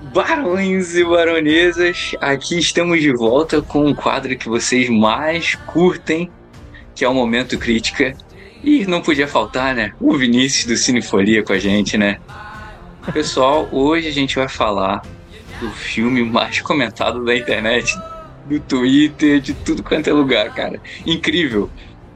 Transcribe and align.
Barões 0.00 0.94
e 0.94 1.04
baronesas, 1.04 2.12
aqui 2.20 2.56
estamos 2.56 3.00
de 3.00 3.12
volta 3.12 3.60
com 3.60 3.84
um 3.84 3.92
quadro 3.92 4.36
que 4.36 4.48
vocês 4.48 4.88
mais 4.88 5.56
curtem, 5.56 6.30
que 6.94 7.04
é 7.04 7.08
o 7.08 7.14
Momento 7.14 7.58
Crítica. 7.58 8.16
E 8.62 8.86
não 8.86 9.02
podia 9.02 9.26
faltar, 9.26 9.74
né? 9.74 9.92
O 10.00 10.16
Vinícius 10.16 10.66
do 10.66 10.76
Cinefolia 10.76 11.42
com 11.42 11.52
a 11.52 11.58
gente, 11.58 11.98
né? 11.98 12.20
Pessoal, 13.12 13.68
hoje 13.72 14.06
a 14.06 14.12
gente 14.12 14.36
vai 14.36 14.48
falar 14.48 15.02
do 15.60 15.68
filme 15.70 16.22
mais 16.22 16.60
comentado 16.60 17.24
da 17.24 17.36
internet, 17.36 17.92
do 18.46 18.60
Twitter, 18.60 19.40
de 19.40 19.52
tudo 19.52 19.82
quanto 19.82 20.08
é 20.08 20.12
lugar, 20.12 20.54
cara. 20.54 20.80
Incrível. 21.04 21.68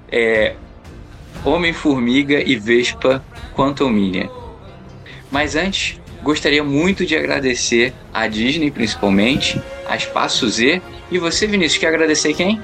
É 0.09 0.55
Homem-Formiga 1.45 2.41
e 2.41 2.55
Vespa 2.55 3.25
Quantum 3.57 3.91
Mania. 3.91 4.31
Mas 5.33 5.57
antes, 5.57 6.01
gostaria 6.23 6.63
muito 6.63 7.05
de 7.05 7.17
agradecer 7.17 7.93
a 8.13 8.27
Disney, 8.27 8.71
principalmente, 8.71 9.61
a 9.87 9.97
Espaço 9.97 10.49
Z. 10.49 10.81
E 11.11 11.19
você, 11.19 11.47
Vinícius, 11.47 11.81
quer 11.81 11.89
agradecer 11.89 12.33
quem? 12.35 12.61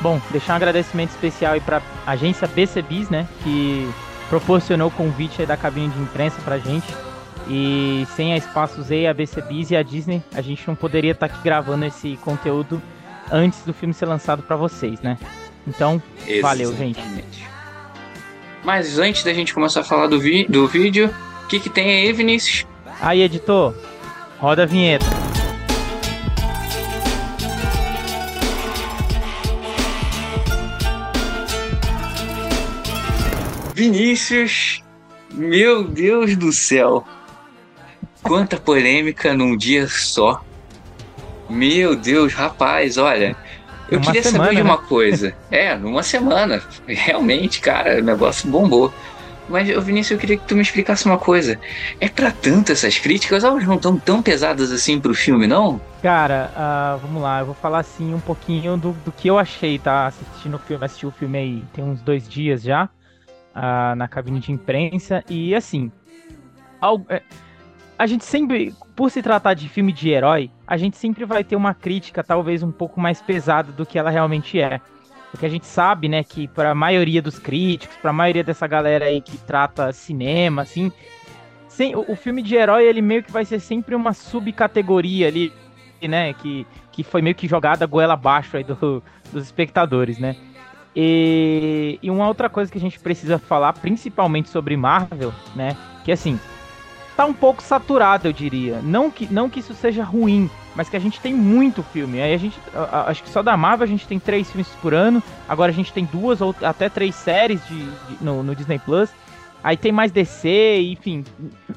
Bom, 0.00 0.20
deixar 0.30 0.52
um 0.52 0.56
agradecimento 0.56 1.10
especial 1.10 1.54
aí 1.54 1.60
para 1.60 1.82
a 2.06 2.12
agência 2.12 2.46
BCBis, 2.46 3.08
né, 3.08 3.26
que 3.42 3.88
proporcionou 4.28 4.88
o 4.88 4.90
convite 4.90 5.44
da 5.46 5.56
cabine 5.56 5.88
de 5.88 6.00
imprensa 6.00 6.36
pra 6.44 6.58
gente. 6.58 6.86
E 7.48 8.06
sem 8.16 8.32
a 8.32 8.36
Espaço 8.36 8.82
Z, 8.82 9.06
a 9.06 9.14
BCBis 9.14 9.70
e 9.70 9.76
a 9.76 9.82
Disney, 9.82 10.22
a 10.34 10.42
gente 10.42 10.66
não 10.66 10.74
poderia 10.74 11.12
estar 11.12 11.28
tá 11.28 11.34
aqui 11.34 11.42
gravando 11.44 11.84
esse 11.84 12.16
conteúdo 12.16 12.82
antes 13.30 13.60
do 13.64 13.72
filme 13.72 13.94
ser 13.94 14.06
lançado 14.06 14.42
para 14.42 14.56
vocês, 14.56 15.00
né? 15.00 15.16
Então, 15.66 16.02
Exatamente. 16.26 16.42
valeu, 16.42 16.76
gente. 16.76 17.00
Mas 18.64 18.98
antes 18.98 19.22
da 19.22 19.32
gente 19.32 19.54
começar 19.54 19.80
a 19.80 19.84
falar 19.84 20.08
do, 20.08 20.18
vi 20.18 20.44
do 20.48 20.66
vídeo, 20.66 21.12
o 21.46 21.48
que, 21.48 21.60
que 21.60 21.70
tem 21.70 21.88
aí, 21.88 22.12
Vinícius? 22.12 22.66
Aí, 23.00 23.22
editor, 23.22 23.72
roda 24.36 24.64
a 24.64 24.66
vinheta. 24.66 25.06
Vinícius, 33.72 34.82
meu 35.32 35.84
Deus 35.84 36.36
do 36.36 36.52
céu. 36.52 37.06
Quanta 38.24 38.56
polêmica 38.56 39.32
num 39.32 39.56
dia 39.56 39.86
só. 39.86 40.42
Meu 41.48 41.94
Deus, 41.94 42.34
rapaz, 42.34 42.96
olha. 42.96 43.36
Eu 43.88 43.98
uma 43.98 44.06
queria 44.06 44.22
semana, 44.24 44.44
saber 44.46 44.56
de 44.56 44.62
uma 44.62 44.76
né? 44.78 44.82
coisa. 44.88 45.36
É, 45.48 45.76
numa 45.76 46.02
semana. 46.02 46.60
Realmente, 46.88 47.60
cara, 47.60 48.00
o 48.00 48.02
negócio 48.02 48.50
bombou. 48.50 48.92
Mas, 49.48 49.68
Vinícius, 49.84 50.12
eu 50.12 50.18
queria 50.18 50.36
que 50.36 50.46
tu 50.46 50.56
me 50.56 50.62
explicasse 50.62 51.06
uma 51.06 51.18
coisa. 51.18 51.58
É 52.00 52.08
para 52.08 52.30
tanto 52.30 52.72
essas 52.72 52.98
críticas? 52.98 53.44
Elas 53.44 53.64
não 53.64 53.76
estão 53.76 53.96
tão 53.96 54.22
pesadas 54.22 54.72
assim 54.72 55.00
pro 55.00 55.14
filme, 55.14 55.46
não? 55.46 55.80
Cara, 56.02 56.50
uh, 56.54 56.98
vamos 56.98 57.22
lá, 57.22 57.40
eu 57.40 57.46
vou 57.46 57.54
falar 57.54 57.80
assim 57.80 58.12
um 58.12 58.20
pouquinho 58.20 58.76
do, 58.76 58.92
do 59.04 59.12
que 59.12 59.28
eu 59.28 59.38
achei, 59.38 59.78
tá? 59.78 60.06
Assistindo 60.06 60.54
o 60.54 60.58
filme, 60.58 60.84
assisti 60.84 61.06
o 61.06 61.10
filme 61.10 61.38
aí 61.38 61.64
tem 61.72 61.84
uns 61.84 62.00
dois 62.00 62.28
dias 62.28 62.62
já, 62.62 62.84
uh, 62.84 63.94
na 63.96 64.08
cabine 64.08 64.40
de 64.40 64.52
imprensa, 64.52 65.24
e 65.28 65.54
assim. 65.54 65.90
Algo, 66.80 67.06
é, 67.08 67.22
a 67.98 68.06
gente 68.06 68.24
sempre, 68.24 68.74
por 68.94 69.10
se 69.10 69.22
tratar 69.22 69.54
de 69.54 69.68
filme 69.68 69.92
de 69.92 70.10
herói, 70.10 70.50
a 70.66 70.76
gente 70.76 70.96
sempre 70.96 71.24
vai 71.24 71.42
ter 71.42 71.56
uma 71.56 71.72
crítica 71.72 72.22
talvez 72.22 72.62
um 72.62 72.70
pouco 72.70 73.00
mais 73.00 73.22
pesada 73.22 73.72
do 73.72 73.86
que 73.86 73.98
ela 73.98 74.10
realmente 74.10 74.60
é. 74.60 74.80
Porque 75.36 75.44
a 75.44 75.50
gente 75.50 75.66
sabe, 75.66 76.08
né, 76.08 76.24
que 76.24 76.48
para 76.48 76.70
a 76.70 76.74
maioria 76.74 77.20
dos 77.20 77.38
críticos, 77.38 77.94
para 77.98 78.08
a 78.08 78.12
maioria 78.12 78.42
dessa 78.42 78.66
galera 78.66 79.04
aí 79.04 79.20
que 79.20 79.36
trata 79.36 79.92
cinema, 79.92 80.62
assim, 80.62 80.90
sem, 81.68 81.94
o, 81.94 82.10
o, 82.10 82.16
filme 82.16 82.40
de 82.40 82.54
herói, 82.54 82.84
ele 82.84 83.02
meio 83.02 83.22
que 83.22 83.30
vai 83.30 83.44
ser 83.44 83.60
sempre 83.60 83.94
uma 83.94 84.14
subcategoria 84.14 85.28
ali, 85.28 85.52
né, 86.00 86.32
que, 86.32 86.66
que 86.90 87.04
foi 87.04 87.20
meio 87.20 87.34
que 87.34 87.46
jogada 87.46 87.84
goela 87.84 88.14
abaixo 88.14 88.56
aí 88.56 88.64
do, 88.64 89.02
dos 89.30 89.44
espectadores, 89.44 90.18
né. 90.18 90.36
E, 90.96 91.98
e 92.02 92.10
uma 92.10 92.26
outra 92.26 92.48
coisa 92.48 92.72
que 92.72 92.78
a 92.78 92.80
gente 92.80 92.98
precisa 92.98 93.38
falar, 93.38 93.74
principalmente 93.74 94.48
sobre 94.48 94.74
Marvel, 94.74 95.34
né, 95.54 95.76
que 96.02 96.10
assim, 96.10 96.40
tá 97.16 97.24
um 97.24 97.32
pouco 97.32 97.62
saturado, 97.62 98.28
eu 98.28 98.32
diria. 98.32 98.80
Não 98.82 99.10
que, 99.10 99.32
não 99.32 99.48
que 99.48 99.60
isso 99.60 99.74
seja 99.74 100.04
ruim, 100.04 100.50
mas 100.74 100.88
que 100.88 100.96
a 100.96 101.00
gente 101.00 101.18
tem 101.20 101.34
muito 101.34 101.82
filme. 101.82 102.20
Aí 102.20 102.34
a 102.34 102.36
gente, 102.36 102.60
acho 103.06 103.22
que 103.22 103.30
só 103.30 103.42
da 103.42 103.56
Marvel 103.56 103.84
a 103.84 103.88
gente 103.88 104.06
tem 104.06 104.18
três 104.18 104.50
filmes 104.50 104.68
por 104.82 104.92
ano. 104.92 105.22
Agora 105.48 105.72
a 105.72 105.74
gente 105.74 105.92
tem 105.92 106.04
duas 106.04 106.40
ou 106.40 106.54
até 106.62 106.88
três 106.88 107.14
séries 107.14 107.66
de, 107.66 107.78
de 107.78 108.24
no, 108.24 108.42
no, 108.42 108.54
Disney 108.54 108.78
Plus. 108.78 109.10
Aí 109.64 109.76
tem 109.76 109.90
mais 109.90 110.12
DC, 110.12 110.80
enfim. 110.82 111.24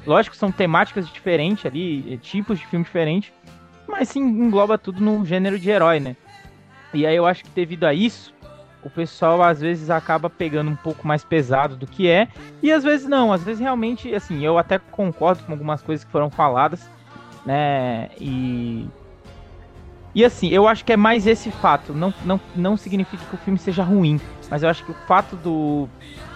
Lógico 0.06 0.36
são 0.36 0.52
temáticas 0.52 1.08
diferentes 1.08 1.64
ali, 1.64 2.18
tipos 2.22 2.58
de 2.58 2.66
filme 2.66 2.84
diferentes. 2.84 3.32
Mas 3.88 4.10
sim 4.10 4.20
engloba 4.20 4.76
tudo 4.76 5.00
no 5.00 5.24
gênero 5.24 5.58
de 5.58 5.70
herói, 5.70 5.98
né? 5.98 6.14
E 6.92 7.06
aí 7.06 7.16
eu 7.16 7.26
acho 7.26 7.44
que 7.44 7.50
devido 7.50 7.84
a 7.84 7.94
isso, 7.94 8.32
o 8.82 8.90
pessoal 8.90 9.42
às 9.42 9.60
vezes 9.60 9.90
acaba 9.90 10.30
pegando 10.30 10.70
um 10.70 10.76
pouco 10.76 11.06
mais 11.06 11.24
pesado 11.24 11.76
do 11.76 11.86
que 11.86 12.08
é, 12.08 12.28
e 12.62 12.72
às 12.72 12.82
vezes 12.82 13.06
não, 13.06 13.32
às 13.32 13.42
vezes 13.42 13.60
realmente, 13.60 14.14
assim, 14.14 14.44
eu 14.44 14.58
até 14.58 14.78
concordo 14.78 15.42
com 15.44 15.52
algumas 15.52 15.82
coisas 15.82 16.04
que 16.04 16.10
foram 16.10 16.30
faladas, 16.30 16.88
né, 17.44 18.08
e... 18.20 18.88
E 20.12 20.24
assim, 20.24 20.48
eu 20.48 20.66
acho 20.66 20.84
que 20.84 20.92
é 20.92 20.96
mais 20.96 21.24
esse 21.24 21.52
fato, 21.52 21.92
não, 21.92 22.12
não, 22.24 22.40
não 22.56 22.76
significa 22.76 23.24
que 23.24 23.34
o 23.34 23.38
filme 23.38 23.58
seja 23.58 23.84
ruim, 23.84 24.20
mas 24.50 24.64
eu 24.64 24.68
acho 24.68 24.84
que 24.84 24.90
o 24.90 24.96
fato 25.06 25.36
do, 25.36 25.88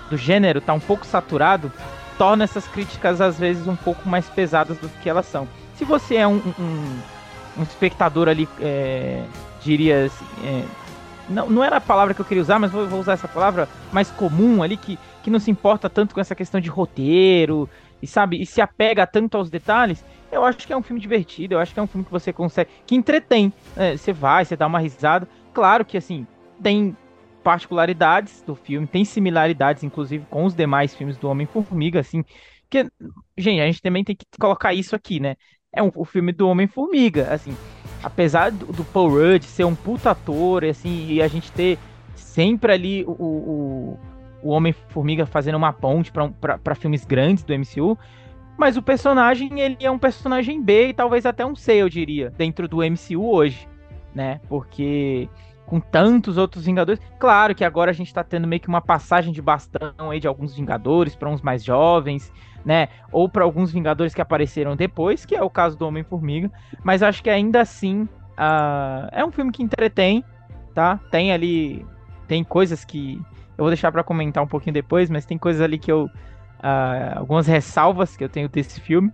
do 0.09 0.17
gênero 0.17 0.61
tá 0.61 0.73
um 0.73 0.79
pouco 0.79 1.05
saturado 1.05 1.73
torna 2.17 2.45
essas 2.45 2.69
críticas 2.69 3.21
às 3.21 3.37
vezes 3.37 3.67
um 3.67 3.75
pouco 3.75 4.09
mais 4.09 4.29
pesadas 4.29 4.79
do 4.79 4.89
que 4.89 5.11
elas 5.11 5.27
são. 5.27 5.49
Se 5.75 5.85
você 5.85 6.15
é 6.15 6.29
um, 6.29 6.41
um, 6.57 6.99
um 7.59 7.63
espectador 7.65 8.29
ali, 8.29 8.49
é, 8.61 9.25
diria 9.61 10.05
assim, 10.05 10.25
é, 10.45 10.65
não, 11.29 11.49
não 11.49 11.65
era 11.65 11.77
a 11.77 11.81
palavra 11.81 12.15
que 12.15 12.21
eu 12.21 12.25
queria 12.25 12.43
usar, 12.43 12.59
mas 12.59 12.71
vou, 12.71 12.87
vou, 12.87 13.01
usar 13.01 13.15
essa 13.15 13.29
palavra 13.29 13.69
mais 13.93 14.11
comum 14.11 14.63
ali, 14.63 14.77
que, 14.77 14.99
que 15.23 15.31
não 15.31 15.39
se 15.39 15.51
importa 15.51 15.89
tanto 15.89 16.15
com 16.15 16.21
essa 16.21 16.35
questão 16.35 16.61
de 16.61 16.69
roteiro, 16.69 17.69
e 18.03 18.07
sabe, 18.07 18.41
e 18.41 18.45
se 18.45 18.61
apega 18.61 19.07
tanto 19.07 19.37
aos 19.37 19.49
detalhes, 19.49 20.05
eu 20.31 20.45
acho 20.45 20.67
que 20.67 20.73
é 20.73 20.77
um 20.77 20.83
filme 20.83 21.01
divertido, 21.01 21.55
eu 21.55 21.61
acho 21.61 21.73
que 21.73 21.81
é 21.81 21.83
um 21.83 21.87
filme 21.87 22.05
que 22.05 22.11
você 22.11 22.33
consegue, 22.33 22.71
que 22.87 22.95
entretém, 22.95 23.53
né? 23.77 23.97
você 23.97 24.13
vai, 24.13 24.45
você 24.45 24.57
dá 24.57 24.67
uma 24.67 24.79
risada, 24.79 25.27
claro 25.53 25.85
que 25.85 25.97
assim, 25.97 26.27
tem 26.63 26.97
particularidades 27.43 28.43
do 28.43 28.55
filme, 28.55 28.87
tem 28.87 29.05
similaridades, 29.05 29.83
inclusive, 29.83 30.27
com 30.29 30.45
os 30.45 30.55
demais 30.55 30.95
filmes 30.95 31.17
do 31.17 31.29
Homem-Formiga, 31.29 32.01
assim, 32.01 32.25
que, 32.69 32.87
gente, 33.39 33.61
a 33.61 33.67
gente 33.67 33.81
também 33.81 34.05
tem 34.05 34.17
que 34.17 34.27
colocar 34.39 34.75
isso 34.75 34.95
aqui, 34.95 35.21
né, 35.21 35.37
é 35.73 35.83
um, 35.83 35.91
o 35.95 36.05
filme 36.05 36.33
do 36.33 36.49
Homem-Formiga, 36.49 37.33
assim, 37.33 37.57
apesar 38.05 38.51
do, 38.51 38.67
do, 38.67 38.85
Paul 38.85 39.09
Rudd 39.09 39.45
ser 39.45 39.65
um 39.65 39.75
puta 39.75 40.11
ator, 40.11 40.65
assim, 40.65 41.07
e 41.09 41.23
a 41.23 41.29
gente 41.29 41.51
ter 41.51 41.79
sempre 42.15 42.73
ali 42.73 43.05
o, 43.05 43.13
o, 43.13 43.99
o 44.43 44.51
Homem-Formiga 44.51 45.25
fazendo 45.25 45.57
uma 45.57 45.73
ponte 45.73 46.13
para 46.13 46.75
filmes 46.75 47.05
grandes 47.05 47.43
do 47.43 47.55
MCU, 47.55 47.99
mas 48.57 48.77
o 48.77 48.83
personagem, 48.83 49.59
ele 49.61 49.79
é 49.81 49.91
um 49.91 49.99
personagem 49.99 50.63
B 50.63 50.89
e 50.89 50.95
talvez 50.95 51.27
até 51.27 51.45
um 51.45 51.57
C, 51.57 51.75
eu 51.75 51.89
diria, 51.89 52.31
dentro 52.31 52.69
do 52.69 52.79
MCU 52.79 53.27
hoje, 53.27 53.67
né? 54.15 54.41
Porque 54.49 55.29
com 55.67 55.81
tantos 55.81 56.37
outros 56.37 56.67
Vingadores, 56.67 57.01
claro 57.19 57.55
que 57.55 57.65
agora 57.65 57.91
a 57.91 57.95
gente 57.95 58.13
tá 58.13 58.23
tendo 58.23 58.47
meio 58.47 58.61
que 58.61 58.69
uma 58.69 58.83
passagem 58.83 59.33
de 59.33 59.41
bastão 59.41 60.11
aí 60.11 60.21
de 60.21 60.29
alguns 60.29 60.55
Vingadores 60.55 61.17
para 61.17 61.31
uns 61.31 61.41
mais 61.41 61.65
jovens, 61.65 62.31
né? 62.65 62.89
Ou 63.13 63.29
para 63.29 63.45
alguns 63.45 63.71
Vingadores 63.71 64.15
que 64.15 64.21
apareceram 64.21 64.75
depois, 64.75 65.25
que 65.25 65.35
é 65.35 65.43
o 65.43 65.51
caso 65.51 65.77
do 65.77 65.87
Homem-Formiga. 65.87 66.51
Mas 66.83 67.03
acho 67.03 67.23
que 67.23 67.31
ainda 67.31 67.61
assim 67.61 68.09
uh, 68.33 69.09
é 69.13 69.25
um 69.25 69.31
filme 69.31 69.53
que 69.53 69.63
entretém, 69.63 70.25
tá? 70.75 70.99
Tem 71.11 71.33
ali. 71.33 71.85
Tem 72.27 72.43
coisas 72.43 72.85
que. 72.85 73.21
Eu 73.57 73.65
vou 73.65 73.69
deixar 73.69 73.93
para 73.93 74.03
comentar 74.03 74.43
um 74.43 74.47
pouquinho 74.47 74.75
depois, 74.75 75.11
mas 75.11 75.27
tem 75.27 75.37
coisas 75.37 75.61
ali 75.61 75.79
que 75.79 75.93
eu. 75.93 76.07
Uh, 76.61 77.19
algumas 77.19 77.47
ressalvas 77.47 78.17
que 78.17 78.25
eu 78.25 78.29
tenho 78.29 78.49
desse 78.49 78.81
filme. 78.81 79.13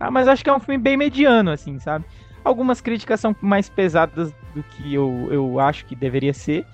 Ah, 0.00 0.10
mas 0.10 0.26
acho 0.26 0.42
que 0.42 0.50
é 0.50 0.54
um 0.54 0.60
filme 0.60 0.78
bem 0.78 0.96
mediano, 0.96 1.50
assim, 1.50 1.78
sabe? 1.78 2.04
Algumas 2.44 2.80
críticas 2.80 3.20
são 3.20 3.34
mais 3.40 3.68
pesadas 3.68 4.32
do 4.54 4.62
que 4.62 4.94
eu, 4.94 5.28
eu 5.30 5.60
acho 5.60 5.84
que 5.86 5.94
deveria 5.94 6.32
ser. 6.32 6.66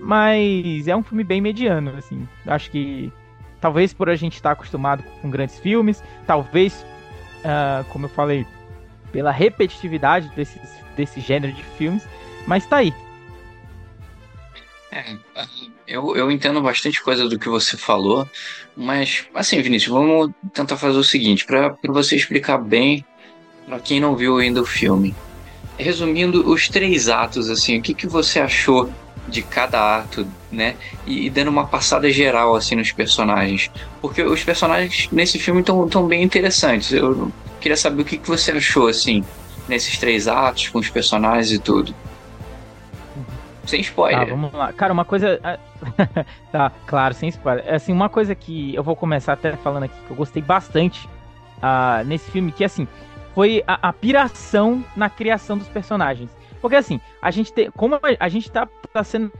Mas 0.00 0.86
é 0.86 0.96
um 0.96 1.02
filme 1.02 1.24
bem 1.24 1.40
mediano, 1.40 1.92
assim. 1.96 2.26
Acho 2.46 2.70
que 2.70 3.12
Talvez 3.60 3.92
por 3.92 4.08
a 4.08 4.16
gente 4.16 4.34
estar 4.34 4.52
acostumado 4.52 5.02
com 5.20 5.30
grandes 5.30 5.58
filmes, 5.58 6.02
talvez, 6.26 6.84
uh, 7.40 7.84
como 7.90 8.06
eu 8.06 8.10
falei, 8.10 8.46
pela 9.10 9.30
repetitividade 9.30 10.28
desse, 10.36 10.60
desse 10.96 11.20
gênero 11.20 11.52
de 11.52 11.62
filmes, 11.62 12.06
mas 12.46 12.66
tá 12.66 12.76
aí. 12.76 12.94
É, 14.90 15.16
eu, 15.86 16.16
eu 16.16 16.30
entendo 16.30 16.60
bastante 16.62 17.02
coisa 17.02 17.28
do 17.28 17.38
que 17.38 17.48
você 17.48 17.76
falou, 17.76 18.28
mas 18.76 19.26
assim, 19.34 19.60
Vinícius, 19.60 19.92
vamos 19.92 20.32
tentar 20.52 20.76
fazer 20.76 20.98
o 20.98 21.04
seguinte, 21.04 21.44
para 21.44 21.76
você 21.88 22.16
explicar 22.16 22.58
bem 22.58 23.04
para 23.66 23.78
quem 23.80 24.00
não 24.00 24.16
viu 24.16 24.38
ainda 24.38 24.62
o 24.62 24.66
filme. 24.66 25.14
Resumindo 25.76 26.50
os 26.50 26.68
três 26.68 27.08
atos, 27.08 27.50
assim, 27.50 27.78
o 27.78 27.82
que, 27.82 27.94
que 27.94 28.06
você 28.06 28.40
achou 28.40 28.90
de 29.28 29.42
cada 29.42 29.98
ato, 29.98 30.26
né? 30.50 30.76
E, 31.06 31.26
e, 31.26 31.30
dando 31.30 31.48
uma 31.48 31.66
passada 31.66 32.10
geral 32.10 32.54
assim 32.54 32.74
nos 32.74 32.92
personagens, 32.92 33.70
porque 34.00 34.22
os 34.22 34.42
personagens 34.42 35.08
nesse 35.12 35.38
filme 35.38 35.60
estão 35.60 35.88
tão 35.88 36.06
bem 36.06 36.22
interessantes. 36.22 36.92
Eu 36.92 37.30
Queria 37.60 37.76
saber 37.76 38.02
o 38.02 38.04
que, 38.04 38.18
que 38.18 38.28
você 38.28 38.52
achou, 38.52 38.86
assim, 38.86 39.24
nesses 39.68 39.98
três 39.98 40.28
atos, 40.28 40.68
com 40.68 40.78
os 40.78 40.88
personagens 40.88 41.50
e 41.50 41.58
tudo. 41.58 41.94
Sem 43.66 43.80
spoiler. 43.80 44.20
Tá, 44.20 44.24
vamos 44.24 44.52
lá. 44.52 44.72
Cara, 44.72 44.92
uma 44.92 45.04
coisa. 45.04 45.40
tá, 46.52 46.72
claro, 46.86 47.14
sem 47.14 47.28
spoiler. 47.28 47.64
É, 47.66 47.74
assim, 47.74 47.92
uma 47.92 48.08
coisa 48.08 48.34
que 48.34 48.74
eu 48.74 48.82
vou 48.82 48.94
começar 48.94 49.34
até 49.34 49.56
falando 49.56 49.84
aqui, 49.84 49.94
que 50.06 50.10
eu 50.10 50.16
gostei 50.16 50.40
bastante 50.40 51.06
uh, 51.58 52.04
nesse 52.06 52.30
filme, 52.30 52.52
que 52.52 52.64
assim, 52.64 52.86
foi 53.34 53.62
a, 53.66 53.88
a, 53.88 53.92
piração 53.92 54.84
na 54.96 55.10
criação 55.10 55.58
dos 55.58 55.68
personagens. 55.68 56.30
Porque 56.60 56.76
assim, 56.76 57.00
a 57.20 57.30
gente 57.30 57.52
tem. 57.52 57.70
Como 57.72 57.96
a, 57.96 58.00
a 58.18 58.28
gente 58.28 58.50
tá, 58.50 58.68
tá 58.92 59.04
sendo 59.04 59.32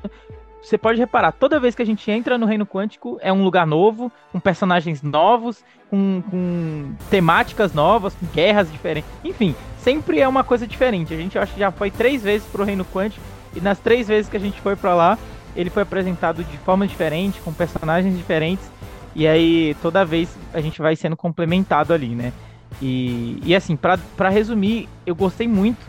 você 0.62 0.76
pode 0.76 0.99
reparar, 0.99 1.32
toda 1.32 1.60
vez 1.60 1.75
que 1.75 1.82
a 1.82 1.87
gente 1.87 2.10
entra 2.10 2.37
no 2.37 2.46
Reino 2.46 2.66
Quântico 2.66 3.19
é 3.22 3.32
um 3.32 3.43
lugar 3.44 3.66
novo, 3.66 4.10
com 4.32 4.40
personagens 4.40 5.02
novos, 5.02 5.64
com, 5.88 6.22
com 6.31 6.93
temáticas 7.10 7.72
novas, 7.72 8.14
com 8.14 8.26
guerras 8.26 8.70
diferentes. 8.70 9.10
Enfim, 9.25 9.55
sempre 9.78 10.20
é 10.20 10.28
uma 10.28 10.44
coisa 10.44 10.66
diferente. 10.66 11.14
A 11.14 11.16
gente 11.16 11.38
acho 11.38 11.55
que 11.55 11.60
já 11.60 11.70
foi 11.70 11.90
três 11.90 12.22
vezes 12.22 12.46
pro 12.49 12.64
Reino 12.64 12.84
Quântico 12.84 13.25
e 13.55 13.60
nas 13.60 13.78
três 13.78 14.08
vezes 14.08 14.31
que 14.31 14.37
a 14.37 14.40
gente 14.40 14.60
foi 14.60 14.76
para 14.76 14.94
lá, 14.94 15.19
ele 15.56 15.70
foi 15.70 15.82
apresentado 15.82 16.44
de 16.44 16.58
forma 16.58 16.87
diferente, 16.87 17.40
com 17.40 17.52
personagens 17.52 18.16
diferentes. 18.16 18.70
E 19.14 19.26
aí 19.26 19.76
toda 19.81 20.04
vez 20.04 20.37
a 20.52 20.61
gente 20.61 20.81
vai 20.81 20.94
sendo 20.94 21.16
complementado 21.16 21.93
ali, 21.93 22.08
né? 22.08 22.32
E, 22.81 23.40
e 23.44 23.54
assim, 23.54 23.76
para 23.76 24.28
resumir, 24.28 24.88
eu 25.06 25.14
gostei 25.14 25.49
muito. 25.49 25.84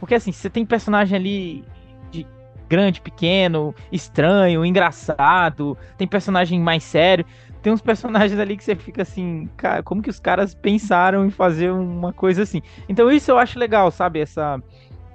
Porque 0.00 0.14
assim, 0.14 0.32
você 0.32 0.50
tem 0.50 0.66
personagem 0.66 1.16
ali 1.16 1.64
grande, 2.68 3.00
pequeno, 3.00 3.74
estranho, 3.90 4.64
engraçado, 4.64 5.76
tem 5.96 6.06
personagem 6.06 6.60
mais 6.60 6.82
sério. 6.82 7.24
Tem 7.62 7.72
uns 7.72 7.80
personagens 7.80 8.38
ali 8.38 8.56
que 8.56 8.64
você 8.64 8.76
fica 8.76 9.02
assim, 9.02 9.48
cara, 9.56 9.82
como 9.82 10.02
que 10.02 10.10
os 10.10 10.20
caras 10.20 10.54
pensaram 10.54 11.24
em 11.24 11.30
fazer 11.30 11.72
uma 11.72 12.12
coisa 12.12 12.42
assim? 12.42 12.60
Então 12.88 13.10
isso 13.10 13.30
eu 13.30 13.38
acho 13.38 13.58
legal, 13.58 13.90
sabe? 13.90 14.20
Essa 14.20 14.62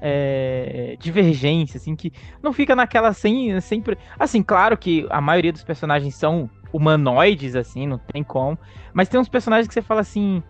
é, 0.01 0.96
divergência, 1.00 1.78
assim, 1.78 1.96
que 1.96 2.12
não 2.42 2.51
fica 2.51 2.75
naquela 2.75 3.13
sem, 3.13 3.60
sempre. 3.62 3.98
Assim, 4.18 4.42
claro 4.42 4.78
que 4.78 5.06
a 5.10 5.22
maioria 5.22 5.51
dos 5.51 5.63
personagens 5.63 6.16
são 6.16 6.50
humanoides, 6.74 7.56
assim, 7.56 7.86
não 7.86 7.98
tem 7.98 8.24
como. 8.24 8.57
Mas 8.94 9.10
tem 9.10 9.19
uns 9.19 9.30
personagens 9.30 9.68
que 9.68 9.74
você 9.74 9.81
fala 9.81 10.01
assim: 10.01 10.42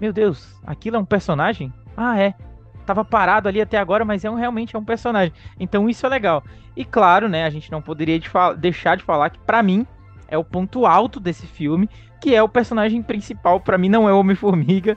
Meu 0.00 0.12
Deus, 0.12 0.56
aquilo 0.66 0.96
é 0.96 0.98
um 0.98 1.04
personagem? 1.04 1.72
Ah, 1.96 2.20
é 2.20 2.34
tava 2.84 3.04
parado 3.04 3.48
ali 3.48 3.60
até 3.60 3.78
agora, 3.78 4.04
mas 4.04 4.24
é 4.24 4.30
um, 4.30 4.34
realmente 4.34 4.76
é 4.76 4.78
um 4.78 4.84
personagem. 4.84 5.32
Então 5.58 5.88
isso 5.88 6.04
é 6.06 6.08
legal. 6.08 6.42
E 6.76 6.84
claro, 6.84 7.28
né, 7.28 7.44
a 7.44 7.50
gente 7.50 7.70
não 7.70 7.80
poderia 7.80 8.18
de 8.18 8.28
deixar 8.58 8.96
de 8.96 9.02
falar 9.02 9.30
que 9.30 9.38
para 9.38 9.62
mim 9.62 9.86
é 10.28 10.36
o 10.36 10.44
ponto 10.44 10.86
alto 10.86 11.20
desse 11.20 11.46
filme, 11.46 11.88
que 12.20 12.34
é 12.34 12.42
o 12.42 12.48
personagem 12.48 13.02
principal, 13.02 13.60
para 13.60 13.78
mim 13.78 13.88
não 13.88 14.08
é 14.08 14.12
o 14.12 14.18
Homem-Formiga. 14.18 14.96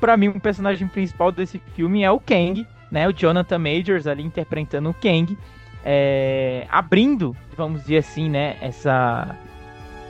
Para 0.00 0.16
mim 0.16 0.28
o 0.28 0.40
personagem 0.40 0.88
principal 0.88 1.30
desse 1.30 1.58
filme 1.74 2.02
é 2.02 2.10
o 2.10 2.18
Kang, 2.18 2.66
né, 2.90 3.06
o 3.06 3.12
Jonathan 3.12 3.58
Majors 3.58 4.06
ali 4.06 4.22
interpretando 4.22 4.90
o 4.90 4.94
Kang, 4.94 5.36
é, 5.84 6.66
abrindo, 6.70 7.36
vamos 7.56 7.82
dizer 7.82 7.98
assim, 7.98 8.28
né, 8.28 8.56
essa 8.60 9.36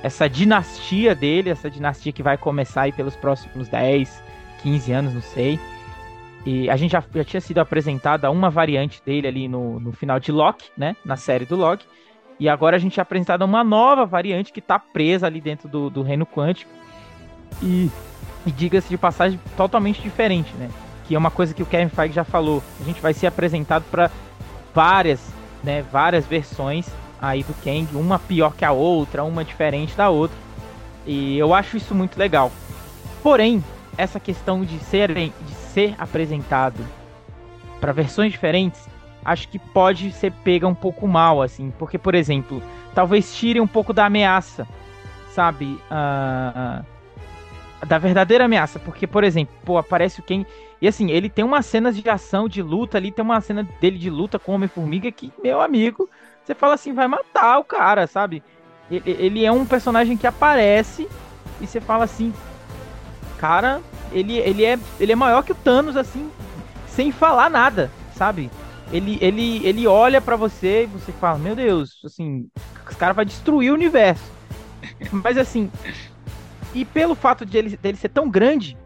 essa 0.03 0.29
dinastia 0.29 1.15
dele, 1.15 1.51
essa 1.51 1.71
dinastia 1.71 2.13
que 2.13 2.23
vai 2.23 2.37
começar 2.37 2.83
aí 2.83 2.93
pelos 2.93 3.17
próximos 3.17 3.69
10, 3.69 4.23
15 4.63 4.93
anos, 4.93 5.15
não 5.15 5.21
sei. 5.21 5.61
E 6.45 6.71
a 6.71 6.77
gente 6.77 6.93
já, 6.93 7.03
já 7.15 7.25
tinha 7.25 7.41
sido 7.41 7.59
apresentada 7.59 8.31
uma 8.31 8.49
variante 8.49 9.03
dele 9.05 9.29
ali 9.29 9.49
no, 9.49 9.79
no 9.79 9.93
final 9.93 10.19
de 10.19 10.33
Loki, 10.33 10.71
né? 10.77 10.97
Na 11.05 11.17
série 11.17 11.45
do 11.45 11.57
Loki. 11.57 11.87
E 12.39 12.49
agora 12.49 12.77
a 12.77 12.79
gente 12.79 12.99
é 12.99 13.03
apresentada 13.03 13.45
uma 13.45 13.63
nova 13.63 14.07
variante 14.07 14.53
que 14.53 14.63
tá 14.63 14.79
presa 14.79 15.27
ali 15.27 15.41
dentro 15.41 15.69
do, 15.69 15.91
do 15.91 16.03
reino 16.03 16.25
quântico. 16.25 16.71
E, 17.63 17.91
e 18.47 18.51
diga-se 18.51 18.89
de 18.89 18.97
passagem, 18.97 19.39
totalmente 19.57 20.01
diferente, 20.01 20.55
né? 20.55 20.71
Que 21.07 21.15
é 21.15 21.19
uma 21.19 21.31
coisa 21.31 21.53
que 21.53 21.63
o 21.63 21.67
Kevin 21.67 21.91
Feige 21.91 22.15
já 22.15 22.25
falou. 22.25 22.63
A 22.81 22.85
gente 22.85 23.03
vai 23.03 23.13
ser 23.13 23.27
apresentado 23.27 23.85
para 23.91 24.11
várias, 24.75 25.33
né? 25.63 25.83
Várias 25.93 26.25
versões 26.25 26.89
aí 27.21 27.43
do 27.43 27.53
Kang, 27.63 27.87
uma 27.95 28.19
pior 28.19 28.55
que 28.55 28.65
a 28.65 28.73
outra, 28.73 29.23
uma 29.23 29.45
diferente 29.45 29.95
da 29.95 30.09
outra. 30.09 30.37
E 31.07 31.37
eu 31.37 31.53
acho 31.53 31.77
isso 31.77 31.95
muito 31.95 32.19
legal. 32.19 32.51
Porém, 33.23 33.63
essa 33.99 34.19
questão 34.19 34.65
de 34.65 34.79
serem, 34.79 35.35
de 35.47 35.55
ser 35.73 35.95
apresentado 35.99 36.85
para 37.81 37.93
versões 37.93 38.33
diferentes, 38.33 38.89
acho 39.25 39.49
que 39.49 39.59
pode 39.59 40.13
ser 40.13 40.33
pega 40.45 40.67
um 40.67 40.75
pouco 40.75 41.07
mal, 41.07 41.43
assim, 41.43 41.73
porque, 41.79 41.99
por 41.99 42.15
exemplo, 42.15 42.63
talvez 42.95 43.35
tire 43.35 43.61
um 43.61 43.67
pouco 43.67 43.93
da 43.93 44.07
ameaça, 44.07 44.67
sabe? 45.33 45.79
Uh, 45.91 46.85
da 47.87 47.99
verdadeira 47.99 48.45
ameaça, 48.45 48.79
porque, 48.79 49.07
por 49.07 49.25
exemplo, 49.25 49.55
pô, 49.65 49.79
aparece 49.79 50.21
o 50.21 50.23
Ken. 50.23 50.45
E 50.83 50.89
assim, 50.89 51.11
ele 51.11 51.29
tem 51.29 51.45
umas 51.45 51.67
cenas 51.67 51.97
de 51.97 52.09
ação, 52.09 52.49
de 52.49 52.63
luta 52.63 52.99
ali, 52.99 53.11
tem 53.11 53.25
uma 53.25 53.41
cena 53.41 53.67
dele 53.81 53.99
de 53.99 54.11
luta 54.11 54.39
com 54.39 54.53
Homem-Formiga 54.53 55.11
que, 55.11 55.33
meu 55.43 55.61
amigo, 55.61 56.09
você 56.45 56.55
fala 56.55 56.75
assim, 56.75 56.93
vai 56.93 57.07
matar 57.07 57.59
o 57.59 57.65
cara, 57.65 58.07
sabe? 58.07 58.43
Ele, 58.91 59.03
ele 59.07 59.45
é 59.45 59.53
um 59.53 59.65
personagem 59.65 60.17
que 60.17 60.27
aparece 60.27 61.09
e 61.61 61.67
você 61.67 61.81
fala 61.81 62.05
assim, 62.05 62.33
cara, 63.39 63.81
ele, 64.13 64.39
ele, 64.39 64.65
é, 64.65 64.79
ele 64.99 65.13
é 65.13 65.17
maior 65.17 65.43
que 65.43 65.53
o 65.53 65.55
Thanos, 65.55 65.97
assim, 65.97 66.31
sem 66.87 67.13
falar 67.13 67.49
nada, 67.49 67.91
sabe? 68.15 68.51
Ele, 68.93 69.19
ele, 69.21 69.65
ele 69.65 69.87
olha 69.87 70.21
para 70.21 70.37
você 70.37 70.85
e 70.85 70.87
você 70.87 71.13
fala, 71.13 71.39
meu 71.39 71.55
Deus, 71.55 72.01
assim, 72.05 72.49
os 72.89 72.97
cara 72.97 73.13
vai 73.15 73.25
destruir 73.25 73.71
o 73.71 73.75
universo. 73.75 74.31
Mas 75.13 75.39
assim, 75.39 75.71
e 76.75 76.85
pelo 76.85 77.15
fato 77.15 77.47
de 77.47 77.57
ele, 77.57 77.77
dele 77.77 77.97
ser 77.97 78.09
tão 78.09 78.29
grande, 78.29 78.77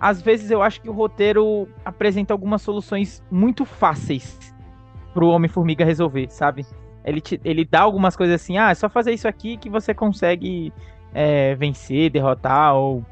às 0.00 0.20
vezes 0.20 0.50
eu 0.50 0.62
acho 0.62 0.80
que 0.80 0.88
o 0.88 0.92
roteiro 0.92 1.68
apresenta 1.84 2.34
algumas 2.34 2.62
soluções 2.62 3.22
muito 3.30 3.64
fáceis 3.64 4.38
pro 5.14 5.28
Homem-Formiga 5.28 5.84
resolver, 5.84 6.28
sabe? 6.30 6.66
Ele, 7.04 7.20
te, 7.20 7.40
ele 7.44 7.64
dá 7.64 7.80
algumas 7.82 8.16
coisas 8.16 8.40
assim, 8.40 8.58
ah, 8.58 8.70
é 8.70 8.74
só 8.74 8.88
fazer 8.88 9.12
isso 9.12 9.28
aqui 9.28 9.56
que 9.56 9.70
você 9.70 9.94
consegue 9.94 10.72
é, 11.14 11.54
vencer, 11.54 12.10
derrotar 12.10 12.74
ou 12.74 13.04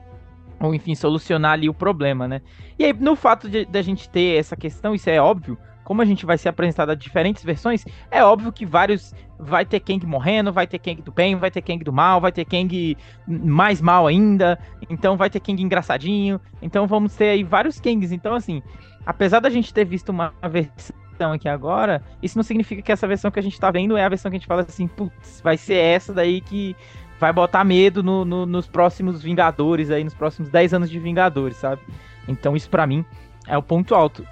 ou 0.66 0.74
enfim, 0.74 0.94
solucionar 0.94 1.52
ali 1.52 1.68
o 1.68 1.74
problema, 1.74 2.26
né? 2.26 2.40
E 2.78 2.84
aí, 2.84 2.92
no 2.92 3.16
fato 3.16 3.48
de, 3.48 3.68
a 3.72 3.82
gente 3.82 4.08
ter 4.08 4.38
essa 4.38 4.56
questão, 4.56 4.94
isso 4.94 5.08
é 5.10 5.20
óbvio, 5.20 5.58
como 5.84 6.00
a 6.00 6.04
gente 6.04 6.24
vai 6.26 6.38
ser 6.38 6.48
apresentado 6.48 6.90
a 6.90 6.94
diferentes 6.94 7.44
versões, 7.44 7.84
é 8.10 8.24
óbvio 8.24 8.50
que 8.50 8.64
vários. 8.64 9.14
Vai 9.38 9.64
ter 9.66 9.80
Kang 9.80 10.06
morrendo, 10.06 10.52
vai 10.52 10.66
ter 10.66 10.78
Kang 10.78 11.02
do 11.02 11.12
bem, 11.12 11.36
vai 11.36 11.50
ter 11.50 11.60
Kang 11.60 11.82
do 11.84 11.92
mal, 11.92 12.20
vai 12.20 12.32
ter 12.32 12.44
Kang 12.44 12.96
mais 13.26 13.80
mal 13.80 14.06
ainda, 14.06 14.58
então 14.88 15.16
vai 15.16 15.28
ter 15.28 15.40
Kang 15.40 15.60
engraçadinho. 15.60 16.40
Então 16.62 16.86
vamos 16.86 17.14
ter 17.14 17.30
aí 17.30 17.42
vários 17.42 17.78
Kangs. 17.80 18.12
Então, 18.12 18.34
assim, 18.34 18.62
apesar 19.04 19.40
da 19.40 19.50
gente 19.50 19.74
ter 19.74 19.84
visto 19.84 20.08
uma 20.10 20.32
versão 20.48 21.32
aqui 21.32 21.48
agora, 21.48 22.02
isso 22.22 22.38
não 22.38 22.42
significa 22.42 22.80
que 22.80 22.92
essa 22.92 23.06
versão 23.06 23.30
que 23.30 23.38
a 23.38 23.42
gente 23.42 23.58
tá 23.58 23.70
vendo 23.70 23.96
é 23.96 24.04
a 24.04 24.08
versão 24.08 24.30
que 24.30 24.36
a 24.36 24.38
gente 24.38 24.48
fala 24.48 24.62
assim, 24.62 24.86
putz, 24.86 25.40
vai 25.42 25.56
ser 25.56 25.76
essa 25.76 26.12
daí 26.14 26.40
que 26.40 26.74
vai 27.18 27.32
botar 27.32 27.64
medo 27.64 28.02
no, 28.02 28.24
no, 28.24 28.46
nos 28.46 28.66
próximos 28.66 29.22
Vingadores 29.22 29.90
aí, 29.90 30.04
nos 30.04 30.14
próximos 30.14 30.48
10 30.50 30.74
anos 30.74 30.90
de 30.90 30.98
Vingadores, 30.98 31.56
sabe? 31.56 31.80
Então 32.28 32.56
isso 32.56 32.68
para 32.68 32.86
mim 32.86 33.04
é 33.46 33.56
o 33.56 33.62
ponto 33.62 33.94
alto. 33.94 34.26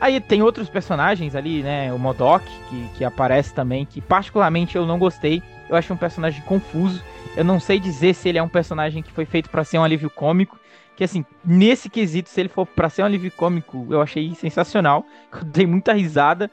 Aí 0.00 0.20
tem 0.20 0.42
outros 0.42 0.68
personagens 0.68 1.34
ali, 1.34 1.62
né? 1.62 1.92
O 1.92 1.98
Modok, 1.98 2.44
que, 2.68 2.88
que 2.98 3.04
aparece 3.04 3.54
também, 3.54 3.86
que 3.86 4.00
particularmente 4.00 4.76
eu 4.76 4.84
não 4.86 4.98
gostei. 4.98 5.42
Eu 5.68 5.76
achei 5.76 5.94
um 5.94 5.98
personagem 5.98 6.42
confuso. 6.42 7.02
Eu 7.36 7.44
não 7.44 7.58
sei 7.58 7.80
dizer 7.80 8.14
se 8.14 8.28
ele 8.28 8.38
é 8.38 8.42
um 8.42 8.48
personagem 8.48 9.02
que 9.02 9.10
foi 9.10 9.24
feito 9.24 9.48
para 9.48 9.64
ser 9.64 9.78
um 9.78 9.84
alívio 9.84 10.10
cômico. 10.10 10.58
Que 10.96 11.04
assim, 11.04 11.24
nesse 11.44 11.88
quesito, 11.88 12.28
se 12.28 12.40
ele 12.40 12.48
for 12.48 12.66
para 12.66 12.90
ser 12.90 13.02
um 13.02 13.06
alívio 13.06 13.30
cômico, 13.30 13.86
eu 13.90 14.00
achei 14.02 14.34
sensacional. 14.34 15.04
Eu 15.32 15.44
dei 15.44 15.66
muita 15.66 15.92
risada. 15.92 16.50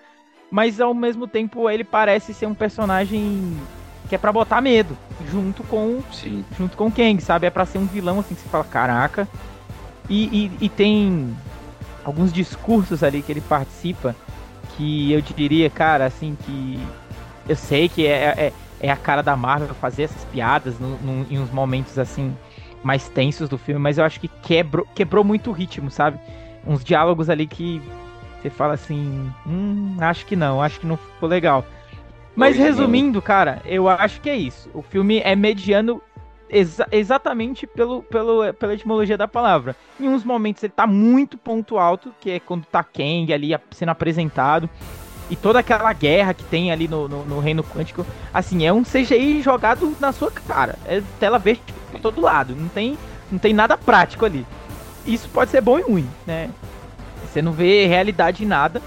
Mas 0.50 0.80
ao 0.80 0.94
mesmo 0.94 1.28
tempo, 1.28 1.70
ele 1.70 1.84
parece 1.84 2.34
ser 2.34 2.46
um 2.46 2.54
personagem 2.54 3.58
que 4.08 4.16
é 4.16 4.18
para 4.18 4.32
botar 4.32 4.62
medo, 4.62 4.98
junto 5.32 5.64
com 5.64 6.02
Sim. 6.12 6.44
junto 6.58 6.76
com 6.78 6.88
o 6.88 6.92
Kang, 6.92 7.22
sabe? 7.22 7.48
É 7.48 7.50
para 7.50 7.66
ser 7.66 7.78
um 7.78 7.86
vilão 7.86 8.20
assim 8.20 8.36
que 8.36 8.42
você 8.42 8.50
fala, 8.50 8.64
caraca. 8.64 9.28
E, 10.10 10.26
e, 10.26 10.66
e, 10.66 10.70
tem 10.70 11.36
alguns 12.04 12.34
discursos 12.34 13.04
ali 13.04 13.22
que 13.22 13.32
ele 13.32 13.42
participa 13.42 14.14
que 14.76 15.12
eu 15.12 15.22
diria, 15.22 15.70
cara, 15.70 16.06
assim, 16.06 16.38
que 16.46 16.86
eu 17.48 17.56
sei 17.56 17.88
que 17.88 18.06
é, 18.06 18.34
é, 18.38 18.54
é 18.82 18.92
a 18.92 18.98
cara 18.98 19.22
da 19.22 19.36
Marvel 19.36 19.74
fazer 19.76 20.04
essas 20.04 20.26
piadas 20.26 20.78
no, 20.80 20.98
no, 20.98 21.26
em 21.32 21.40
uns 21.40 21.50
momentos 21.52 21.98
assim 21.98 22.36
mais 22.84 23.08
tensos 23.08 23.48
do 23.48 23.58
filme, 23.58 23.80
mas 23.80 23.98
eu 23.98 24.04
acho 24.04 24.20
que 24.20 24.28
quebrou, 24.28 24.86
quebrou 24.94 25.24
muito 25.24 25.50
o 25.50 25.54
ritmo, 25.54 25.90
sabe? 25.90 26.20
Uns 26.68 26.84
diálogos 26.84 27.30
ali 27.30 27.48
que 27.48 27.82
você 28.42 28.50
fala 28.50 28.74
assim, 28.74 29.32
hum, 29.48 29.96
acho 30.02 30.26
que 30.26 30.36
não, 30.36 30.62
acho 30.62 30.82
que 30.82 30.86
não 30.86 30.98
ficou 30.98 31.30
legal. 31.30 31.66
Mas 32.36 32.58
resumindo, 32.58 33.22
cara, 33.22 33.62
eu 33.66 33.88
acho 33.88 34.20
que 34.20 34.30
é 34.30 34.36
isso. 34.36 34.70
O 34.74 34.82
filme 34.82 35.22
é 35.24 35.36
mediano 35.36 36.02
exa 36.50 36.88
exatamente 36.92 37.66
pelo, 37.66 38.04
pelo, 38.04 38.54
pela 38.54 38.74
etimologia 38.74 39.18
da 39.18 39.28
palavra. 39.28 39.76
Em 40.00 40.08
uns 40.08 40.24
momentos 40.24 40.64
ele 40.64 40.74
tá 40.76 40.88
muito 40.88 41.38
ponto 41.38 41.78
alto, 41.78 42.14
que 42.20 42.32
é 42.32 42.40
quando 42.40 42.66
tá 42.66 42.84
Kang 42.84 43.32
ali 43.34 43.56
sendo 43.72 43.90
apresentado. 43.90 44.70
E 45.30 45.36
toda 45.36 45.60
aquela 45.60 45.92
guerra 45.94 46.34
que 46.34 46.44
tem 46.44 46.72
ali 46.72 46.88
no, 46.88 47.08
no, 47.08 47.26
no, 47.26 47.40
Reino 47.40 47.64
Quântico, 47.64 48.06
assim, 48.34 48.66
é 48.66 48.74
um 48.74 48.84
CGI 48.84 49.42
jogado 49.42 49.96
na 50.00 50.12
sua 50.12 50.30
cara. 50.30 50.78
É 50.86 51.02
tela 51.20 51.40
verde 51.40 51.62
pra 51.90 52.00
todo 52.00 52.22
lado. 52.22 52.56
Não 52.56 52.68
tem, 52.68 52.98
não 53.32 53.40
tem 53.40 53.54
nada 53.54 53.78
prático 53.78 54.26
ali. 54.26 54.46
isso 55.06 55.30
pode 55.30 55.50
ser 55.50 55.62
bom 55.62 55.80
e 55.80 55.82
ruim, 55.82 56.08
né? 56.28 56.50
Você 57.26 57.42
não 57.42 57.54
vê 57.54 57.88
realidade 57.88 58.44
em 58.44 58.48
nada, 58.48 58.82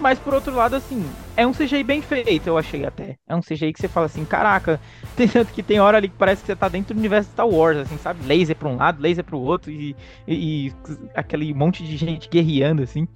mas 0.00 0.18
por 0.18 0.32
outro 0.32 0.54
lado, 0.54 0.76
assim, 0.76 1.04
é 1.36 1.46
um 1.46 1.52
CGI 1.52 1.82
bem 1.84 2.02
feito, 2.02 2.46
eu 2.46 2.58
achei 2.58 2.84
até. 2.84 3.16
É 3.26 3.34
um 3.34 3.40
CGI 3.40 3.72
que 3.72 3.80
você 3.80 3.88
fala 3.88 4.06
assim, 4.06 4.24
caraca, 4.24 4.80
tem 5.16 5.28
tanto 5.28 5.52
que 5.52 5.62
tem 5.62 5.80
hora 5.80 5.96
ali 5.96 6.08
que 6.08 6.16
parece 6.16 6.42
que 6.42 6.46
você 6.46 6.56
tá 6.56 6.68
dentro 6.68 6.94
do 6.94 6.98
universo 6.98 7.30
Star 7.30 7.48
Wars, 7.48 7.78
assim, 7.78 7.96
sabe? 7.98 8.24
Laser 8.26 8.56
pra 8.56 8.68
um 8.68 8.76
lado, 8.76 9.00
laser 9.00 9.24
pro 9.24 9.38
outro, 9.38 9.70
e, 9.70 9.96
e, 10.26 10.68
e 10.68 10.74
aquele 11.14 11.52
monte 11.54 11.84
de 11.84 11.96
gente 11.96 12.28
guerreando, 12.28 12.82
assim. 12.82 13.06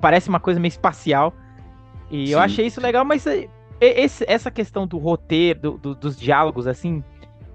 Parece 0.00 0.28
uma 0.28 0.40
coisa 0.40 0.60
meio 0.60 0.70
espacial. 0.70 1.32
E 2.10 2.26
Sim. 2.26 2.32
eu 2.32 2.38
achei 2.40 2.66
isso 2.66 2.80
legal, 2.80 3.04
mas 3.04 3.24
esse, 3.80 4.24
essa 4.28 4.50
questão 4.50 4.86
do 4.86 4.98
roteiro, 4.98 5.60
do, 5.60 5.78
do, 5.78 5.94
dos 5.94 6.16
diálogos, 6.16 6.66
assim, 6.66 7.02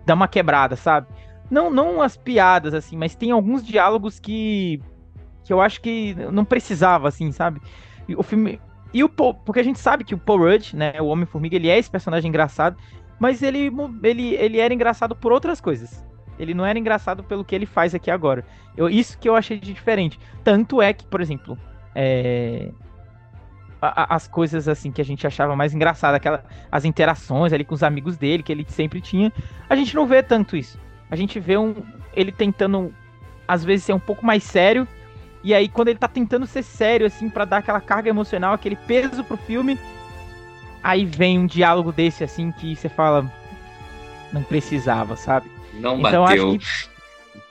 dá 0.05 0.13
uma 0.13 0.27
quebrada, 0.27 0.75
sabe? 0.75 1.07
Não, 1.49 1.69
não 1.69 2.01
as 2.01 2.17
piadas, 2.17 2.73
assim, 2.73 2.97
mas 2.97 3.15
tem 3.15 3.31
alguns 3.31 3.65
diálogos 3.65 4.19
que. 4.19 4.81
que 5.43 5.53
eu 5.53 5.61
acho 5.61 5.79
que 5.79 6.15
não 6.31 6.43
precisava, 6.43 7.07
assim, 7.07 7.31
sabe? 7.31 7.61
O 8.15 8.23
filme. 8.23 8.59
E 8.93 9.03
o 9.03 9.09
Paul, 9.09 9.33
porque 9.33 9.59
a 9.59 9.63
gente 9.63 9.79
sabe 9.79 10.03
que 10.03 10.15
o 10.15 10.17
Paul 10.17 10.39
Rudd, 10.39 10.73
né, 10.73 11.01
o 11.01 11.07
Homem-Formiga, 11.07 11.55
ele 11.55 11.69
é 11.69 11.77
esse 11.77 11.89
personagem 11.89 12.29
engraçado, 12.29 12.77
mas 13.19 13.41
ele, 13.41 13.71
ele, 14.03 14.35
ele 14.35 14.59
era 14.59 14.73
engraçado 14.73 15.15
por 15.15 15.31
outras 15.31 15.59
coisas. 15.59 16.05
Ele 16.39 16.53
não 16.53 16.65
era 16.65 16.77
engraçado 16.77 17.23
pelo 17.23 17.43
que 17.43 17.55
ele 17.55 17.65
faz 17.65 17.95
aqui 17.95 18.11
agora. 18.11 18.45
Eu, 18.75 18.89
isso 18.89 19.17
que 19.17 19.27
eu 19.27 19.35
achei 19.35 19.59
de 19.59 19.73
diferente. 19.73 20.19
Tanto 20.43 20.81
é 20.81 20.93
que, 20.93 21.05
por 21.05 21.19
exemplo, 21.19 21.57
é, 21.95 22.71
a, 23.81 24.15
as 24.15 24.27
coisas 24.27 24.67
assim 24.67 24.91
que 24.91 25.01
a 25.01 25.05
gente 25.05 25.25
achava 25.25 25.55
mais 25.55 25.73
engraçado, 25.73 26.15
aquela, 26.15 26.43
as 26.71 26.85
interações 26.85 27.53
ali 27.53 27.65
com 27.65 27.73
os 27.73 27.83
amigos 27.83 28.17
dele, 28.17 28.43
que 28.43 28.51
ele 28.51 28.65
sempre 28.67 29.01
tinha, 29.01 29.33
a 29.69 29.75
gente 29.75 29.95
não 29.95 30.05
vê 30.05 30.21
tanto 30.21 30.55
isso. 30.55 30.79
A 31.09 31.15
gente 31.15 31.39
vê 31.39 31.57
um, 31.57 31.75
ele 32.13 32.31
tentando, 32.31 32.93
às 33.47 33.63
vezes, 33.63 33.85
ser 33.85 33.93
um 33.93 33.99
pouco 33.99 34.25
mais 34.25 34.43
sério, 34.43 34.87
e 35.43 35.53
aí, 35.53 35.67
quando 35.67 35.89
ele 35.89 35.99
tá 35.99 36.07
tentando 36.07 36.45
ser 36.45 36.63
sério, 36.63 37.07
assim, 37.07 37.29
para 37.29 37.45
dar 37.45 37.57
aquela 37.57 37.79
carga 37.79 38.09
emocional, 38.09 38.53
aquele 38.53 38.75
peso 38.75 39.23
pro 39.23 39.37
filme, 39.37 39.79
aí 40.83 41.05
vem 41.05 41.39
um 41.39 41.45
diálogo 41.45 41.91
desse, 41.91 42.23
assim, 42.23 42.51
que 42.51 42.75
você 42.75 42.89
fala. 42.89 43.31
Não 44.33 44.43
precisava, 44.43 45.15
sabe? 45.15 45.49
Não 45.73 45.99
então, 45.99 46.23
bateu. 46.23 46.49
Acho 46.49 46.59
que, 46.59 46.89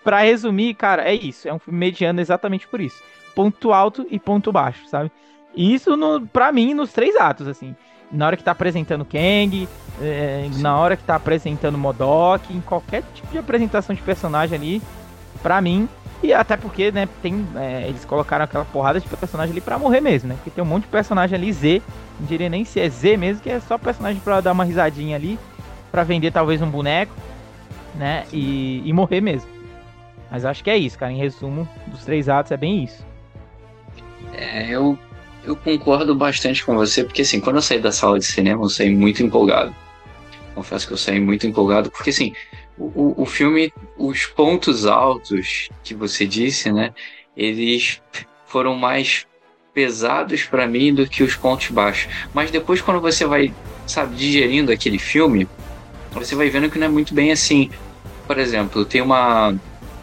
pra 0.05 0.21
resumir, 0.21 0.75
cara, 0.75 1.09
é 1.09 1.15
isso. 1.15 1.49
É 1.49 1.55
um 1.55 1.59
filme 1.59 1.79
mediano 1.79 2.21
exatamente 2.21 2.67
por 2.69 2.81
isso. 2.81 3.03
Ponto 3.35 3.73
alto 3.73 4.07
e 4.11 4.19
ponto 4.19 4.53
baixo, 4.53 4.87
sabe? 4.89 5.11
E 5.55 5.73
isso, 5.73 5.97
no, 5.97 6.27
pra 6.27 6.53
mim, 6.53 6.75
nos 6.75 6.93
três 6.93 7.17
atos, 7.17 7.49
assim. 7.49 7.75
Na 8.13 8.27
hora 8.27 8.37
que 8.37 8.45
tá 8.45 8.53
apresentando 8.53 9.05
Kang, 9.05 9.69
é, 10.01 10.49
na 10.59 10.79
hora 10.79 10.97
que 10.97 11.03
tá 11.03 11.17
apresentando 11.17 11.79
Modok, 11.79 12.53
em 12.55 12.61
qualquer 12.61 13.03
tipo 13.15 13.29
de 13.29 13.39
apresentação 13.39 13.95
de 13.95 14.03
personagem 14.03 14.57
ali, 14.57 14.83
pra 15.43 15.61
mim, 15.61 15.89
e 16.23 16.33
até 16.33 16.57
porque, 16.57 16.91
né, 16.91 17.09
tem, 17.23 17.47
é, 17.57 17.89
eles 17.89 18.05
colocaram 18.05 18.45
aquela 18.45 18.65
porrada 18.65 19.01
de 19.01 19.07
personagem 19.09 19.53
ali 19.53 19.61
pra 19.61 19.79
morrer 19.79 20.01
mesmo, 20.01 20.29
né? 20.29 20.35
Porque 20.37 20.51
tem 20.51 20.65
um 20.65 20.67
monte 20.67 20.85
de 20.85 20.89
personagem 20.89 21.37
ali 21.37 21.53
Z, 21.53 21.83
não 22.19 22.27
diria 22.27 22.49
nem 22.49 22.65
se 22.65 22.81
é 22.81 22.89
Z 22.89 23.17
mesmo, 23.17 23.43
que 23.43 23.51
é 23.51 23.61
só 23.61 23.77
personagem 23.77 24.21
pra 24.21 24.41
dar 24.41 24.53
uma 24.53 24.65
risadinha 24.65 25.17
ali, 25.17 25.39
pra 25.93 26.03
vender 26.03 26.31
talvez 26.31 26.63
um 26.63 26.71
boneco, 26.71 27.13
né? 27.95 28.25
E, 28.33 28.83
e 28.85 28.93
morrer 28.93 29.21
mesmo. 29.21 29.51
Mas 30.31 30.45
acho 30.45 30.65
que 30.65 30.71
é 30.71 30.77
isso, 30.77 30.99
cara. 30.99 31.13
Em 31.13 31.19
resumo, 31.19 31.69
dos 31.87 32.05
três 32.05 32.29
atos 32.29 32.51
é 32.53 32.57
bem 32.57 32.85
isso. 32.85 33.05
É, 34.33 34.69
eu, 34.69 34.99
eu 35.45 35.55
concordo 35.55 36.15
bastante 36.15 36.65
com 36.65 36.75
você, 36.75 37.05
porque 37.05 37.23
assim, 37.23 37.41
quando 37.41 37.57
eu 37.57 37.63
saí 37.63 37.79
da 37.79 37.93
sala 37.93 38.19
de 38.19 38.25
cinema, 38.25 38.65
eu 38.65 38.69
saí 38.69 38.95
muito 38.95 39.23
empolgado. 39.23 39.75
Confesso 40.55 40.87
que 40.87 40.93
eu 40.95 40.99
saí 40.99 41.21
muito 41.21 41.47
empolgado, 41.47 41.91
porque 41.91 42.11
assim, 42.11 42.33
o, 42.79 43.15
o 43.23 43.27
filme, 43.27 43.73
os 43.97 44.27
pontos 44.27 44.87
altos 44.87 45.69
que 45.83 45.95
você 45.95 46.27
disse, 46.27 46.73
né? 46.73 46.93
Eles 47.37 48.01
foram 48.47 48.75
mais 48.75 49.27
pesados 49.75 50.45
para 50.45 50.67
mim 50.67 50.95
do 50.95 51.07
que 51.07 51.23
os 51.23 51.35
pontos 51.37 51.69
baixos. 51.69 52.13
Mas 52.33 52.51
depois, 52.51 52.81
quando 52.81 53.01
você 53.01 53.27
vai, 53.27 53.53
sabe, 53.87 54.17
digerindo 54.17 54.73
aquele 54.73 54.99
filme, 54.99 55.47
você 56.13 56.35
vai 56.35 56.49
vendo 56.49 56.71
que 56.71 56.79
não 56.79 56.87
é 56.87 56.91
muito 56.91 57.15
bem 57.15 57.31
assim. 57.31 57.71
Por 58.27 58.39
exemplo, 58.39 58.85
tem 58.85 59.03
uma, 59.03 59.55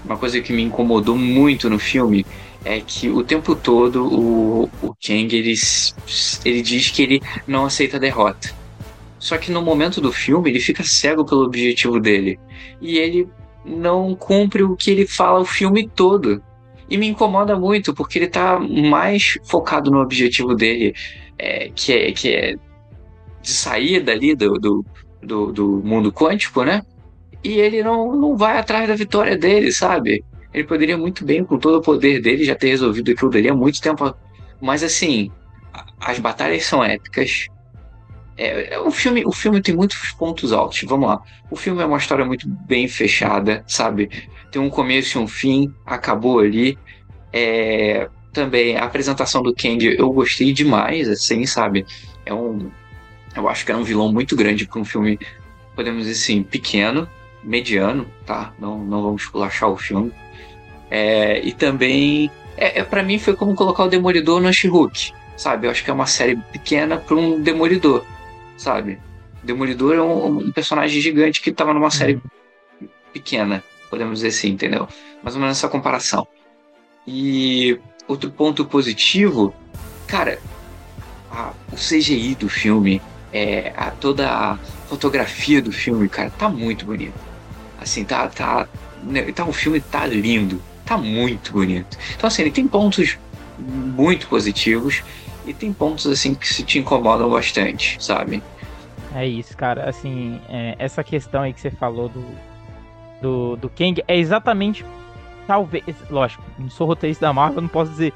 uma 0.05 0.17
coisa 0.17 0.39
que 0.41 0.53
me 0.53 0.61
incomodou 0.61 1.17
muito 1.17 1.69
no 1.69 1.79
filme 1.79 2.25
é 2.65 2.79
que 2.79 3.09
o 3.09 3.23
tempo 3.23 3.55
todo 3.55 4.05
o, 4.05 4.69
o 4.81 4.95
Kang 5.05 5.35
ele, 5.35 5.53
ele 6.45 6.61
diz 6.61 6.89
que 6.89 7.01
ele 7.03 7.21
não 7.45 7.65
aceita 7.65 7.97
a 7.97 7.99
derrota. 7.99 8.53
Só 9.19 9.37
que 9.37 9.51
no 9.51 9.61
momento 9.61 10.01
do 10.01 10.11
filme 10.11 10.49
ele 10.49 10.59
fica 10.59 10.83
cego 10.83 11.25
pelo 11.25 11.45
objetivo 11.45 11.99
dele. 11.99 12.39
E 12.81 12.97
ele 12.97 13.27
não 13.65 14.15
cumpre 14.15 14.63
o 14.63 14.75
que 14.75 14.91
ele 14.91 15.07
fala 15.07 15.39
o 15.39 15.45
filme 15.45 15.87
todo. 15.87 16.41
E 16.89 16.97
me 16.97 17.07
incomoda 17.07 17.57
muito, 17.57 17.93
porque 17.93 18.19
ele 18.19 18.27
tá 18.27 18.59
mais 18.59 19.37
focado 19.45 19.89
no 19.89 20.01
objetivo 20.01 20.53
dele, 20.53 20.93
é, 21.37 21.69
que, 21.73 21.93
é, 21.93 22.11
que 22.11 22.29
é 22.33 22.55
de 23.41 23.51
sair 23.51 24.01
dali 24.01 24.35
do, 24.35 24.53
do, 24.53 24.85
do, 25.21 25.51
do 25.51 25.81
mundo 25.83 26.11
quântico, 26.11 26.63
né? 26.63 26.81
E 27.43 27.59
ele 27.59 27.83
não, 27.83 28.15
não 28.15 28.37
vai 28.37 28.57
atrás 28.57 28.87
da 28.87 28.95
vitória 28.95 29.37
dele, 29.37 29.71
sabe? 29.71 30.23
Ele 30.53 30.63
poderia 30.65 30.97
muito 30.97 31.25
bem, 31.25 31.43
com 31.43 31.57
todo 31.57 31.77
o 31.77 31.81
poder 31.81 32.21
dele, 32.21 32.43
já 32.43 32.55
ter 32.55 32.69
resolvido 32.69 33.11
aquilo 33.11 33.31
dali 33.31 33.49
há 33.49 33.55
muito 33.55 33.81
tempo. 33.81 34.13
Mas 34.61 34.83
assim, 34.83 35.31
as 35.99 36.19
batalhas 36.19 36.63
são 36.65 36.83
épicas, 36.83 37.47
é, 38.37 38.73
é, 38.73 38.79
o, 38.79 38.91
filme, 38.91 39.23
o 39.25 39.31
filme 39.31 39.61
tem 39.61 39.75
muitos 39.75 40.11
pontos 40.11 40.51
altos. 40.51 40.81
Vamos 40.83 41.07
lá. 41.07 41.21
O 41.49 41.55
filme 41.55 41.81
é 41.81 41.85
uma 41.85 41.97
história 41.97 42.25
muito 42.25 42.47
bem 42.47 42.87
fechada, 42.87 43.63
sabe? 43.67 44.09
Tem 44.51 44.61
um 44.61 44.69
começo 44.69 45.17
e 45.17 45.21
um 45.21 45.27
fim, 45.27 45.73
acabou 45.85 46.39
ali. 46.39 46.77
É, 47.31 48.09
também 48.31 48.75
a 48.75 48.85
apresentação 48.85 49.41
do 49.41 49.53
Kang 49.53 49.85
eu 49.85 50.11
gostei 50.11 50.51
demais, 50.51 51.07
assim, 51.07 51.45
sabe? 51.45 51.85
É 52.25 52.33
um. 52.33 52.71
Eu 53.35 53.47
acho 53.47 53.65
que 53.65 53.71
é 53.71 53.75
um 53.75 53.83
vilão 53.83 54.11
muito 54.11 54.35
grande 54.35 54.67
para 54.67 54.79
um 54.79 54.85
filme, 54.85 55.19
podemos 55.75 56.05
dizer 56.05 56.13
assim, 56.13 56.43
pequeno, 56.43 57.07
mediano, 57.43 58.07
tá? 58.25 58.53
Não, 58.59 58.77
não 58.77 59.01
vamos 59.01 59.25
culachar 59.25 59.69
o 59.69 59.77
filme. 59.77 60.11
É, 60.89 61.39
e 61.43 61.51
também, 61.51 62.29
é, 62.55 62.79
é 62.79 62.83
para 62.83 63.01
mim, 63.01 63.17
foi 63.17 63.35
como 63.35 63.55
colocar 63.55 63.85
o 63.85 63.89
Demolidor 63.89 64.39
no 64.39 64.53
She-Hulk, 64.53 65.13
sabe? 65.35 65.65
Eu 65.65 65.71
acho 65.71 65.83
que 65.83 65.89
é 65.89 65.93
uma 65.93 66.05
série 66.05 66.35
pequena 66.35 66.97
para 66.97 67.15
um 67.15 67.41
Demolidor 67.41 68.05
sabe? 68.57 68.99
Demolidor 69.43 69.95
é 69.95 70.01
um, 70.01 70.37
um 70.37 70.51
personagem 70.51 71.01
gigante 71.01 71.41
que 71.41 71.49
estava 71.49 71.73
numa 71.73 71.91
série 71.91 72.15
uhum. 72.15 72.87
pequena, 73.11 73.63
podemos 73.89 74.19
dizer 74.19 74.29
assim, 74.29 74.49
entendeu? 74.49 74.87
Mais 75.21 75.35
ou 75.35 75.41
menos 75.41 75.57
essa 75.57 75.67
comparação. 75.67 76.27
E 77.05 77.77
outro 78.07 78.31
ponto 78.31 78.65
positivo, 78.65 79.53
cara, 80.07 80.39
a, 81.29 81.51
o 81.71 81.75
CGI 81.75 82.35
do 82.35 82.47
filme, 82.47 83.01
é, 83.31 83.73
a, 83.75 83.91
toda 83.91 84.29
a 84.29 84.57
fotografia 84.87 85.61
do 85.61 85.71
filme, 85.71 86.07
cara, 86.07 86.29
tá 86.29 86.47
muito 86.47 86.85
bonito. 86.85 87.19
Assim, 87.79 88.05
tá, 88.05 88.27
tá, 88.29 88.67
né, 89.03 89.23
tá, 89.33 89.43
o 89.45 89.51
filme 89.51 89.81
tá 89.81 90.05
lindo, 90.05 90.61
tá 90.85 90.97
muito 90.97 91.51
bonito. 91.51 91.97
Então, 92.15 92.27
assim, 92.27 92.43
ele 92.43 92.51
tem 92.51 92.67
pontos 92.67 93.17
muito 93.59 94.27
positivos 94.27 95.03
e 95.45 95.53
tem 95.53 95.73
pontos, 95.73 96.07
assim, 96.07 96.33
que 96.33 96.47
se 96.47 96.63
te 96.63 96.79
incomodam 96.79 97.29
bastante, 97.29 97.97
sabe? 98.03 98.41
É 99.13 99.25
isso, 99.27 99.55
cara. 99.55 99.89
Assim, 99.89 100.39
é, 100.49 100.75
essa 100.79 101.03
questão 101.03 101.43
aí 101.43 101.53
que 101.53 101.61
você 101.61 101.69
falou 101.69 102.09
do, 102.09 102.25
do, 103.21 103.55
do 103.57 103.69
Kang 103.69 104.03
é 104.07 104.17
exatamente. 104.17 104.85
Talvez. 105.45 105.83
Lógico, 106.09 106.43
não 106.57 106.69
sou 106.69 106.87
roteirista 106.87 107.25
da 107.25 107.33
Marvel, 107.33 107.61
não 107.61 107.67
posso 107.67 107.91
dizer, 107.91 108.13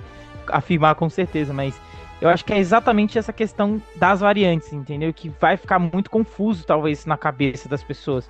afirmar 0.47 0.95
com 0.95 1.09
certeza, 1.09 1.53
mas 1.53 1.79
eu 2.21 2.29
acho 2.29 2.43
que 2.43 2.53
é 2.53 2.57
exatamente 2.57 3.17
essa 3.17 3.31
questão 3.31 3.81
das 3.95 4.21
variantes, 4.21 4.73
entendeu? 4.73 5.13
Que 5.13 5.29
vai 5.39 5.55
ficar 5.55 5.77
muito 5.77 6.09
confuso, 6.09 6.65
talvez, 6.65 7.05
na 7.05 7.17
cabeça 7.17 7.69
das 7.69 7.83
pessoas. 7.83 8.29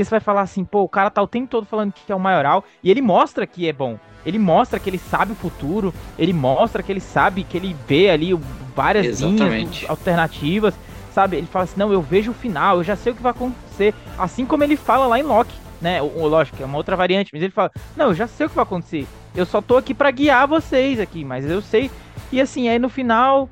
Porque 0.00 0.04
você 0.06 0.10
vai 0.10 0.20
falar 0.20 0.40
assim, 0.40 0.64
pô, 0.64 0.80
o 0.82 0.88
cara 0.88 1.10
tá 1.10 1.20
o 1.20 1.26
tempo 1.26 1.46
todo 1.46 1.66
falando 1.66 1.92
que 1.92 2.10
é 2.10 2.14
o 2.14 2.20
maioral, 2.20 2.64
e 2.82 2.90
ele 2.90 3.02
mostra 3.02 3.46
que 3.46 3.68
é 3.68 3.72
bom. 3.72 3.98
Ele 4.24 4.38
mostra 4.38 4.80
que 4.80 4.88
ele 4.88 4.96
sabe 4.96 5.32
o 5.32 5.34
futuro, 5.34 5.92
ele 6.18 6.32
mostra 6.32 6.82
que 6.82 6.90
ele 6.90 7.00
sabe 7.00 7.44
que 7.44 7.54
ele 7.54 7.76
vê 7.86 8.08
ali 8.08 8.32
várias 8.74 9.04
Exatamente. 9.04 9.80
linhas 9.80 9.90
alternativas 9.90 10.74
sabe? 11.12 11.36
Ele 11.36 11.46
fala 11.46 11.64
assim: 11.64 11.78
não, 11.78 11.92
eu 11.92 12.00
vejo 12.00 12.30
o 12.30 12.34
final, 12.34 12.78
eu 12.78 12.84
já 12.84 12.96
sei 12.96 13.12
o 13.12 13.16
que 13.16 13.22
vai 13.22 13.32
acontecer. 13.32 13.92
Assim 14.16 14.46
como 14.46 14.62
ele 14.64 14.76
fala 14.76 15.06
lá 15.06 15.18
em 15.18 15.22
Loki, 15.22 15.54
né? 15.82 16.00
O, 16.00 16.26
lógico, 16.26 16.62
é 16.62 16.64
uma 16.64 16.78
outra 16.78 16.96
variante, 16.96 17.30
mas 17.32 17.42
ele 17.42 17.52
fala: 17.52 17.70
não, 17.96 18.06
eu 18.06 18.14
já 18.14 18.26
sei 18.26 18.46
o 18.46 18.48
que 18.48 18.54
vai 18.54 18.62
acontecer. 18.62 19.06
Eu 19.34 19.44
só 19.44 19.60
tô 19.60 19.76
aqui 19.76 19.92
para 19.92 20.10
guiar 20.10 20.46
vocês 20.46 20.98
aqui, 20.98 21.24
mas 21.24 21.44
eu 21.44 21.60
sei. 21.60 21.90
E 22.32 22.40
assim, 22.40 22.68
aí 22.68 22.78
no 22.78 22.88
final 22.88 23.50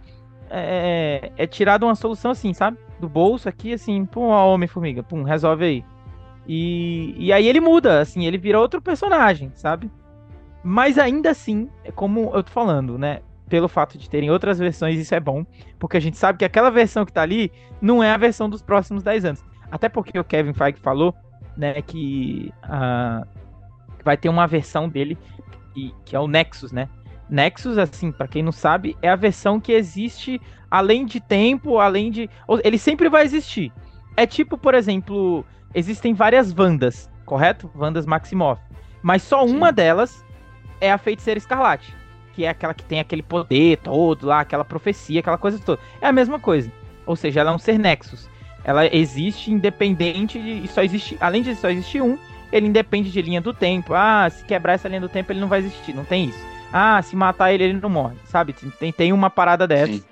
é, 0.49 1.31
é, 1.37 1.43
é 1.43 1.47
tirado 1.47 1.85
uma 1.85 1.95
solução 1.95 2.31
assim, 2.31 2.55
sabe? 2.55 2.78
Do 3.00 3.09
bolso 3.09 3.49
aqui, 3.49 3.75
assim, 3.75 4.07
pum, 4.07 4.28
ó, 4.28 4.55
Homem-Formiga, 4.55 5.02
pum, 5.02 5.25
resolve 5.25 5.64
aí. 5.64 5.85
E, 6.49 7.14
e 7.19 7.33
aí 7.33 7.47
ele 7.47 7.61
muda, 7.61 8.00
assim, 8.00 8.25
ele 8.25 8.38
vira 8.38 8.59
outro 8.59 8.81
personagem, 8.81 9.52
sabe? 9.55 9.90
Mas 10.64 10.99
ainda 10.99 11.31
assim, 11.31 11.69
é 11.85 11.93
como 11.93 12.31
eu 12.35 12.43
tô 12.43 12.50
falando, 12.50 12.99
né? 12.99 13.21
pelo 13.49 13.69
fato 13.69 13.99
de 13.99 14.09
terem 14.09 14.31
outras 14.31 14.59
versões, 14.59 14.99
isso 14.99 15.14
é 15.14 15.21
bom, 15.21 15.45
porque 15.78 15.97
a 15.97 16.00
gente 16.00 16.17
sabe 16.17 16.38
que 16.38 16.45
aquela 16.45 16.71
versão 16.71 17.05
que 17.05 17.12
tá 17.12 17.23
ali 17.23 17.50
não 17.81 18.02
é 18.02 18.12
a 18.12 18.17
versão 18.17 18.49
dos 18.49 18.62
próximos 18.62 19.02
10 19.02 19.25
anos. 19.25 19.45
Até 19.71 19.88
porque 19.88 20.19
o 20.19 20.25
Kevin 20.25 20.52
Feige 20.52 20.78
falou, 20.78 21.14
né, 21.57 21.81
que 21.83 22.52
uh, 22.64 23.26
vai 24.05 24.17
ter 24.17 24.28
uma 24.28 24.47
versão 24.47 24.88
dele 24.88 25.19
e, 25.75 25.93
que 26.05 26.14
é 26.14 26.21
o 26.21 26.28
Nexus, 26.28 26.73
né? 26.73 26.88
Nexus, 27.28 27.76
assim, 27.76 28.11
para 28.11 28.28
quem 28.28 28.43
não 28.43 28.52
sabe, 28.52 28.97
é 29.02 29.09
a 29.09 29.17
versão 29.17 29.61
que 29.61 29.73
existe 29.73 30.40
além 30.71 31.05
de 31.05 31.21
tempo, 31.21 31.78
além 31.78 32.11
de. 32.11 32.31
Ele 32.64 32.78
sempre 32.78 33.09
vai 33.11 33.25
existir. 33.25 33.71
É 34.17 34.26
tipo, 34.26 34.57
por 34.57 34.75
exemplo, 34.75 35.45
existem 35.75 36.14
várias 36.14 36.52
Vandas, 36.52 37.10
correto? 37.25 37.70
Vandas 37.75 38.06
Maximoff. 38.06 38.60
Mas 39.02 39.22
só 39.22 39.46
Sim. 39.46 39.54
uma 39.56 39.72
delas 39.72 40.25
é 40.80 40.90
a 40.90 40.98
Feiticeira 40.98 41.38
Escarlate. 41.38 41.94
Que 42.34 42.44
é 42.44 42.48
aquela 42.48 42.75
que 42.75 42.84
tem 42.84 43.00
aquele 43.00 43.22
poder 43.22 43.78
todo 43.78 44.26
lá, 44.26 44.40
aquela 44.40 44.64
profecia, 44.64 45.20
aquela 45.20 45.38
coisa 45.38 45.58
toda. 45.58 45.80
É 46.00 46.06
a 46.06 46.12
mesma 46.12 46.38
coisa. 46.38 46.70
Ou 47.04 47.16
seja, 47.16 47.40
ela 47.40 47.50
é 47.50 47.54
um 47.54 47.58
ser 47.58 47.78
Nexus. 47.78 48.28
Ela 48.64 48.87
existe 48.94 49.50
independente 49.50 50.38
de. 50.38 50.64
E 50.64 50.68
só 50.68 50.82
existe. 50.82 51.16
Além 51.20 51.42
de 51.42 51.54
só 51.56 51.70
existir 51.70 52.02
um, 52.02 52.18
ele 52.52 52.66
independe 52.66 53.10
de 53.10 53.22
linha 53.22 53.40
do 53.40 53.52
tempo. 53.52 53.94
Ah, 53.94 54.28
se 54.30 54.44
quebrar 54.44 54.75
essa 54.75 54.88
linha 54.88 55.00
do 55.00 55.08
tempo, 55.08 55.32
ele 55.32 55.40
não 55.40 55.48
vai 55.48 55.60
existir. 55.60 55.94
Não 55.94 56.04
tem 56.04 56.26
isso. 56.26 56.46
Ah, 56.72 57.00
se 57.02 57.16
matar 57.16 57.52
ele, 57.52 57.64
ele 57.64 57.80
não 57.80 57.88
morre. 57.88 58.16
Sabe? 58.25 58.52
Tem, 58.52 58.92
tem 58.92 59.12
uma 59.12 59.30
parada 59.30 59.66
dessa. 59.66 59.92
Sim. 59.92 60.04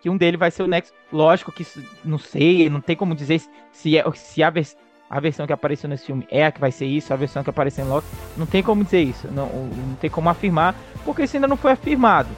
Que 0.00 0.10
um 0.10 0.16
dele 0.16 0.36
vai 0.36 0.50
ser 0.50 0.62
o 0.62 0.66
Nexus. 0.66 0.94
Lógico 1.12 1.52
que 1.52 1.64
não 2.04 2.18
sei, 2.18 2.68
não 2.68 2.80
tem 2.80 2.96
como 2.96 3.14
dizer 3.14 3.40
se, 3.70 3.96
é, 3.96 4.04
se 4.12 4.42
a, 4.42 4.50
vers 4.50 4.76
a 5.10 5.18
versão 5.18 5.44
que 5.44 5.52
apareceu 5.52 5.90
nesse 5.90 6.06
filme 6.06 6.24
é 6.30 6.46
a 6.46 6.52
que 6.52 6.60
vai 6.60 6.70
ser 6.70 6.86
isso, 6.86 7.12
a 7.12 7.16
versão 7.16 7.42
que 7.42 7.50
apareceu 7.50 7.84
em 7.84 7.88
Loki. 7.88 8.06
Não 8.36 8.46
tem 8.46 8.62
como 8.62 8.84
dizer 8.84 9.02
isso. 9.02 9.26
Não, 9.32 9.46
não 9.46 9.96
tem 10.00 10.08
como 10.08 10.28
afirmar, 10.28 10.72
porque 11.04 11.24
isso 11.24 11.36
ainda 11.36 11.48
não 11.48 11.56
foi 11.56 11.72
afirmado. 11.72 12.28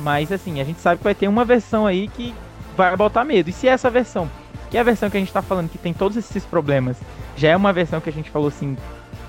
Mas 0.00 0.32
assim, 0.32 0.58
a 0.58 0.64
gente 0.64 0.80
sabe 0.80 0.96
que 0.96 1.04
vai 1.04 1.14
ter 1.14 1.28
uma 1.28 1.44
versão 1.44 1.86
aí 1.86 2.08
que 2.08 2.34
vai 2.74 2.96
botar 2.96 3.22
medo. 3.22 3.50
E 3.50 3.52
se 3.52 3.68
é 3.68 3.72
essa 3.72 3.90
versão, 3.90 4.30
que 4.70 4.78
é 4.78 4.80
a 4.80 4.84
versão 4.84 5.10
que 5.10 5.16
a 5.18 5.20
gente 5.20 5.32
tá 5.32 5.42
falando 5.42 5.68
que 5.68 5.76
tem 5.76 5.92
todos 5.92 6.16
esses 6.16 6.42
problemas, 6.46 6.96
já 7.36 7.50
é 7.50 7.56
uma 7.56 7.72
versão 7.72 8.00
que 8.00 8.08
a 8.08 8.12
gente 8.12 8.30
falou 8.30 8.48
assim, 8.48 8.78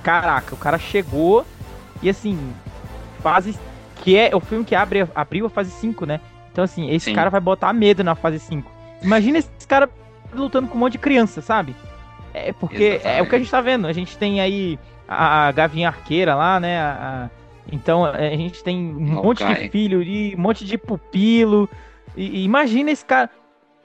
caraca, 0.02 0.56
o 0.56 0.58
cara 0.58 0.80
chegou 0.80 1.46
e 2.02 2.10
assim, 2.10 2.40
fase 3.22 3.58
que 4.02 4.16
é 4.18 4.34
o 4.34 4.40
filme 4.40 4.64
que 4.64 4.76
abre, 4.76 5.06
abriu 5.14 5.46
a 5.46 5.50
fase 5.50 5.72
5, 5.72 6.06
né? 6.06 6.22
Então 6.54 6.64
assim, 6.64 6.90
esse 6.90 7.06
Sim. 7.08 7.14
cara 7.14 7.30
vai 7.30 7.42
botar 7.42 7.74
medo 7.74 8.02
na 8.02 8.16
fase 8.16 8.40
5. 8.40 8.72
Imagina 9.02 9.40
esse 9.40 9.68
cara 9.68 9.90
lutando 10.34 10.70
com 10.70 10.78
um 10.78 10.80
monte 10.80 10.94
de 10.94 11.00
criança, 11.00 11.42
sabe? 11.42 11.76
É 12.46 12.54
porque 12.54 12.84
Exatamente. 12.84 13.20
é 13.20 13.22
o 13.22 13.30
que 13.30 13.36
a 13.36 13.40
gente 13.40 13.52
tá 13.52 13.62
vendo. 13.62 13.88
A 13.88 13.94
gente 13.94 14.18
tem 14.18 14.42
aí 14.42 14.80
a, 15.08 15.48
a 15.48 15.52
Gavinha 15.52 15.88
Arqueira 15.88 16.36
lá, 16.36 16.60
né? 16.60 16.80
A, 16.80 17.30
então 17.72 18.06
a 18.06 18.30
gente 18.36 18.64
tem 18.64 18.78
um 18.78 19.22
monte 19.24 19.46
de 19.46 19.70
filho 19.70 20.02
e 20.02 20.36
um 20.36 20.40
monte 20.40 20.66
de 20.66 20.78
pupilo. 20.78 21.70
E, 22.16 22.42
e, 22.42 22.44
imagina 22.44 22.92
esse 22.92 23.06
cara. 23.06 23.30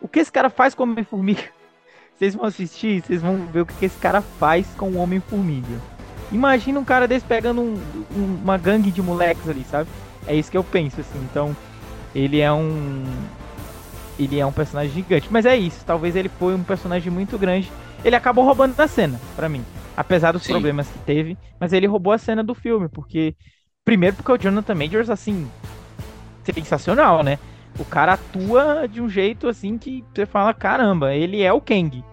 O 0.01 0.09
que 0.09 0.21
esse 0.21 0.33
cara 0.33 0.51
faz 0.51 0.75
com 0.75 0.85
o 0.85 0.91
Homem-Formiga? 0.91 1.43
Vocês 2.17 2.35
vão 2.35 2.45
assistir, 2.45 3.03
vocês 3.03 3.21
vão 3.21 3.47
ver 3.47 3.63
o 3.63 3.67
que 3.67 3.85
esse 3.85 3.99
cara 3.99 4.21
faz 4.21 4.67
com 4.77 4.91
o 4.91 4.99
Homem-Formiga. 4.99 5.81
Imagina 6.31 6.79
um 6.79 6.85
cara 6.85 7.09
desse 7.09 7.27
pegando 7.27 7.61
um, 7.61 7.75
um, 8.17 8.39
uma 8.45 8.57
gangue 8.57 8.93
de 8.93 9.03
moleques 9.03 9.49
ali, 9.49 9.65
sabe? 9.65 9.89
É 10.27 10.35
isso 10.35 10.51
que 10.51 10.57
eu 10.57 10.63
penso, 10.63 11.01
assim. 11.01 11.19
Então, 11.31 11.57
ele 12.15 12.41
é 12.41 12.53
um. 12.53 13.05
Ele 14.19 14.39
é 14.39 14.47
um 14.47 14.53
personagem 14.53 14.93
gigante. 14.93 15.29
Mas 15.33 15.47
é 15.47 15.57
isso. 15.57 15.85
Talvez 15.85 16.15
ele 16.15 16.29
foi 16.39 16.55
um 16.55 16.63
personagem 16.63 17.11
muito 17.11 17.37
grande. 17.37 17.73
Ele 18.05 18.17
acabou 18.17 18.45
roubando 18.45 18.79
a 18.79 18.89
cena, 18.89 19.21
para 19.37 19.49
mim. 19.49 19.65
Apesar 19.97 20.33
dos 20.33 20.43
Sim. 20.43 20.53
problemas 20.53 20.89
que 20.89 20.99
teve. 21.01 21.39
Mas 21.61 21.73
ele 21.73 21.87
roubou 21.87 22.13
a 22.13 22.19
cena 22.19 22.43
do 22.43 22.55
filme. 22.55 22.89
Porque. 22.89 23.35
Primeiro, 23.85 24.17
porque 24.17 24.33
o 24.33 24.39
Jonathan 24.39 24.75
Majors, 24.75 25.11
assim. 25.11 25.49
Sensacional, 26.45 27.23
né? 27.23 27.39
O 27.79 27.85
cara 27.85 28.15
atua 28.15 28.87
de 28.87 29.01
um 29.01 29.09
jeito 29.09 29.49
assim 29.49 29.79
que 29.79 30.05
você 30.15 30.27
fala: 30.27 30.53
caramba, 30.53 31.15
ele 31.15 31.43
é 31.43 31.53
o 31.53 31.61
Kang. 31.61 32.05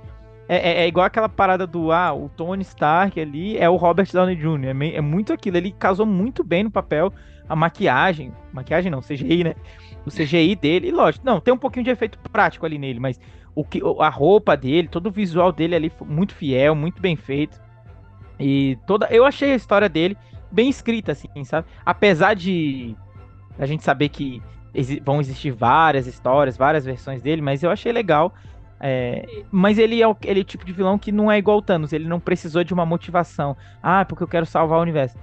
É, 0.48 0.56
é, 0.56 0.84
é, 0.84 0.88
igual 0.88 1.06
aquela 1.06 1.30
parada 1.30 1.68
do 1.68 1.92
ah, 1.92 2.12
o 2.12 2.28
Tony 2.30 2.64
Stark 2.64 3.20
ali 3.20 3.56
é 3.56 3.70
o 3.70 3.76
Robert 3.76 4.08
Downey 4.12 4.36
Jr. 4.36 4.76
É, 4.82 4.96
é, 4.96 5.02
muito 5.02 5.32
aquilo. 5.32 5.58
Ele 5.58 5.72
casou 5.72 6.08
muito 6.08 6.44
bem 6.44 6.64
no 6.64 6.72
papel. 6.72 7.14
A 7.50 7.56
maquiagem, 7.56 8.32
maquiagem 8.54 8.92
não, 8.92 9.02
CGI, 9.02 9.44
né? 9.44 9.56
O 10.06 10.12
CGI 10.12 10.56
dele, 10.56 10.92
lógico, 10.92 11.26
não, 11.26 11.42
tem 11.42 11.54
um 11.54 11.58
pouquinho 11.58 11.84
de 11.84 11.90
efeito 11.90 12.18
prático 12.32 12.66
ali 12.66 12.78
nele, 12.78 13.00
mas 13.00 13.20
o 13.56 13.66
que, 13.66 13.82
a 14.00 14.10
roupa 14.10 14.56
dele, 14.56 14.88
todo 14.88 15.08
o 15.08 15.12
visual 15.12 15.52
dele 15.52 15.76
ali 15.76 15.92
muito 16.06 16.34
fiel, 16.34 16.76
muito 16.76 17.02
bem 17.02 17.16
feito. 17.16 17.60
E 18.40 18.78
toda, 18.88 19.08
eu 19.08 19.26
achei 19.26 19.52
a 19.52 19.56
história 19.56 19.90
dele 19.90 20.16
bem 20.52 20.70
escrita, 20.70 21.12
assim, 21.12 21.44
sabe? 21.44 21.68
Apesar 21.86 22.36
de 22.36 22.96
a 23.58 23.66
gente 23.66 23.84
saber 23.84 24.10
que 24.10 24.42
vão 25.04 25.20
existir 25.20 25.52
várias 25.52 26.08
histórias, 26.08 26.56
várias 26.56 26.86
versões 26.86 27.22
dele, 27.22 27.42
mas 27.42 27.64
eu 27.64 27.72
achei 27.72 27.92
legal 27.92 28.34
é, 28.80 29.26
mas 29.52 29.78
ele 29.78 30.02
é 30.02 30.08
o, 30.08 30.16
ele 30.24 30.40
é 30.40 30.44
o 30.44 30.46
tipo 30.46 30.66
de 30.66 30.72
vilão 30.72 30.98
que 30.98 31.12
não 31.12 31.30
é 31.30 31.38
igual 31.38 31.58
o 31.58 31.62
Thanos, 31.62 31.92
ele 31.92 32.08
não 32.08 32.20
precisou 32.20 32.64
de 32.64 32.74
uma 32.74 32.86
motivação. 32.86 33.58
Ah, 33.84 34.06
porque 34.06 34.24
eu 34.24 34.28
quero 34.28 34.46
salvar 34.46 34.80
o 34.80 34.82
universo. 34.82 35.18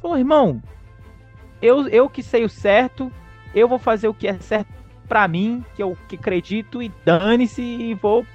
Falou, 0.00 0.16
irmão, 0.16 0.62
eu, 1.64 1.88
eu 1.88 2.10
que 2.10 2.22
sei 2.22 2.44
o 2.44 2.48
certo, 2.48 3.10
eu 3.54 3.66
vou 3.66 3.78
fazer 3.78 4.06
o 4.06 4.12
que 4.12 4.28
é 4.28 4.34
certo 4.34 4.68
para 5.08 5.26
mim, 5.26 5.64
que 5.74 5.82
eu 5.82 5.96
que 6.08 6.16
acredito, 6.16 6.82
e 6.82 6.92
dane-se, 7.04 7.62
e 7.62 7.94
vou 7.94 8.26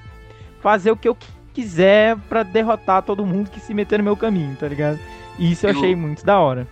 fazer 0.62 0.90
o 0.90 0.98
que 0.98 1.08
eu 1.08 1.16
quiser 1.54 2.18
para 2.28 2.42
derrotar 2.42 3.04
todo 3.04 3.26
mundo 3.26 3.52
que 3.52 3.60
se 3.60 3.74
meter 3.74 4.00
no 4.00 4.04
meu 4.04 4.18
caminho, 4.18 4.56
tá 4.60 4.68
ligado? 4.68 5.00
E 5.38 5.52
isso 5.52 5.68
eu, 5.68 5.72
eu 5.72 5.78
achei 5.78 5.96
muito 5.96 6.26
da 6.26 6.40
hora. 6.40 6.68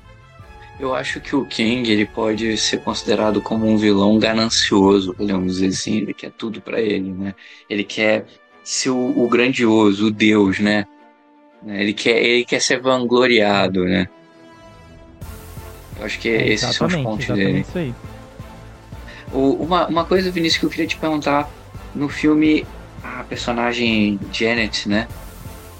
Eu 0.79 0.95
acho 0.95 1.21
que 1.21 1.35
o 1.35 1.45
King 1.45 1.91
ele 1.91 2.05
pode 2.05 2.57
ser 2.57 2.77
considerado 2.81 3.39
como 3.41 3.67
um 3.67 3.77
vilão 3.77 4.17
ganancioso, 4.17 5.13
podemos 5.13 5.53
dizer 5.53 5.67
assim. 5.67 5.97
Ele 5.97 6.13
quer 6.13 6.31
tudo 6.31 6.61
para 6.61 6.79
ele, 6.79 7.11
né? 7.11 7.35
Ele 7.69 7.83
quer 7.83 8.25
ser 8.63 8.89
o, 8.89 9.23
o, 9.23 9.27
grandioso, 9.27 10.07
o 10.07 10.11
Deus, 10.11 10.59
né? 10.59 10.85
Ele 11.65 11.93
quer, 11.93 12.23
ele 12.23 12.45
quer 12.45 12.61
ser 12.61 12.79
vangloriado, 12.79 13.85
né? 13.85 14.07
Eu 15.99 16.05
acho 16.05 16.19
que 16.19 16.29
é, 16.29 16.47
esses 16.49 16.75
são 16.75 16.87
os 16.87 16.95
pontos 16.95 17.27
dele. 17.27 17.59
Isso 17.61 17.77
aí. 17.77 17.93
O, 19.31 19.53
uma, 19.63 19.87
uma 19.87 20.05
coisa, 20.05 20.31
Vinícius, 20.31 20.59
que 20.59 20.65
eu 20.65 20.69
queria 20.69 20.87
te 20.87 20.97
perguntar: 20.97 21.49
no 21.93 22.07
filme, 22.07 22.65
a 23.03 23.23
personagem 23.23 24.19
Janet, 24.31 24.87
né? 24.87 25.07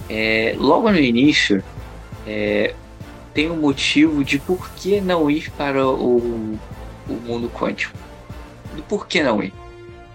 É, 0.10 0.56
logo 0.58 0.90
no 0.90 1.00
início, 1.00 1.64
é, 2.26 2.74
tem 3.34 3.52
um 3.52 3.58
motivo 3.58 4.24
de 4.24 4.40
por 4.40 4.70
que 4.72 5.00
não 5.00 5.30
ir 5.30 5.52
para 5.52 5.88
o, 5.88 6.58
o 7.08 7.14
mundo 7.26 7.50
quântico. 7.50 7.96
Do 8.76 8.82
por 8.84 9.08
que 9.08 9.22
não 9.22 9.42
ir. 9.44 9.54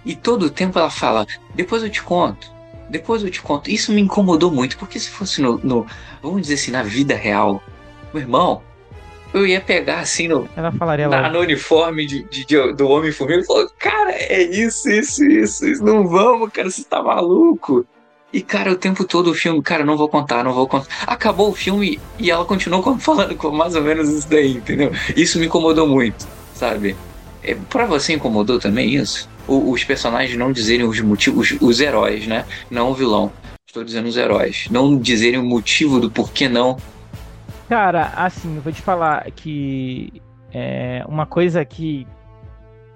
E 0.04 0.16
todo 0.16 0.46
o 0.46 0.50
tempo 0.50 0.78
ela 0.78 0.90
fala, 0.90 1.26
depois 1.54 1.82
eu 1.82 1.90
te 1.90 2.02
conto, 2.02 2.50
depois 2.90 3.22
eu 3.22 3.30
te 3.30 3.40
conto. 3.40 3.70
Isso 3.70 3.92
me 3.92 4.00
incomodou 4.00 4.50
muito, 4.50 4.76
porque 4.76 4.98
se 4.98 5.08
fosse 5.08 5.40
no, 5.40 5.58
no 5.58 5.86
vamos 6.20 6.42
dizer 6.42 6.54
assim, 6.54 6.70
na 6.72 6.82
vida 6.82 7.14
real, 7.14 7.62
meu 8.12 8.22
irmão, 8.22 8.62
eu 9.32 9.46
ia 9.46 9.60
pegar 9.60 10.00
assim 10.00 10.28
no, 10.28 10.48
ela 10.56 10.70
falaria 10.72 11.08
na, 11.08 11.28
no 11.30 11.40
uniforme 11.40 12.06
de, 12.06 12.22
de, 12.24 12.44
de 12.44 12.72
do 12.74 12.88
Homem-Formiga 12.88 13.40
e 13.42 13.46
falar, 13.46 13.68
cara, 13.78 14.12
é 14.12 14.42
isso, 14.42 14.90
isso, 14.90 15.24
isso, 15.24 15.66
isso, 15.66 15.84
não 15.84 16.06
vamos, 16.06 16.50
cara, 16.52 16.70
você 16.70 16.84
tá 16.84 17.02
maluco. 17.02 17.86
E, 18.32 18.40
cara, 18.40 18.72
o 18.72 18.76
tempo 18.76 19.04
todo 19.04 19.30
o 19.30 19.34
filme, 19.34 19.60
cara, 19.62 19.84
não 19.84 19.96
vou 19.96 20.08
contar, 20.08 20.42
não 20.42 20.54
vou 20.54 20.66
contar. 20.66 20.88
Acabou 21.06 21.50
o 21.50 21.54
filme 21.54 22.00
e 22.18 22.30
ela 22.30 22.46
continuou 22.46 22.82
falando 22.98 23.36
com 23.36 23.50
mais 23.50 23.74
ou 23.74 23.82
menos 23.82 24.08
isso 24.08 24.28
daí, 24.28 24.52
entendeu? 24.52 24.90
Isso 25.14 25.38
me 25.38 25.46
incomodou 25.46 25.86
muito, 25.86 26.26
sabe? 26.54 26.96
É, 27.42 27.54
pra 27.68 27.84
você 27.84 28.14
incomodou 28.14 28.58
também 28.58 28.94
isso? 28.94 29.28
O, 29.46 29.72
os 29.72 29.84
personagens 29.84 30.38
não 30.38 30.50
dizerem 30.50 30.86
os 30.86 30.98
motivos, 31.00 31.50
os, 31.50 31.60
os 31.60 31.80
heróis, 31.80 32.26
né? 32.26 32.46
Não 32.70 32.90
o 32.90 32.94
vilão. 32.94 33.30
Estou 33.68 33.84
dizendo 33.84 34.08
os 34.08 34.16
heróis. 34.16 34.68
Não 34.70 34.96
dizerem 34.96 35.38
o 35.38 35.44
motivo 35.44 36.00
do 36.00 36.10
porquê 36.10 36.48
não. 36.48 36.78
Cara, 37.68 38.12
assim, 38.16 38.56
eu 38.56 38.62
vou 38.62 38.72
te 38.72 38.82
falar 38.82 39.30
que 39.30 40.22
é 40.52 41.04
uma 41.08 41.26
coisa 41.26 41.64
que 41.64 42.06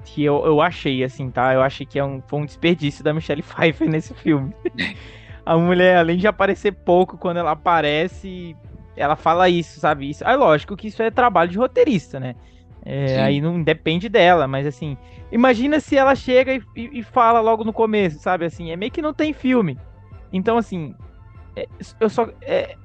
que 0.05 0.25
eu, 0.25 0.45
eu 0.47 0.61
achei, 0.61 1.03
assim, 1.03 1.31
tá? 1.31 1.53
Eu 1.53 1.61
achei 1.61 1.85
que 1.85 1.99
é 1.99 2.05
um, 2.05 2.23
foi 2.29 2.41
um 2.41 2.45
desperdício 2.45 3.03
da 3.03 3.13
Michelle 3.13 3.43
Pfeiffer 3.43 3.91
nesse 3.91 4.15
filme. 4.15 4.55
a 5.45 5.57
mulher, 5.59 5.97
além 5.97 6.17
de 6.17 6.29
aparecer 6.29 6.73
pouco, 6.73 7.19
quando 7.19 7.39
ela 7.39 7.51
aparece, 7.51 8.57
ela 8.97 9.17
fala 9.17 9.49
isso, 9.49 9.81
sabe? 9.81 10.09
Isso. 10.09 10.27
Aí, 10.27 10.37
lógico 10.37 10.77
que 10.77 10.87
isso 10.87 11.03
é 11.03 11.11
trabalho 11.11 11.51
de 11.51 11.59
roteirista, 11.59 12.21
né? 12.21 12.37
É, 12.85 13.21
aí 13.21 13.41
não 13.41 13.61
depende 13.61 14.09
dela, 14.09 14.47
mas 14.47 14.65
assim, 14.65 14.97
imagina 15.33 15.81
se 15.81 15.97
ela 15.97 16.15
chega 16.15 16.55
e, 16.55 16.63
e, 16.77 17.01
e, 17.01 17.03
fala 17.03 17.41
logo 17.41 17.65
no 17.65 17.73
começo, 17.73 18.21
sabe? 18.21 18.45
Assim, 18.45 18.71
é 18.71 18.77
meio 18.77 18.93
que 18.93 19.03
não 19.03 19.13
tem 19.13 19.33
filme. 19.33 19.77
Então, 20.33 20.57
assim, 20.57 20.95
é, 21.57 21.67
eu 21.99 22.09
só. 22.09 22.29
É, 22.43 22.77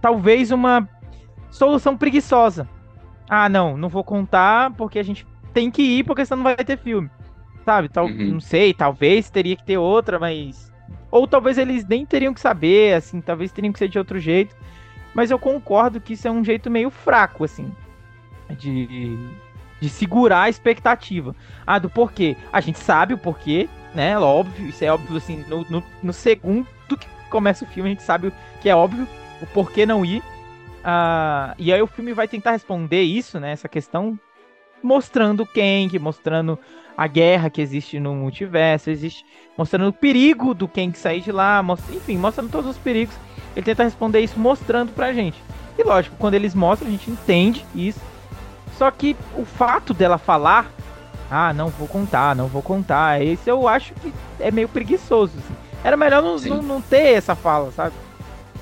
talvez 0.00 0.50
uma 0.50 0.88
solução 1.50 1.96
preguiçosa. 1.96 2.68
Ah, 3.28 3.48
não, 3.48 3.76
não 3.76 3.88
vou 3.88 4.04
contar 4.04 4.72
porque 4.72 4.98
a 4.98 5.02
gente 5.02 5.26
tem 5.52 5.70
que 5.70 5.82
ir 5.82 6.04
porque 6.04 6.24
senão 6.24 6.42
não 6.42 6.44
vai 6.44 6.56
ter 6.56 6.78
filme. 6.78 7.10
Sabe? 7.64 7.88
Tal, 7.88 8.06
uhum. 8.06 8.32
Não 8.32 8.40
sei, 8.40 8.72
talvez 8.72 9.28
teria 9.28 9.56
que 9.56 9.64
ter 9.64 9.76
outra, 9.76 10.18
mas 10.18 10.72
ou 11.10 11.26
talvez 11.26 11.58
eles 11.58 11.86
nem 11.86 12.04
teriam 12.04 12.34
que 12.34 12.40
saber, 12.40 12.94
assim, 12.94 13.20
talvez 13.20 13.52
teriam 13.52 13.72
que 13.72 13.78
ser 13.78 13.88
de 13.88 13.98
outro 13.98 14.18
jeito. 14.18 14.54
Mas 15.14 15.30
eu 15.30 15.38
concordo 15.38 16.00
que 16.00 16.12
isso 16.12 16.28
é 16.28 16.30
um 16.30 16.44
jeito 16.44 16.70
meio 16.70 16.90
fraco, 16.90 17.44
assim, 17.44 17.72
de, 18.50 19.16
de 19.80 19.88
segurar 19.88 20.42
a 20.42 20.48
expectativa. 20.48 21.34
Ah, 21.66 21.78
do 21.78 21.88
porquê. 21.88 22.36
A 22.52 22.60
gente 22.60 22.78
sabe 22.78 23.14
o 23.14 23.18
porquê, 23.18 23.68
né? 23.94 24.18
Óbvio, 24.18 24.68
isso 24.68 24.84
é 24.84 24.92
óbvio, 24.92 25.16
assim, 25.16 25.44
no, 25.48 25.64
no, 25.68 25.82
no 26.02 26.12
segundo 26.12 26.66
que 26.88 27.08
começa 27.30 27.64
o 27.64 27.68
filme, 27.68 27.90
a 27.90 27.92
gente 27.92 28.02
sabe 28.02 28.32
que 28.60 28.68
é 28.68 28.76
óbvio 28.76 29.06
o 29.40 29.46
porquê 29.46 29.86
não 29.86 30.04
ir. 30.04 30.22
Uh, 30.78 31.54
e 31.58 31.72
aí 31.72 31.82
o 31.82 31.86
filme 31.86 32.12
vai 32.12 32.28
tentar 32.28 32.52
responder 32.52 33.02
isso, 33.02 33.38
né? 33.38 33.52
Essa 33.52 33.68
questão 33.68 34.18
mostrando 34.82 35.44
Kang, 35.44 35.98
mostrando 35.98 36.58
a 36.96 37.06
guerra 37.06 37.50
que 37.50 37.60
existe 37.60 38.00
no 38.00 38.14
multiverso, 38.14 38.90
existe 38.90 39.24
mostrando 39.56 39.88
o 39.88 39.92
perigo 39.92 40.54
do 40.54 40.66
Kang 40.66 40.96
sair 40.96 41.20
de 41.20 41.32
lá, 41.32 41.62
mostra, 41.62 41.94
enfim, 41.94 42.16
mostrando 42.16 42.50
todos 42.50 42.70
os 42.70 42.78
perigos. 42.78 43.14
Ele 43.54 43.64
tenta 43.64 43.84
responder 43.84 44.20
isso 44.20 44.38
mostrando 44.38 44.92
pra 44.92 45.12
gente. 45.12 45.42
E 45.76 45.82
lógico, 45.82 46.16
quando 46.18 46.34
eles 46.34 46.54
mostram, 46.54 46.88
a 46.88 46.90
gente 46.90 47.10
entende 47.10 47.64
isso. 47.74 48.00
Só 48.76 48.90
que 48.90 49.16
o 49.36 49.44
fato 49.44 49.92
dela 49.92 50.18
falar, 50.18 50.70
ah, 51.30 51.52
não 51.52 51.68
vou 51.68 51.88
contar, 51.88 52.34
não 52.34 52.46
vou 52.46 52.62
contar, 52.62 53.22
esse 53.22 53.50
eu 53.50 53.66
acho 53.66 53.94
que 53.94 54.12
é 54.40 54.50
meio 54.50 54.68
preguiçoso. 54.68 55.32
Assim. 55.38 55.54
Era 55.82 55.96
melhor 55.96 56.22
não, 56.22 56.36
não, 56.36 56.62
não, 56.62 56.80
ter 56.80 57.14
essa 57.14 57.34
fala, 57.34 57.70
sabe? 57.72 57.94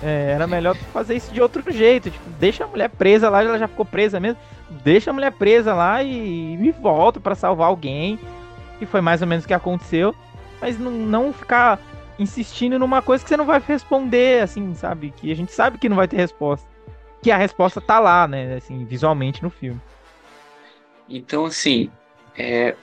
É, 0.03 0.33
era 0.33 0.47
melhor 0.47 0.77
fazer 0.93 1.17
isso 1.17 1.33
de 1.33 1.41
outro 1.41 1.63
jeito. 1.73 2.11
Tipo, 2.11 2.29
deixa 2.39 2.65
a 2.65 2.67
mulher 2.67 2.91
presa 2.91 3.31
lá, 3.31 3.43
ela 3.43 3.59
já 3.59 3.69
ficou 3.69 3.85
presa 3.85 4.21
mesmo. 4.21 4.39
Deixa 4.83 5.11
a 5.11 5.13
mulher 5.13 5.33
presa 5.33 5.75
lá 5.75 6.03
e 6.03 6.57
me 6.59 6.71
volta 6.71 7.21
para 7.21 7.35
salvar 7.35 7.69
alguém. 7.69 8.19
E 8.81 8.87
foi 8.87 9.01
mais 9.01 9.23
ou 9.23 9.29
menos 9.29 9.45
o 9.45 9.49
que 9.49 9.55
aconteceu. 9.55 10.15
Mas 10.61 10.79
não, 10.79 10.91
não 10.91 11.33
ficar 11.33 11.81
insistindo 12.19 12.79
numa 12.79 13.03
coisa 13.03 13.23
que 13.23 13.29
você 13.29 13.37
não 13.37 13.47
vai 13.47 13.63
responder, 13.67 14.43
assim, 14.43 14.75
sabe? 14.75 15.13
Que 15.17 15.31
a 15.31 15.37
gente 15.37 15.53
sabe 15.53 15.79
que 15.79 15.89
não 15.89 15.97
vai 15.97 16.09
ter 16.09 16.17
resposta. 16.17 16.67
Que 17.23 17.31
a 17.31 17.37
resposta 17.37 17.81
tá 17.81 17.99
lá, 17.99 18.27
né? 18.27 18.57
Assim, 18.57 18.85
visualmente 18.85 19.43
no 19.43 19.51
filme. 19.51 19.81
Então, 21.09 21.45
assim, 21.45 21.91
é... 22.37 22.75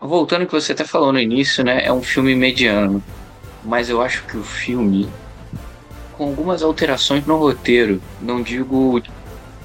voltando 0.00 0.42
ao 0.42 0.46
que 0.46 0.52
você 0.52 0.72
até 0.72 0.84
falou 0.84 1.12
no 1.12 1.18
início, 1.18 1.64
né? 1.64 1.84
É 1.84 1.92
um 1.92 2.02
filme 2.02 2.34
mediano. 2.34 3.02
Mas 3.64 3.88
eu 3.88 4.00
acho 4.02 4.24
que 4.24 4.36
o 4.36 4.44
filme 4.44 5.08
com 6.16 6.24
algumas 6.24 6.62
alterações 6.62 7.26
no 7.26 7.36
roteiro. 7.36 8.00
Não 8.20 8.42
digo 8.42 9.02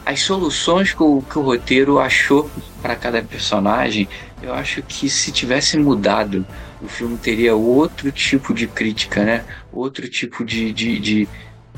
as 0.06 0.22
soluções 0.22 0.94
que 0.94 1.04
o, 1.04 1.22
que 1.22 1.38
o 1.38 1.42
roteiro 1.42 2.00
achou 2.00 2.50
para 2.82 2.96
cada 2.96 3.22
personagem. 3.22 4.08
Eu 4.42 4.54
acho 4.54 4.82
que 4.82 5.10
se 5.10 5.32
tivesse 5.32 5.78
mudado, 5.78 6.46
o 6.82 6.88
filme 6.88 7.18
teria 7.18 7.56
outro 7.56 8.12
tipo 8.12 8.54
de 8.54 8.68
crítica, 8.68 9.24
né? 9.24 9.46
Outro 9.72 10.08
tipo 10.08 10.44
de, 10.44 10.72
de, 10.72 11.00
de 11.00 11.30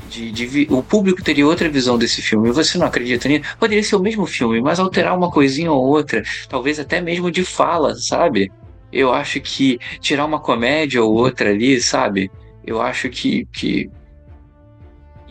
de, 0.08 0.30
de, 0.30 0.66
o 0.70 0.82
público 0.82 1.22
teria 1.22 1.46
outra 1.46 1.70
visão 1.70 1.96
desse 1.96 2.20
filme. 2.20 2.50
Você 2.50 2.76
não 2.76 2.86
acredita 2.86 3.28
nisso? 3.28 3.56
Poderia 3.58 3.82
ser 3.82 3.96
o 3.96 4.00
mesmo 4.00 4.26
filme, 4.26 4.60
mas 4.60 4.78
alterar 4.78 5.16
uma 5.16 5.30
coisinha 5.30 5.72
ou 5.72 5.82
outra, 5.82 6.22
talvez 6.50 6.78
até 6.78 7.00
mesmo 7.00 7.30
de 7.30 7.44
fala, 7.44 7.94
sabe? 7.94 8.52
Eu 8.92 9.12
acho 9.12 9.40
que 9.40 9.78
tirar 10.00 10.26
uma 10.26 10.38
comédia 10.38 11.02
ou 11.02 11.14
outra 11.14 11.48
ali, 11.50 11.80
sabe? 11.80 12.30
Eu 12.64 12.82
acho 12.82 13.08
que, 13.08 13.46
que 13.46 13.90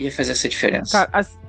ia 0.04 0.12
fazer 0.12 0.32
essa 0.32 0.48
diferença. 0.48 0.92
Cara, 0.98 1.10
as, 1.14 1.40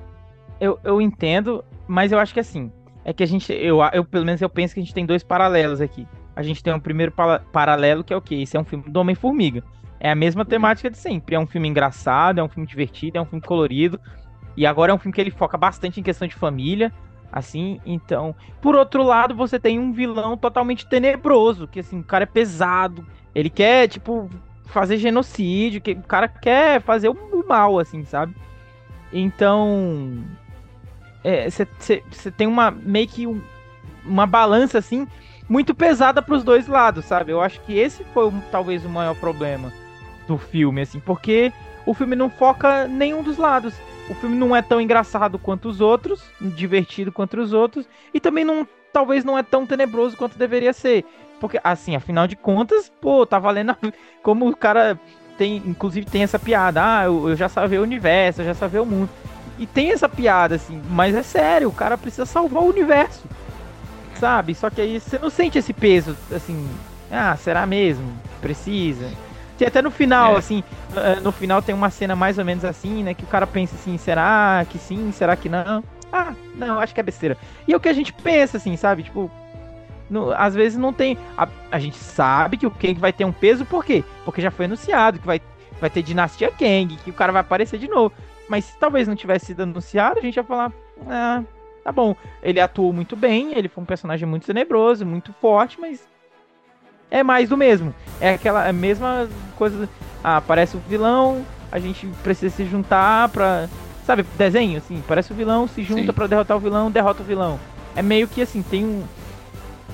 eu, 0.59 0.79
eu 0.83 1.01
entendo, 1.01 1.63
mas 1.87 2.11
eu 2.11 2.19
acho 2.19 2.33
que 2.33 2.39
assim, 2.39 2.71
é 3.05 3.11
que 3.11 3.23
a 3.23 3.25
gente, 3.25 3.51
eu, 3.51 3.79
eu 3.93 4.05
pelo 4.05 4.25
menos 4.25 4.41
eu 4.41 4.49
penso 4.49 4.73
que 4.73 4.79
a 4.79 4.83
gente 4.83 4.93
tem 4.93 5.05
dois 5.05 5.23
paralelos 5.23 5.81
aqui. 5.81 6.07
A 6.35 6.41
gente 6.41 6.63
tem 6.63 6.73
um 6.73 6.79
primeiro 6.79 7.11
pa 7.11 7.39
paralelo 7.39 8.03
que 8.03 8.13
é 8.13 8.17
o 8.17 8.21
quê? 8.21 8.35
Esse 8.35 8.57
é 8.57 8.59
um 8.59 8.63
filme 8.63 8.85
do 8.87 8.99
Homem-Formiga. 8.99 9.63
É 9.99 10.09
a 10.11 10.15
mesma 10.15 10.43
temática 10.43 10.89
de 10.89 10.97
sempre. 10.97 11.35
É 11.35 11.39
um 11.39 11.45
filme 11.45 11.67
engraçado, 11.67 12.39
é 12.39 12.43
um 12.43 12.49
filme 12.49 12.67
divertido, 12.67 13.17
é 13.17 13.21
um 13.21 13.25
filme 13.25 13.41
colorido. 13.41 13.99
E 14.57 14.65
agora 14.65 14.91
é 14.91 14.95
um 14.95 14.97
filme 14.97 15.13
que 15.13 15.21
ele 15.21 15.31
foca 15.31 15.57
bastante 15.57 15.99
em 15.99 16.03
questão 16.03 16.27
de 16.27 16.35
família. 16.35 16.91
Assim, 17.31 17.79
então. 17.85 18.35
Por 18.61 18.75
outro 18.75 19.03
lado, 19.03 19.35
você 19.35 19.59
tem 19.59 19.79
um 19.79 19.93
vilão 19.93 20.35
totalmente 20.35 20.87
tenebroso. 20.87 21.67
Que 21.67 21.79
assim, 21.79 21.99
o 21.99 22.03
cara 22.03 22.23
é 22.23 22.27
pesado. 22.27 23.05
Ele 23.33 23.49
quer, 23.49 23.87
tipo, 23.87 24.29
fazer 24.73 24.97
genocídio, 24.97 25.79
que 25.79 25.91
o 25.91 26.03
cara 26.03 26.27
quer 26.27 26.81
fazer 26.81 27.09
o 27.09 27.45
mal, 27.47 27.79
assim, 27.79 28.03
sabe? 28.03 28.35
Então, 29.11 30.23
você 31.49 31.63
é, 32.27 32.31
tem 32.31 32.47
uma 32.47 32.71
meio 32.71 33.07
que 33.07 33.27
um, 33.27 33.39
uma 34.03 34.25
balança 34.25 34.79
assim 34.79 35.07
muito 35.47 35.75
pesada 35.75 36.21
para 36.21 36.35
os 36.35 36.43
dois 36.43 36.67
lados, 36.67 37.05
sabe? 37.05 37.31
Eu 37.31 37.39
acho 37.39 37.61
que 37.61 37.77
esse 37.77 38.03
foi 38.05 38.31
talvez 38.51 38.83
o 38.83 38.89
maior 38.89 39.15
problema 39.15 39.71
do 40.27 40.37
filme, 40.37 40.81
assim, 40.81 40.99
porque 40.99 41.53
o 41.85 41.93
filme 41.93 42.15
não 42.15 42.29
foca 42.29 42.87
nenhum 42.87 43.21
dos 43.21 43.37
lados. 43.37 43.73
O 44.09 44.15
filme 44.15 44.35
não 44.35 44.55
é 44.55 44.61
tão 44.61 44.81
engraçado 44.81 45.37
quanto 45.39 45.69
os 45.69 45.79
outros, 45.79 46.23
divertido 46.41 47.11
quanto 47.11 47.39
os 47.39 47.53
outros, 47.53 47.87
e 48.13 48.19
também 48.19 48.43
não, 48.43 48.67
talvez 48.91 49.23
não 49.23 49.37
é 49.37 49.43
tão 49.43 49.65
tenebroso 49.65 50.17
quanto 50.17 50.37
deveria 50.37 50.73
ser. 50.73 51.05
Porque, 51.43 51.59
assim, 51.61 51.93
afinal 51.93 52.25
de 52.25 52.37
contas, 52.37 52.89
pô, 53.01 53.25
tá 53.25 53.37
valendo 53.37 53.71
a... 53.71 53.77
como 54.23 54.47
o 54.47 54.55
cara 54.55 54.97
tem, 55.37 55.57
inclusive 55.57 56.05
tem 56.05 56.23
essa 56.23 56.39
piada, 56.39 56.81
ah, 56.81 57.03
eu, 57.03 57.27
eu 57.27 57.35
já 57.35 57.49
sabia 57.49 57.81
o 57.81 57.83
universo, 57.83 58.39
eu 58.39 58.45
já 58.45 58.53
sabia 58.53 58.81
o 58.81 58.85
mundo. 58.85 59.09
E 59.59 59.67
tem 59.67 59.91
essa 59.91 60.07
piada, 60.07 60.55
assim, 60.55 60.81
mas 60.89 61.13
é 61.13 61.21
sério, 61.21 61.67
o 61.67 61.73
cara 61.73 61.97
precisa 61.97 62.25
salvar 62.25 62.63
o 62.63 62.69
universo. 62.69 63.25
Sabe? 64.21 64.55
Só 64.55 64.69
que 64.69 64.79
aí 64.79 65.01
você 65.01 65.19
não 65.19 65.29
sente 65.29 65.57
esse 65.57 65.73
peso, 65.73 66.15
assim, 66.33 66.65
ah, 67.11 67.35
será 67.35 67.65
mesmo? 67.65 68.09
Precisa. 68.39 69.09
E 69.59 69.65
até 69.65 69.81
no 69.81 69.91
final, 69.91 70.35
é. 70.35 70.37
assim, 70.37 70.63
eh, 70.95 71.19
no 71.19 71.33
final 71.33 71.61
tem 71.61 71.75
uma 71.75 71.89
cena 71.89 72.15
mais 72.15 72.37
ou 72.37 72.45
menos 72.45 72.63
assim, 72.63 73.03
né? 73.03 73.13
Que 73.13 73.25
o 73.25 73.27
cara 73.27 73.45
pensa 73.45 73.75
assim, 73.75 73.97
será 73.97 74.65
que 74.69 74.77
sim, 74.77 75.11
será 75.11 75.35
que 75.35 75.49
não? 75.49 75.83
Ah, 76.09 76.33
não, 76.55 76.79
acho 76.79 76.93
que 76.93 77.01
é 77.01 77.03
besteira. 77.03 77.37
E 77.67 77.73
é 77.73 77.75
o 77.75 77.81
que 77.81 77.89
a 77.89 77.93
gente 77.93 78.13
pensa, 78.13 78.55
assim, 78.55 78.77
sabe? 78.77 79.03
Tipo, 79.03 79.29
no, 80.13 80.31
às 80.31 80.53
vezes 80.53 80.77
não 80.77 80.93
tem. 80.93 81.17
A, 81.35 81.47
a, 81.71 81.79
gente 81.79 81.97
sabe 81.97 82.55
que 82.55 82.67
o 82.67 82.71
Kang 82.71 82.93
vai 82.93 83.11
ter 83.11 83.25
um 83.25 83.31
peso, 83.31 83.65
por 83.65 83.83
quê? 83.83 84.03
Porque 84.23 84.41
já 84.41 84.51
foi 84.51 84.65
anunciado 84.65 85.19
que 85.19 85.25
vai, 85.25 85.41
vai 85.81 85.89
ter 85.89 86.03
Dinastia 86.03 86.51
Kang, 86.51 86.95
que 87.03 87.09
o 87.09 87.13
cara 87.13 87.31
vai 87.31 87.41
aparecer 87.41 87.79
de 87.79 87.87
novo. 87.87 88.13
Mas 88.47 88.65
se 88.65 88.77
talvez 88.77 89.07
não 89.07 89.15
tivesse 89.15 89.47
sido 89.47 89.63
anunciado, 89.63 90.19
a 90.19 90.21
gente 90.21 90.35
ia 90.35 90.43
falar. 90.43 90.71
Ah, 91.07 91.43
tá 91.83 91.91
bom. 91.91 92.15
Ele 92.43 92.61
atuou 92.61 92.93
muito 92.93 93.15
bem, 93.15 93.57
ele 93.57 93.67
foi 93.67 93.81
um 93.81 93.87
personagem 93.87 94.27
muito 94.27 94.45
tenebroso, 94.45 95.05
muito 95.05 95.33
forte, 95.33 95.79
mas. 95.81 96.07
É 97.09 97.23
mais 97.23 97.49
do 97.49 97.57
mesmo. 97.57 97.93
É 98.21 98.35
aquela 98.35 98.67
é 98.67 98.71
mesma 98.71 99.27
coisa. 99.55 99.89
Ah, 100.23 100.37
aparece 100.37 100.77
o 100.77 100.79
vilão, 100.87 101.43
a 101.71 101.79
gente 101.79 102.07
precisa 102.21 102.55
se 102.55 102.65
juntar 102.65 103.29
pra. 103.29 103.67
Sabe, 104.05 104.23
desenho, 104.37 104.77
assim, 104.77 105.01
parece 105.07 105.31
o 105.31 105.35
vilão, 105.35 105.65
se 105.67 105.81
junta 105.81 106.11
para 106.11 106.27
derrotar 106.27 106.57
o 106.57 106.59
vilão, 106.59 106.91
derrota 106.91 107.23
o 107.23 107.25
vilão. 107.25 107.57
É 107.95 108.01
meio 108.01 108.27
que 108.27 108.41
assim, 108.41 108.61
tem 108.61 108.83
um 108.83 109.03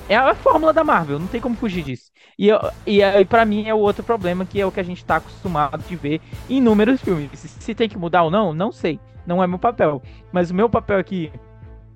é 0.08 0.16
a 0.16 0.34
fórmula 0.34 0.72
da 0.72 0.84
Marvel, 0.84 1.18
não 1.18 1.26
tem 1.26 1.40
como 1.40 1.56
fugir 1.56 1.84
disso. 1.84 2.10
E, 2.38 2.48
e, 2.86 3.02
e 3.02 3.24
para 3.26 3.44
mim 3.44 3.68
é 3.68 3.74
o 3.74 3.78
outro 3.78 4.02
problema, 4.02 4.46
que 4.46 4.60
é 4.60 4.64
o 4.64 4.72
que 4.72 4.80
a 4.80 4.84
gente 4.84 5.04
tá 5.04 5.16
acostumado 5.16 5.84
de 5.86 5.94
ver 5.94 6.20
em 6.48 6.56
inúmeros 6.56 7.00
filmes. 7.02 7.30
Se, 7.34 7.48
se, 7.48 7.74
tem 7.74 7.88
que 7.88 7.98
mudar 7.98 8.22
ou 8.22 8.30
não, 8.30 8.54
não 8.54 8.72
sei. 8.72 8.98
Não 9.26 9.42
é 9.42 9.46
meu 9.46 9.58
papel. 9.58 10.02
Mas 10.32 10.50
o 10.50 10.54
meu 10.54 10.68
papel 10.68 10.98
aqui 10.98 11.30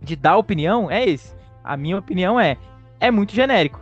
de 0.02 0.14
dar 0.14 0.36
opinião 0.36 0.90
é 0.90 1.08
esse. 1.08 1.34
A 1.64 1.76
minha 1.76 1.98
opinião 1.98 2.38
é: 2.38 2.58
é 3.00 3.10
muito 3.10 3.34
genérico. 3.34 3.80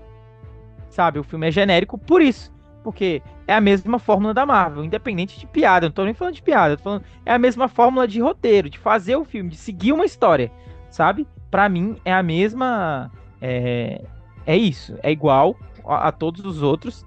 Sabe? 0.89 1.19
O 1.19 1.25
filme 1.25 1.49
é 1.49 1.51
genérico 1.51 1.99
por 1.99 2.23
isso. 2.23 2.53
Porque 2.85 3.23
é 3.47 3.55
a 3.55 3.61
mesma 3.61 3.99
fórmula 3.99 4.33
da 4.33 4.47
Marvel, 4.47 4.85
independente 4.85 5.39
de 5.39 5.47
piada. 5.47 5.87
Não 5.87 5.93
tô 5.93 6.05
nem 6.05 6.15
falando 6.15 6.35
de 6.35 6.43
piada, 6.43 6.77
tô 6.77 6.83
falando. 6.85 7.05
É 7.27 7.33
a 7.33 7.39
mesma 7.39 7.69
fórmula 7.69 8.07
de 8.07 8.21
roteiro, 8.21 8.71
de 8.71 8.79
fazer 8.79 9.17
o 9.17 9.25
filme, 9.25 9.51
de 9.51 9.57
seguir 9.57 9.93
uma 9.93 10.05
história. 10.05 10.51
Sabe? 10.91 11.27
Para 11.51 11.69
mim 11.69 11.97
é 12.05 12.13
a 12.13 12.23
mesma. 12.23 13.11
É, 13.43 14.01
é 14.47 14.57
isso, 14.57 14.97
é 15.03 15.11
igual 15.11 15.57
a, 15.85 16.09
a 16.09 16.13
todos 16.13 16.47
os 16.47 16.63
outros 16.63 17.05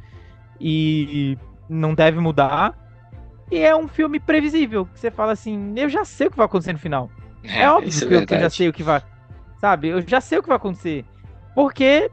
e 0.60 1.38
não 1.69 1.93
deve 1.93 2.19
mudar. 2.19 2.78
E 3.52 3.60
é 3.60 3.76
um 3.76 3.88
filme 3.88 4.19
previsível, 4.19 4.86
que 4.86 5.00
você 5.00 5.10
fala 5.10 5.32
assim, 5.32 5.74
eu 5.78 5.88
já 5.88 6.04
sei 6.04 6.28
o 6.28 6.32
que 6.32 6.38
vai 6.38 6.45
acontecer 6.45 6.74
no 6.74 6.80
final. 6.80 7.10
É, 7.43 7.62
é 7.62 7.71
óbvio 7.71 8.13
é 8.13 8.26
que 8.26 8.34
eu 8.34 8.39
já 8.39 8.50
sei 8.50 8.67
o 8.67 8.74
que 8.74 8.84
vai. 8.84 9.02
Sabe? 9.62 9.88
Eu 9.88 10.02
já 10.02 10.19
sei 10.19 10.39
o 10.39 10.41
que 10.41 10.48
vai 10.50 10.58
acontecer. 10.58 11.06
Porque 11.54 12.12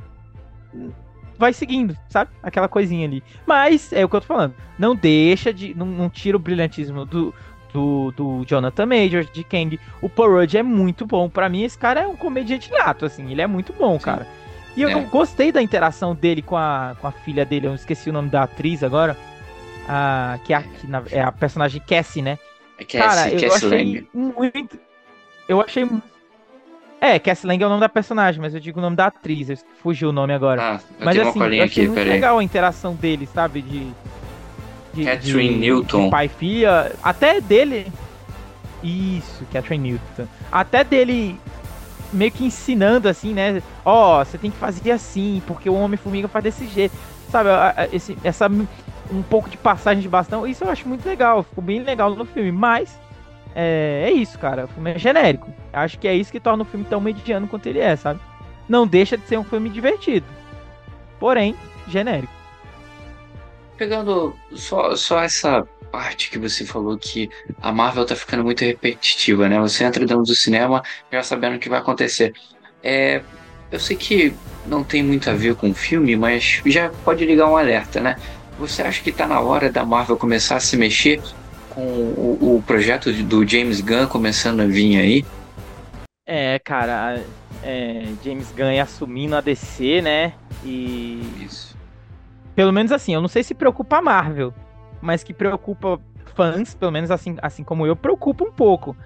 vai 1.39 1.53
seguindo, 1.53 1.97
sabe? 2.09 2.31
Aquela 2.43 2.69
coisinha 2.69 3.07
ali. 3.07 3.23
Mas, 3.47 3.93
é 3.93 4.05
o 4.05 4.09
que 4.09 4.17
eu 4.17 4.21
tô 4.21 4.27
falando. 4.27 4.55
Não 4.79 4.95
deixa 4.95 5.53
de. 5.53 5.75
Não, 5.75 5.87
não 5.87 6.09
tira 6.09 6.37
o 6.37 6.41
brilhantismo 6.41 7.05
do, 7.05 7.35
do, 7.73 8.13
do 8.13 8.45
Jonathan 8.45 8.87
Major, 8.87 9.25
de 9.25 9.43
Kang. 9.45 9.79
O 10.01 10.09
Paul 10.09 10.39
Rudd 10.39 10.55
é 10.57 10.63
muito 10.63 11.07
bom. 11.07 11.29
para 11.29 11.49
mim, 11.49 11.63
esse 11.63 11.79
cara 11.79 12.01
é 12.01 12.07
um 12.07 12.17
comediante 12.17 12.71
nato, 12.71 13.05
assim. 13.05 13.31
Ele 13.31 13.43
é 13.43 13.47
muito 13.47 13.73
bom, 13.73 13.99
Sim. 13.99 14.05
cara. 14.05 14.27
E 14.77 14.83
eu 14.83 14.89
é. 14.89 15.01
gostei 15.05 15.53
da 15.53 15.61
interação 15.63 16.15
dele 16.15 16.41
com 16.41 16.57
a, 16.57 16.97
com 17.01 17.07
a 17.07 17.13
filha 17.13 17.45
dele, 17.45 17.67
eu 17.67 17.75
esqueci 17.75 18.09
o 18.11 18.13
nome 18.13 18.31
da 18.31 18.45
atriz 18.45 18.83
agora. 18.83 19.17
A, 19.89 20.39
que, 20.45 20.53
é 20.53 20.57
a, 20.57 20.63
que 20.63 20.87
na, 20.87 21.03
é 21.11 21.21
a 21.21 21.33
personagem 21.33 21.83
Cassie, 21.87 22.23
né? 22.23 22.39
É 22.79 22.85
Cassie, 22.85 22.99
Cara, 22.99 23.31
eu 23.31 23.41
Cassie 23.41 23.67
achei 23.67 23.69
Lang. 23.69 24.09
muito. 24.15 24.79
Eu 25.49 25.61
achei. 25.61 25.89
É, 27.01 27.19
Cassie 27.19 27.47
Lang 27.47 27.63
é 27.63 27.67
o 27.67 27.69
nome 27.69 27.81
da 27.81 27.89
personagem, 27.89 28.41
mas 28.41 28.55
eu 28.55 28.61
digo 28.61 28.79
o 28.79 28.83
nome 28.83 28.97
da 28.97 29.07
atriz, 29.07 29.51
eu 29.51 29.59
fugiu 29.83 30.11
o 30.11 30.13
nome 30.13 30.33
agora. 30.33 30.77
Ah, 30.77 30.81
mas 31.01 31.19
assim, 31.19 31.39
eu 31.39 31.45
achei 31.45 31.61
aqui, 31.61 31.89
muito 31.89 32.09
legal 32.09 32.39
a 32.39 32.45
interação 32.45 32.95
dele, 32.95 33.27
sabe? 33.27 33.61
De. 33.61 33.93
De 34.93 35.05
Catherine 35.05 35.55
de, 35.55 35.59
Newton. 35.59 36.05
De 36.05 36.11
pai 36.11 36.27
e 36.27 36.29
filha. 36.29 36.93
Até 37.03 37.41
dele. 37.41 37.87
Isso, 38.83 39.45
Catherine 39.53 39.91
Newton. 39.93 40.27
Até 40.51 40.85
dele 40.85 41.39
meio 42.13 42.31
que 42.31 42.45
ensinando 42.45 43.09
assim, 43.09 43.33
né? 43.33 43.63
Ó, 43.85 44.21
oh, 44.21 44.25
você 44.25 44.37
tem 44.37 44.51
que 44.51 44.57
fazer 44.57 44.91
assim, 44.91 45.43
porque 45.47 45.71
o 45.71 45.75
Homem-Formiga 45.75 46.29
faz 46.29 46.45
desse 46.45 46.67
jeito. 46.67 46.95
Sabe, 47.31 47.49
esse, 47.93 48.17
essa 48.23 48.49
um 49.11 49.23
pouco 49.23 49.49
de 49.49 49.57
passagem 49.57 50.03
de 50.03 50.09
bastão, 50.09 50.47
isso 50.47 50.65
eu 50.65 50.71
acho 50.71 50.89
muito 50.89 51.07
legal, 51.07 51.43
ficou 51.43 51.63
bem 51.63 51.83
legal 51.83 52.15
no 52.15 52.25
filme, 52.25 52.53
mas 52.53 52.99
é, 53.55 54.09
é 54.09 54.13
isso, 54.13 54.39
cara. 54.39 54.65
O 54.65 54.69
filme 54.69 54.93
é 54.93 54.99
genérico. 54.99 55.51
Acho 55.73 55.99
que 55.99 56.09
é 56.09 56.15
isso 56.15 56.33
que 56.33 56.41
torna 56.41 56.63
o 56.63 56.67
filme 56.67 56.85
tão 56.85 57.01
mediano 57.01 57.49
quanto 57.49 57.67
ele 57.67 57.79
é, 57.79 57.95
sabe? 57.97 58.21
Não 58.69 58.87
deixa 58.87 59.17
de 59.17 59.27
ser 59.27 59.39
um 59.39 59.45
filme 59.45 59.69
divertido. 59.69 60.27
Porém, 61.19 61.55
genérico. 61.89 62.33
Pegando 63.83 64.39
só, 64.55 64.95
só 64.95 65.21
essa 65.25 65.67
parte 65.91 66.31
que 66.31 66.39
você 66.39 66.65
falou 66.65 66.97
que 66.97 67.29
a 67.61 67.73
Marvel 67.73 68.07
tá 68.07 68.15
ficando 68.15 68.45
muito 68.45 68.65
repetitiva, 68.65 69.49
né? 69.49 69.59
Você 69.59 69.83
entra 69.83 70.07
dentro 70.07 70.23
do 70.23 70.37
cinema 70.37 70.85
já 71.11 71.21
sabendo 71.21 71.57
o 71.57 71.59
que 71.59 71.69
vai 71.69 71.81
acontecer. 71.81 72.33
É, 72.81 73.23
eu 73.73 73.81
sei 73.81 73.97
que 73.97 74.33
não 74.69 74.85
tem 74.85 75.03
muito 75.03 75.29
a 75.29 75.33
ver 75.33 75.57
com 75.57 75.69
o 75.69 75.75
filme, 75.75 76.15
mas 76.15 76.63
já 76.65 76.91
pode 77.05 77.27
ligar 77.27 77.49
um 77.49 77.57
alerta, 77.57 78.01
né? 78.01 78.15
Você 78.57 78.83
acha 78.83 79.03
que 79.03 79.11
tá 79.11 79.27
na 79.27 79.41
hora 79.41 79.69
da 79.69 79.85
Marvel 79.85 80.17
começar 80.17 80.55
a 80.55 80.61
se 80.61 80.77
mexer 80.77 81.21
com 81.69 81.83
o, 81.83 82.59
o 82.59 82.63
projeto 82.65 83.13
do 83.13 83.45
James 83.45 83.81
Gunn 83.81 84.07
começando 84.07 84.61
a 84.61 84.67
vir 84.67 84.97
aí? 84.97 85.25
É, 86.25 86.61
cara, 86.61 87.21
é, 87.65 88.05
James 88.25 88.53
Gunn 88.53 88.81
assumindo 88.81 89.35
a 89.35 89.41
DC, 89.41 90.01
né? 90.03 90.35
E. 90.65 91.21
Isso. 91.45 91.72
Pelo 92.55 92.73
menos 92.73 92.93
assim, 92.93 93.15
eu 93.15 93.21
não 93.21 93.29
sei 93.29 93.43
se 93.43 93.55
preocupa 93.55 93.99
a 93.99 94.03
Marvel, 94.03 94.53
mas 95.01 95.25
que 95.25 95.33
preocupa 95.33 96.01
fãs, 96.35 96.75
pelo 96.75 96.93
menos 96.93 97.11
assim, 97.11 97.37
assim 97.41 97.65
como 97.65 97.87
eu, 97.87 97.97
preocupa 97.97 98.45
um 98.45 98.53
pouco. 98.53 98.97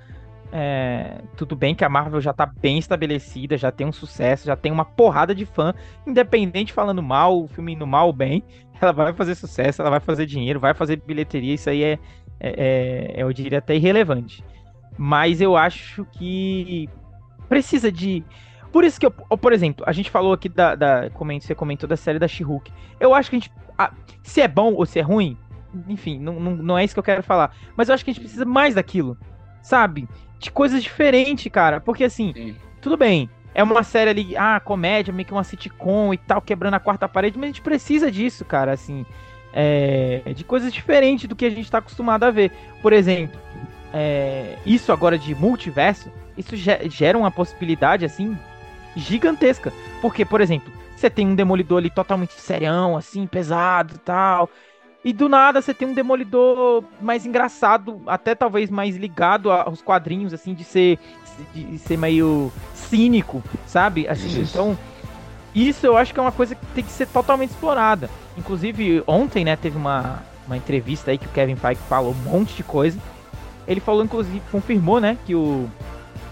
É, 0.53 1.23
tudo 1.37 1.57
bem 1.57 1.75
que 1.75 1.85
a 1.85 1.89
Marvel 1.89 2.21
já 2.21 2.33
tá 2.33 2.47
bem 2.47 2.79
estabelecida, 2.79 3.57
já 3.57 3.73
tem 3.73 3.87
um 3.87 3.93
sucesso, 3.93 4.47
já 4.47 4.57
tem 4.57 4.71
uma 4.71 4.85
porrada 4.85 5.35
de 5.35 5.45
fã, 5.45 5.75
independente 6.07 6.73
falando 6.73 7.03
mal, 7.03 7.43
o 7.43 7.49
filme 7.49 7.75
indo 7.75 7.87
mal 7.87 8.07
ou 8.07 8.13
bem, 8.13 8.45
ela 8.81 8.93
vai 8.93 9.13
fazer 9.13 9.35
sucesso, 9.35 9.83
ela 9.83 9.91
vai 9.91 10.01
fazer 10.01 10.27
dinheiro, 10.27 10.61
vai 10.61 10.73
fazer 10.73 11.03
bilheteria, 11.05 11.55
isso 11.55 11.69
aí 11.69 11.83
é, 11.83 11.99
é, 12.41 13.13
é 13.17 13.23
eu 13.23 13.33
diria 13.33 13.59
até 13.59 13.75
irrelevante. 13.75 14.45
Mas 14.97 15.41
eu 15.41 15.57
acho 15.57 16.05
que 16.13 16.89
precisa 17.49 17.91
de. 17.93 18.25
Por 18.77 18.85
isso 18.85 19.01
que 19.01 19.07
eu, 19.07 19.11
por 19.11 19.55
exemplo, 19.55 19.87
a 19.89 19.93
gente 19.93 20.11
falou 20.11 20.35
aqui 20.35 20.51
da, 20.51 20.75
da 20.75 21.09
você 21.09 21.55
comentou 21.55 21.89
da 21.89 21.97
série 21.97 22.19
da 22.19 22.29
She-Hulk. 22.29 22.71
Eu 23.01 23.15
acho 23.15 23.31
que 23.31 23.37
a 23.37 23.39
gente, 23.39 23.51
se 24.23 24.43
é 24.43 24.47
bom 24.47 24.75
ou 24.75 24.85
se 24.85 24.99
é 24.99 25.03
ruim, 25.03 25.35
enfim, 25.89 26.21
não, 26.21 26.39
não, 26.39 26.57
não 26.57 26.79
é 26.79 26.85
isso 26.85 26.93
que 26.93 26.99
eu 26.99 27.03
quero 27.03 27.23
falar. 27.23 27.57
Mas 27.75 27.89
eu 27.89 27.95
acho 27.95 28.05
que 28.05 28.11
a 28.11 28.13
gente 28.13 28.21
precisa 28.21 28.45
mais 28.45 28.75
daquilo, 28.75 29.17
sabe? 29.63 30.07
De 30.39 30.51
coisas 30.51 30.83
diferentes, 30.83 31.51
cara. 31.51 31.81
Porque 31.81 32.05
assim, 32.05 32.35
Sim. 32.35 32.55
tudo 32.83 32.99
bem, 32.99 33.31
é 33.55 33.63
uma 33.63 33.83
série 33.83 34.11
ali, 34.11 34.37
ah, 34.37 34.61
comédia, 34.61 35.11
meio 35.11 35.27
que 35.27 35.33
uma 35.33 35.43
sitcom 35.43 36.13
e 36.13 36.19
tal, 36.19 36.43
quebrando 36.43 36.75
a 36.75 36.79
quarta 36.79 37.09
parede, 37.09 37.39
mas 37.39 37.45
a 37.45 37.53
gente 37.53 37.63
precisa 37.63 38.11
disso, 38.11 38.45
cara, 38.45 38.73
assim. 38.73 39.07
É, 39.55 40.21
de 40.35 40.45
coisas 40.45 40.71
diferentes 40.71 41.27
do 41.27 41.35
que 41.35 41.47
a 41.47 41.51
gente 41.51 41.71
tá 41.71 41.79
acostumado 41.79 42.25
a 42.25 42.31
ver. 42.31 42.53
Por 42.83 42.93
exemplo, 42.93 43.41
é, 43.95 44.59
isso 44.67 44.93
agora 44.93 45.17
de 45.17 45.35
multiverso, 45.35 46.13
isso 46.37 46.55
gera 46.55 47.17
uma 47.17 47.31
possibilidade, 47.31 48.05
assim, 48.05 48.37
gigantesca. 48.97 49.73
Porque, 50.01 50.25
por 50.25 50.41
exemplo, 50.41 50.73
você 50.97 51.11
tem 51.11 51.27
um 51.27 51.35
demolidor 51.35 51.79
ali 51.79 51.91
totalmente 51.91 52.33
serião, 52.41 52.97
assim, 52.97 53.27
pesado 53.27 53.95
e 53.97 53.99
tal. 53.99 54.51
E 55.05 55.13
do 55.13 55.29
nada 55.29 55.63
você 55.63 55.73
tem 55.73 55.87
um 55.87 55.95
demolidor 55.95 56.83
mais 57.01 57.25
engraçado, 57.25 58.03
até 58.07 58.35
talvez 58.35 58.71
mais 58.71 58.97
ligado 58.97 59.53
aos 59.53 59.81
quadrinhos, 59.81 60.35
assim, 60.35 60.53
de 60.53 60.65
ser, 60.65 60.99
de 61.55 61.79
ser 61.79 61.97
meio 61.97 62.51
cínico, 62.75 63.43
sabe? 63.67 64.09
Assim, 64.09 64.27
isso. 64.27 64.41
então, 64.51 64.77
isso 65.55 65.87
eu 65.87 65.97
acho 65.97 66.13
que 66.13 66.19
é 66.19 66.23
uma 66.23 66.33
coisa 66.33 66.55
que 66.55 66.67
tem 66.75 66.83
que 66.83 66.91
ser 66.91 67.07
totalmente 67.07 67.51
explorada. 67.51 68.11
Inclusive, 68.37 69.05
ontem, 69.07 69.45
né, 69.45 69.55
teve 69.55 69.77
uma, 69.77 70.23
uma 70.47 70.57
entrevista 70.57 71.13
aí 71.13 71.19
que 71.19 71.27
o 71.27 71.31
Kevin 71.31 71.57
Feige 71.57 71.81
falou 71.89 72.11
um 72.11 72.31
monte 72.31 72.55
de 72.57 72.65
coisa. 72.65 72.99
Ele 73.69 73.81
falou, 73.81 74.03
inclusive, 74.03 74.43
confirmou, 74.51 75.01
né, 75.01 75.17
que 75.25 75.35
o, 75.35 75.71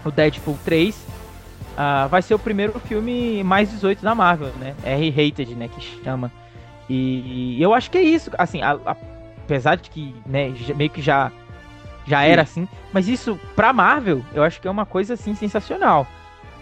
o 0.03 0.11
Deadpool 0.11 0.57
3 0.65 1.14
uh, 1.75 2.09
vai 2.09 2.21
ser 2.21 2.33
o 2.33 2.39
primeiro 2.39 2.79
filme 2.79 3.43
mais 3.43 3.69
18 3.69 4.01
da 4.01 4.15
Marvel, 4.15 4.51
né? 4.59 4.75
R-rated, 4.83 5.55
né, 5.55 5.67
que 5.67 5.81
chama. 6.03 6.31
E, 6.89 7.61
eu 7.61 7.73
acho 7.73 7.89
que 7.89 7.97
é 7.97 8.01
isso, 8.01 8.31
assim, 8.37 8.61
a, 8.61 8.73
a, 8.85 8.95
apesar 9.43 9.75
de 9.75 9.89
que, 9.89 10.15
né, 10.25 10.53
meio 10.75 10.89
que 10.89 11.01
já 11.01 11.31
já 12.07 12.21
era 12.21 12.43
assim, 12.43 12.67
mas 12.93 13.07
isso 13.07 13.39
pra 13.55 13.73
Marvel, 13.73 14.23
eu 14.31 14.43
acho 14.43 14.61
que 14.61 14.67
é 14.67 14.71
uma 14.71 14.85
coisa 14.85 15.15
assim 15.15 15.33
sensacional. 15.33 16.05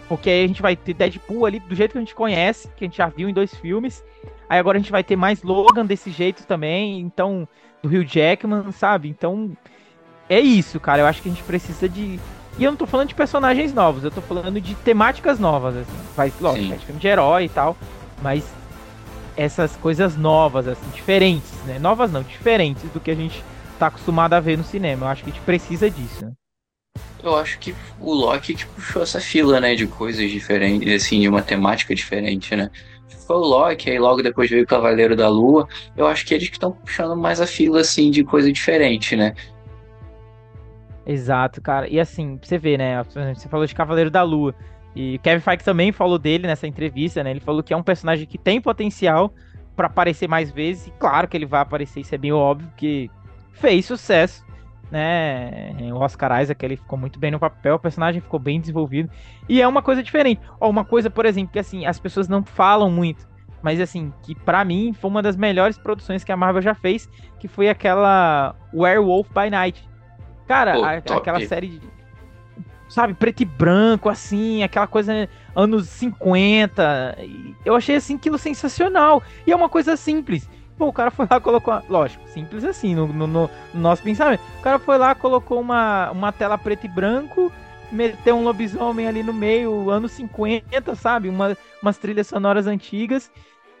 Porque 0.08 0.28
aí 0.28 0.44
a 0.44 0.46
gente 0.46 0.62
vai 0.62 0.76
ter 0.76 0.94
Deadpool 0.94 1.46
ali 1.46 1.60
do 1.60 1.74
jeito 1.74 1.92
que 1.92 1.98
a 1.98 2.00
gente 2.00 2.14
conhece, 2.14 2.68
que 2.76 2.84
a 2.84 2.86
gente 2.86 2.96
já 2.96 3.08
viu 3.08 3.28
em 3.28 3.32
dois 3.32 3.54
filmes. 3.54 4.02
Aí 4.48 4.58
agora 4.58 4.78
a 4.78 4.80
gente 4.80 4.92
vai 4.92 5.02
ter 5.02 5.16
mais 5.16 5.42
Logan 5.42 5.84
desse 5.86 6.10
jeito 6.10 6.46
também, 6.46 7.00
então 7.00 7.48
do 7.82 7.88
Hugh 7.88 8.06
Jackman, 8.06 8.70
sabe? 8.72 9.08
Então 9.08 9.56
é 10.28 10.40
isso, 10.40 10.78
cara. 10.80 11.02
Eu 11.02 11.06
acho 11.06 11.22
que 11.22 11.28
a 11.28 11.32
gente 11.32 11.44
precisa 11.44 11.88
de 11.88 12.18
e 12.58 12.64
eu 12.64 12.70
não 12.70 12.76
tô 12.76 12.86
falando 12.86 13.08
de 13.08 13.14
personagens 13.14 13.72
novos, 13.72 14.04
eu 14.04 14.10
tô 14.10 14.20
falando 14.20 14.60
de 14.60 14.74
temáticas 14.76 15.38
novas, 15.38 15.76
assim. 15.76 15.98
Faz, 16.14 16.32
lógico, 16.40 16.72
é 16.72 16.78
filme 16.78 17.00
de 17.00 17.08
herói 17.08 17.44
e 17.44 17.48
tal, 17.48 17.76
mas 18.22 18.44
essas 19.36 19.74
coisas 19.76 20.16
novas, 20.16 20.68
assim, 20.68 20.88
diferentes, 20.94 21.50
né? 21.66 21.78
Novas 21.78 22.12
não, 22.12 22.22
diferentes 22.22 22.84
do 22.92 23.00
que 23.00 23.10
a 23.10 23.14
gente 23.14 23.42
tá 23.78 23.88
acostumado 23.88 24.34
a 24.34 24.40
ver 24.40 24.56
no 24.56 24.64
cinema. 24.64 25.06
Eu 25.06 25.10
acho 25.10 25.24
que 25.24 25.30
a 25.30 25.32
gente 25.32 25.42
precisa 25.42 25.90
disso, 25.90 26.24
né? 26.24 26.32
Eu 27.22 27.34
acho 27.36 27.58
que 27.58 27.74
o 27.98 28.12
Loki 28.12 28.54
que 28.54 28.66
puxou 28.66 29.02
essa 29.02 29.18
fila, 29.18 29.58
né, 29.58 29.74
de 29.74 29.86
coisas 29.86 30.30
diferentes, 30.30 30.92
assim, 30.92 31.20
de 31.20 31.28
uma 31.28 31.42
temática 31.42 31.94
diferente, 31.94 32.54
né? 32.54 32.70
Foi 33.26 33.36
o 33.36 33.40
Loki, 33.40 33.90
aí 33.90 33.98
logo 33.98 34.22
depois 34.22 34.50
veio 34.50 34.64
o 34.64 34.66
Cavaleiro 34.66 35.16
da 35.16 35.28
Lua. 35.28 35.66
Eu 35.96 36.06
acho 36.06 36.26
que 36.26 36.34
eles 36.34 36.48
que 36.48 36.56
estão 36.56 36.72
puxando 36.72 37.16
mais 37.16 37.40
a 37.40 37.46
fila, 37.46 37.80
assim, 37.80 38.10
de 38.10 38.22
coisa 38.22 38.52
diferente, 38.52 39.16
né? 39.16 39.34
Exato, 41.06 41.60
cara. 41.60 41.88
E 41.88 42.00
assim, 42.00 42.38
você 42.42 42.56
vê, 42.56 42.78
né? 42.78 43.02
Você 43.34 43.48
falou 43.48 43.66
de 43.66 43.74
Cavaleiro 43.74 44.10
da 44.10 44.22
Lua. 44.22 44.54
E 44.96 45.18
Kevin 45.18 45.40
Feige 45.40 45.64
também 45.64 45.92
falou 45.92 46.18
dele 46.18 46.46
nessa 46.46 46.66
entrevista, 46.66 47.22
né? 47.22 47.30
Ele 47.30 47.40
falou 47.40 47.62
que 47.62 47.74
é 47.74 47.76
um 47.76 47.82
personagem 47.82 48.26
que 48.26 48.38
tem 48.38 48.60
potencial 48.60 49.34
para 49.74 49.88
aparecer 49.88 50.28
mais 50.28 50.50
vezes. 50.50 50.86
E 50.86 50.90
claro 50.92 51.26
que 51.26 51.36
ele 51.36 51.46
vai 51.46 51.60
aparecer, 51.60 52.00
isso 52.00 52.14
é 52.14 52.18
bem 52.18 52.32
óbvio, 52.32 52.70
que 52.76 53.10
fez 53.52 53.86
sucesso, 53.86 54.44
né? 54.90 55.74
O 55.92 55.96
Oscar 55.96 56.40
Isaac, 56.40 56.64
ele 56.64 56.76
ficou 56.76 56.96
muito 56.96 57.18
bem 57.18 57.32
no 57.32 57.40
papel, 57.40 57.74
o 57.74 57.78
personagem 57.78 58.20
ficou 58.20 58.38
bem 58.38 58.60
desenvolvido. 58.60 59.10
E 59.48 59.60
é 59.60 59.66
uma 59.66 59.82
coisa 59.82 60.02
diferente. 60.02 60.40
Ó, 60.60 60.70
uma 60.70 60.84
coisa, 60.84 61.10
por 61.10 61.26
exemplo, 61.26 61.52
que 61.52 61.58
assim, 61.58 61.84
as 61.84 61.98
pessoas 61.98 62.28
não 62.28 62.44
falam 62.44 62.88
muito, 62.88 63.28
mas 63.60 63.80
assim, 63.80 64.12
que 64.22 64.34
para 64.34 64.64
mim 64.64 64.92
foi 64.92 65.10
uma 65.10 65.22
das 65.22 65.36
melhores 65.36 65.76
produções 65.76 66.22
que 66.22 66.30
a 66.30 66.36
Marvel 66.36 66.62
já 66.62 66.74
fez, 66.74 67.10
que 67.40 67.48
foi 67.48 67.68
aquela 67.68 68.54
Werewolf 68.72 69.28
by 69.30 69.50
Night. 69.50 69.86
Cara, 70.46 70.74
Pô, 70.74 70.84
a, 70.84 70.94
aquela 70.94 71.44
série 71.46 71.80
sabe, 72.88 73.14
preto 73.14 73.40
e 73.40 73.44
branco, 73.44 74.08
assim, 74.08 74.62
aquela 74.62 74.86
coisa 74.86 75.28
anos 75.54 75.88
50. 75.88 77.18
Eu 77.64 77.74
achei 77.74 77.96
assim 77.96 78.14
aquilo 78.14 78.38
sensacional. 78.38 79.22
E 79.46 79.52
é 79.52 79.56
uma 79.56 79.68
coisa 79.68 79.96
simples. 79.96 80.48
Pô, 80.78 80.86
o 80.86 80.92
cara 80.92 81.10
foi 81.10 81.26
lá 81.30 81.40
colocou. 81.40 81.80
Lógico, 81.88 82.26
simples 82.28 82.64
assim, 82.64 82.94
no, 82.94 83.06
no, 83.06 83.26
no, 83.26 83.50
nosso 83.74 84.02
pensamento. 84.02 84.42
O 84.58 84.62
cara 84.62 84.78
foi 84.78 84.98
lá, 84.98 85.14
colocou 85.14 85.60
uma, 85.60 86.10
uma 86.10 86.32
tela 86.32 86.58
preto 86.58 86.84
e 86.84 86.88
branco, 86.88 87.52
meteu 87.90 88.36
um 88.36 88.44
lobisomem 88.44 89.06
ali 89.06 89.22
no 89.22 89.32
meio, 89.32 89.90
anos 89.90 90.12
50, 90.12 90.94
sabe? 90.94 91.28
Uma, 91.28 91.56
umas 91.82 91.98
trilhas 91.98 92.26
sonoras 92.26 92.66
antigas. 92.66 93.30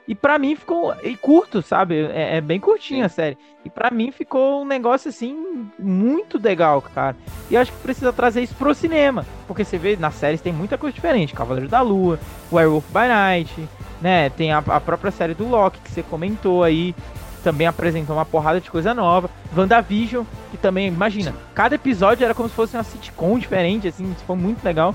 E 0.06 0.14
para 0.14 0.38
mim 0.38 0.54
ficou. 0.54 0.94
E 1.02 1.16
curto, 1.16 1.62
sabe? 1.62 2.06
É, 2.12 2.36
é 2.36 2.40
bem 2.40 2.60
curtinho 2.60 3.04
a 3.04 3.08
série. 3.08 3.38
E 3.64 3.70
para 3.70 3.90
mim 3.90 4.10
ficou 4.10 4.62
um 4.62 4.64
negócio 4.64 5.08
assim 5.08 5.66
muito 5.78 6.38
legal, 6.38 6.82
cara. 6.82 7.16
E 7.50 7.56
acho 7.56 7.72
que 7.72 7.78
precisa 7.78 8.12
trazer 8.12 8.42
isso 8.42 8.54
pro 8.54 8.74
cinema. 8.74 9.24
Porque 9.46 9.64
você 9.64 9.78
vê 9.78 9.96
nas 9.96 10.14
séries 10.14 10.42
tem 10.42 10.52
muita 10.52 10.76
coisa 10.76 10.94
diferente. 10.94 11.32
Cavaleiro 11.32 11.68
da 11.68 11.80
Lua, 11.80 12.18
Werewolf 12.52 12.84
by 12.88 13.08
Night, 13.08 13.68
né? 14.00 14.28
Tem 14.30 14.52
a, 14.52 14.58
a 14.58 14.80
própria 14.80 15.10
série 15.10 15.34
do 15.34 15.48
Loki 15.48 15.80
que 15.80 15.90
você 15.90 16.02
comentou 16.02 16.62
aí. 16.62 16.94
Também 17.42 17.66
apresentou 17.66 18.16
uma 18.16 18.24
porrada 18.26 18.60
de 18.60 18.70
coisa 18.70 18.92
nova. 18.92 19.30
WandaVision, 19.56 20.24
que 20.50 20.56
também, 20.56 20.88
imagina, 20.88 21.34
cada 21.54 21.74
episódio 21.74 22.24
era 22.24 22.34
como 22.34 22.48
se 22.48 22.54
fosse 22.54 22.76
uma 22.76 22.82
sitcom 22.82 23.38
diferente, 23.38 23.88
assim, 23.88 24.14
foi 24.26 24.36
muito 24.36 24.64
legal. 24.64 24.94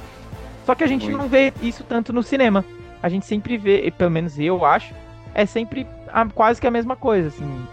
Só 0.66 0.76
que 0.76 0.84
a 0.84 0.88
gente 0.88 1.10
não 1.10 1.28
vê 1.28 1.54
isso 1.62 1.84
tanto 1.84 2.12
no 2.12 2.22
cinema 2.22 2.66
a 3.02 3.10
gente 3.10 3.26
sempre 3.26 3.58
vê, 3.58 3.92
pelo 3.98 4.12
menos 4.12 4.38
eu 4.38 4.66
acho, 4.66 4.94
é 5.34 5.46
sempre 5.46 5.88
a, 6.12 6.26
quase 6.26 6.60
que 6.60 6.68
a 6.68 6.72
mesma 6.72 6.96
coisa, 6.96 7.30
assim. 7.30 7.68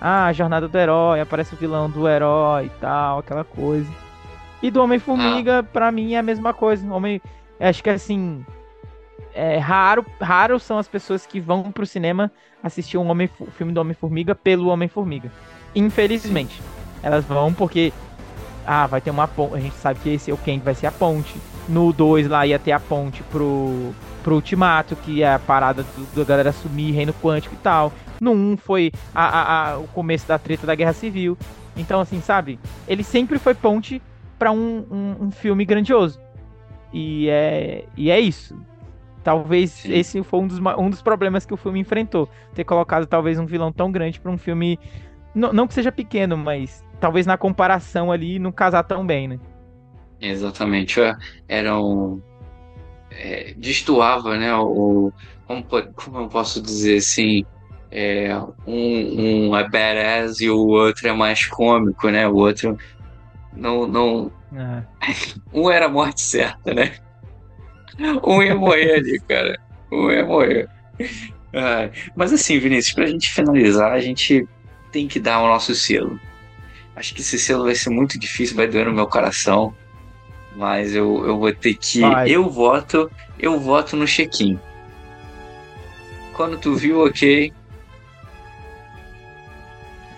Ah, 0.00 0.26
a 0.26 0.32
jornada 0.32 0.68
do 0.68 0.78
herói, 0.78 1.20
aparece 1.20 1.54
o 1.54 1.56
vilão 1.56 1.90
do 1.90 2.08
herói 2.08 2.66
e 2.66 2.80
tal, 2.80 3.18
aquela 3.18 3.44
coisa. 3.44 3.90
E 4.62 4.70
do 4.70 4.82
Homem-Formiga, 4.82 5.60
ah. 5.60 5.62
pra 5.62 5.90
mim, 5.90 6.14
é 6.14 6.18
a 6.18 6.22
mesma 6.22 6.52
coisa. 6.52 6.90
Homem, 6.92 7.20
acho 7.60 7.82
que 7.82 7.90
assim. 7.90 8.44
É 9.34 9.58
raro, 9.58 10.04
raro 10.20 10.58
são 10.58 10.78
as 10.78 10.88
pessoas 10.88 11.26
que 11.26 11.38
vão 11.40 11.70
pro 11.70 11.84
cinema 11.84 12.32
assistir 12.62 12.96
um 12.96 13.08
Homem, 13.08 13.28
filme 13.56 13.72
do 13.72 13.80
Homem-Formiga 13.80 14.34
pelo 14.34 14.68
Homem-Formiga. 14.68 15.30
Infelizmente. 15.74 16.60
Elas 17.02 17.24
vão 17.24 17.52
porque. 17.52 17.92
Ah, 18.66 18.86
vai 18.86 19.00
ter 19.00 19.10
uma 19.10 19.28
ponte. 19.28 19.54
A 19.54 19.60
gente 19.60 19.76
sabe 19.76 20.00
que 20.00 20.08
esse 20.08 20.30
é 20.30 20.34
o 20.34 20.38
quem 20.38 20.58
vai 20.58 20.74
ser 20.74 20.86
a 20.86 20.92
ponte. 20.92 21.38
No 21.68 21.92
2 21.92 22.28
lá 22.28 22.46
ia 22.46 22.58
ter 22.58 22.72
a 22.72 22.80
ponte 22.80 23.22
pro 23.24 23.92
pro 24.26 24.34
Ultimato, 24.34 24.96
que 24.96 25.22
é 25.22 25.34
a 25.34 25.38
parada 25.38 25.84
do, 25.84 26.16
da 26.16 26.24
galera 26.24 26.50
sumir, 26.50 26.92
reino 26.92 27.14
quântico 27.14 27.54
e 27.54 27.58
tal. 27.58 27.92
No 28.20 28.32
1 28.32 28.56
foi 28.56 28.90
a, 29.14 29.24
a, 29.24 29.70
a, 29.70 29.78
o 29.78 29.86
começo 29.86 30.26
da 30.26 30.36
treta 30.36 30.66
da 30.66 30.74
Guerra 30.74 30.92
Civil. 30.92 31.38
Então, 31.76 32.00
assim, 32.00 32.20
sabe? 32.20 32.58
Ele 32.88 33.04
sempre 33.04 33.38
foi 33.38 33.54
ponte 33.54 34.02
para 34.36 34.50
um, 34.50 34.84
um, 34.90 35.26
um, 35.26 35.30
filme 35.30 35.64
grandioso. 35.64 36.18
E 36.92 37.28
é, 37.28 37.84
e 37.96 38.10
é 38.10 38.18
isso. 38.18 38.60
Talvez 39.22 39.70
Sim. 39.70 39.92
esse 39.92 40.22
foi 40.24 40.40
um 40.40 40.48
dos, 40.48 40.58
um 40.58 40.90
dos 40.90 41.02
problemas 41.02 41.46
que 41.46 41.54
o 41.54 41.56
filme 41.56 41.78
enfrentou. 41.78 42.28
Ter 42.52 42.64
colocado 42.64 43.06
talvez 43.06 43.38
um 43.38 43.46
vilão 43.46 43.70
tão 43.70 43.92
grande 43.92 44.18
para 44.18 44.32
um 44.32 44.38
filme. 44.38 44.76
Não, 45.32 45.52
não 45.52 45.68
que 45.68 45.74
seja 45.74 45.92
pequeno, 45.92 46.36
mas 46.36 46.84
talvez 46.98 47.26
na 47.26 47.36
comparação 47.36 48.10
ali 48.10 48.40
não 48.40 48.50
casar 48.50 48.82
tão 48.82 49.06
bem, 49.06 49.28
né? 49.28 49.38
Exatamente. 50.20 51.00
É, 51.00 51.16
era 51.48 51.78
um. 51.78 52.20
É, 53.10 53.54
destoava, 53.56 54.36
né? 54.36 54.54
O, 54.54 55.12
como, 55.46 55.64
como 55.64 56.18
eu 56.18 56.28
posso 56.28 56.60
dizer 56.60 56.98
assim? 56.98 57.44
É, 57.90 58.36
um, 58.66 59.48
um 59.48 59.56
é 59.56 59.68
badass 59.68 60.40
e 60.40 60.50
o 60.50 60.66
outro 60.66 61.08
é 61.08 61.12
mais 61.12 61.46
cômico, 61.46 62.08
né? 62.10 62.26
O 62.28 62.34
outro 62.34 62.76
não. 63.54 63.86
não... 63.86 64.32
É. 64.54 64.82
um 65.52 65.70
era 65.70 65.86
a 65.86 65.88
morte 65.88 66.20
certa, 66.20 66.74
né? 66.74 66.94
Um 68.22 68.42
ia 68.42 68.54
morrer 68.54 68.96
ali, 68.96 69.20
cara. 69.20 69.58
Um 69.90 70.10
ia 70.10 70.24
morrer. 70.24 70.68
mas 72.14 72.32
assim, 72.32 72.58
Vinícius, 72.58 72.94
pra 72.94 73.06
gente 73.06 73.32
finalizar, 73.32 73.92
a 73.92 74.00
gente 74.00 74.46
tem 74.92 75.08
que 75.08 75.18
dar 75.18 75.40
o 75.40 75.48
nosso 75.48 75.74
selo. 75.74 76.20
Acho 76.94 77.14
que 77.14 77.20
esse 77.20 77.38
selo 77.38 77.64
vai 77.64 77.74
ser 77.74 77.90
muito 77.90 78.18
difícil, 78.18 78.56
vai 78.56 78.66
doer 78.66 78.86
no 78.86 78.92
meu 78.92 79.06
coração. 79.06 79.74
Mas 80.56 80.94
eu, 80.94 81.24
eu 81.26 81.38
vou 81.38 81.52
ter 81.52 81.74
que. 81.74 82.00
Vai. 82.00 82.30
Eu 82.30 82.48
voto. 82.48 83.10
Eu 83.38 83.60
voto 83.60 83.94
no 83.94 84.06
check-in. 84.06 84.58
Quando 86.32 86.58
tu 86.58 86.74
viu, 86.74 87.04
ok. 87.04 87.52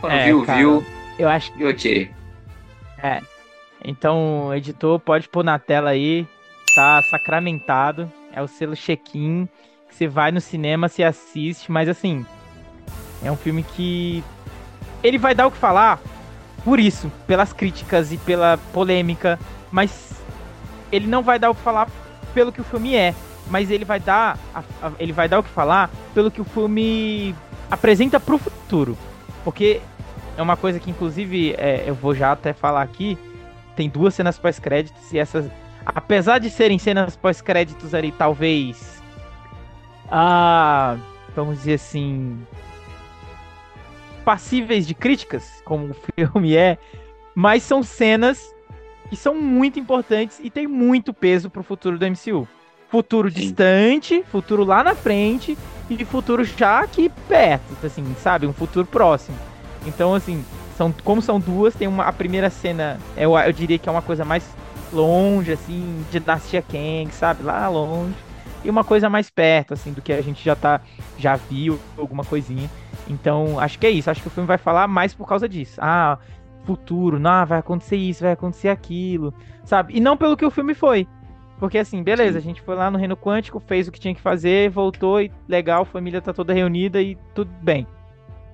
Quando 0.01 0.13
é, 0.13 0.27
viu, 0.27 0.45
cara, 0.45 0.59
viu. 0.59 0.87
Eu 1.19 1.29
acho 1.29 1.53
que. 1.53 1.65
ok. 1.65 2.11
É. 3.03 3.21
Então, 3.85 4.55
editor, 4.55 4.99
pode 5.01 5.29
pôr 5.29 5.45
na 5.45 5.59
tela 5.59 5.91
aí. 5.91 6.27
Tá 6.75 7.03
sacramentado. 7.11 8.11
É 8.33 8.41
o 8.41 8.47
selo 8.47 8.77
check-in. 8.77 9.49
Que 9.89 9.95
você 9.95 10.07
vai 10.07 10.31
no 10.31 10.41
cinema, 10.41 10.89
se 10.89 11.03
assiste. 11.03 11.71
Mas 11.71 11.89
assim. 11.89 12.25
É 13.25 13.31
um 13.31 13.37
filme 13.37 13.65
que. 13.65 14.23
Ele 15.03 15.19
vai 15.19 15.35
dar 15.35 15.49
o 15.49 15.51
que 15.51 15.59
falar 15.59 16.01
por 16.65 16.79
isso, 16.79 17.11
pelas 17.27 17.53
críticas 17.53 18.13
e 18.13 18.19
pela 18.19 18.59
polêmica, 18.73 19.39
mas 19.71 20.18
ele 20.91 21.07
não 21.07 21.23
vai 21.23 21.39
dar 21.39 21.51
o 21.51 21.55
que 21.55 21.61
falar 21.61 21.89
pelo 22.35 22.53
que 22.53 22.61
o 22.61 22.65
filme 22.65 22.95
é, 22.95 23.15
mas 23.51 23.71
ele 23.71 23.85
vai 23.85 23.99
dar, 23.99 24.39
a, 24.55 24.61
a, 24.83 24.93
ele 24.99 25.13
vai 25.13 25.29
dar 25.29 25.39
o 25.39 25.43
que 25.43 25.51
falar 25.51 25.91
pelo 26.15 26.31
que 26.31 26.41
o 26.41 26.45
filme 26.45 27.35
apresenta 27.71 28.21
pro 28.21 28.39
futuro, 28.39 28.97
porque 29.45 29.81
é 30.37 30.43
uma 30.43 30.57
coisa 30.57 30.79
que 30.79 30.91
inclusive 30.91 31.55
é, 31.59 31.85
eu 31.87 31.95
vou 31.95 32.15
já 32.15 32.33
até 32.33 32.53
falar 32.53 32.83
aqui, 32.83 33.19
tem 33.75 33.89
duas 33.89 34.15
cenas 34.15 34.39
pós-créditos 34.39 35.13
e 35.13 35.19
essas, 35.19 35.51
apesar 35.85 36.39
de 36.39 36.51
serem 36.51 36.79
cenas 36.79 37.17
pós-créditos 37.17 37.95
ali, 37.95 38.13
talvez, 38.13 39.03
ah, 40.11 40.97
vamos 41.35 41.59
dizer 41.59 41.75
assim, 41.75 42.39
passíveis 44.25 44.87
de 44.87 44.95
críticas, 44.95 45.63
como 45.65 45.91
o 45.91 45.95
filme 46.15 46.57
é, 46.57 46.79
mas 47.35 47.63
são 47.63 47.83
cenas 47.83 48.55
que 49.09 49.17
são 49.17 49.35
muito 49.35 49.79
importantes 49.79 50.41
e 50.43 50.51
tem 50.51 50.67
muito 50.67 51.13
peso 51.13 51.51
pro 51.51 51.63
futuro 51.63 51.99
do 51.99 52.07
MCU. 52.07 52.47
Futuro 52.89 53.31
Sim. 53.31 53.41
distante, 53.41 54.25
futuro 54.31 54.65
lá 54.65 54.83
na 54.83 54.95
frente 54.95 55.57
e 55.91 56.05
futuro 56.05 56.45
já 56.45 56.81
aqui 56.81 57.11
perto, 57.29 57.75
assim, 57.85 58.05
sabe? 58.23 58.47
Um 58.47 58.53
futuro 58.53 58.87
próximo. 58.87 59.37
Então, 59.87 60.15
assim, 60.15 60.45
são, 60.77 60.93
como 61.05 61.21
são 61.21 61.39
duas, 61.41 61.75
tem 61.75 61.89
uma, 61.89 62.05
a 62.05 62.13
primeira 62.13 62.51
cena, 62.51 62.99
eu, 63.17 63.37
eu 63.37 63.53
diria 63.53 63.79
que 63.79 63.89
é 63.89 63.93
uma 63.93 64.03
coisa 64.03 64.25
mais 64.25 64.45
longe, 64.93 65.53
assim, 65.53 66.05
de 66.11 66.21
Dinastia 66.21 66.63
Kang, 66.63 67.11
sabe? 67.13 67.43
Lá 67.43 67.69
longe. 67.69 68.15
E 68.65 68.71
uma 68.71 68.83
coisa 68.83 69.09
mais 69.09 69.31
perto, 69.31 69.75
assim, 69.75 69.93
do 69.93 70.03
que 70.03 70.13
a 70.13 70.21
gente 70.21 70.45
já 70.45 70.57
tá, 70.57 70.81
já 71.19 71.37
viu, 71.37 71.79
alguma 71.97 72.25
coisinha. 72.25 72.69
Então, 73.09 73.59
acho 73.59 73.79
que 73.79 73.87
é 73.87 73.91
isso. 73.91 74.11
Acho 74.11 74.21
que 74.21 74.29
o 74.29 74.31
filme 74.31 74.47
vai 74.47 74.59
falar 74.59 74.89
mais 74.89 75.15
por 75.15 75.27
causa 75.27 75.49
disso. 75.49 75.79
Ah, 75.79 76.19
futuro, 76.69 77.19
não, 77.19 77.47
vai 77.47 77.61
acontecer 77.61 77.97
isso, 77.97 78.23
vai 78.23 78.33
acontecer 78.33 78.69
aquilo, 78.69 79.33
sabe? 79.65 79.97
E 79.97 80.01
não 80.01 80.19
pelo 80.19 80.37
que 80.37 80.45
o 80.45 80.51
filme 80.51 80.75
foi. 80.75 81.09
Porque 81.59 81.79
assim, 81.79 82.03
beleza, 82.03 82.33
Sim. 82.33 82.39
a 82.39 82.41
gente 82.43 82.61
foi 82.61 82.75
lá 82.75 82.91
no 82.91 82.99
Reino 82.99 83.17
Quântico, 83.17 83.59
fez 83.59 83.89
o 83.89 83.93
que 83.93 83.99
tinha 83.99 84.15
que 84.15 84.21
fazer, 84.21 84.69
voltou 84.69 85.19
e 85.19 85.33
legal, 85.49 85.83
a 85.83 85.87
família 85.87 86.21
tá 86.21 86.31
toda 86.31 86.53
reunida 86.53 87.01
e 87.01 87.17
tudo 87.35 87.51
bem. 87.63 87.87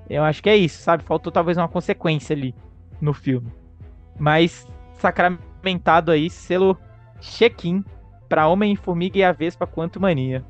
Eu 0.09 0.22
acho 0.22 0.40
que 0.40 0.48
é 0.48 0.57
isso, 0.57 0.81
sabe? 0.81 1.03
Faltou 1.03 1.33
talvez 1.33 1.59
uma 1.59 1.66
consequência 1.66 2.37
ali 2.37 2.55
no 3.00 3.12
filme. 3.12 3.53
Mas 4.16 4.64
sacramentado 4.92 6.12
aí, 6.12 6.31
selo 6.31 6.79
check-in 7.20 7.85
pra 8.29 8.46
Homem-Formiga 8.46 9.18
e 9.18 9.24
a 9.24 9.33
Vespa 9.33 9.66
Quanto 9.66 10.00
Mania. 10.00 10.44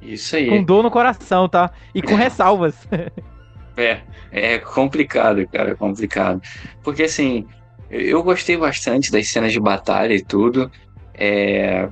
Isso 0.00 0.34
aí. 0.34 0.48
Com 0.48 0.64
dor 0.64 0.82
no 0.82 0.90
coração, 0.90 1.48
tá? 1.48 1.70
E 1.94 2.02
com 2.02 2.16
ressalvas. 2.16 2.76
É, 3.76 4.00
é 4.30 4.58
complicado, 4.58 5.46
cara, 5.48 5.72
é 5.72 5.74
complicado. 5.74 6.40
Porque 6.82 7.04
assim, 7.04 7.46
eu 7.90 8.22
gostei 8.22 8.56
bastante 8.56 9.10
das 9.12 9.28
cenas 9.28 9.52
de 9.52 9.60
batalha 9.60 10.14
e 10.14 10.24
tudo. 10.24 10.70
É... 11.14 11.88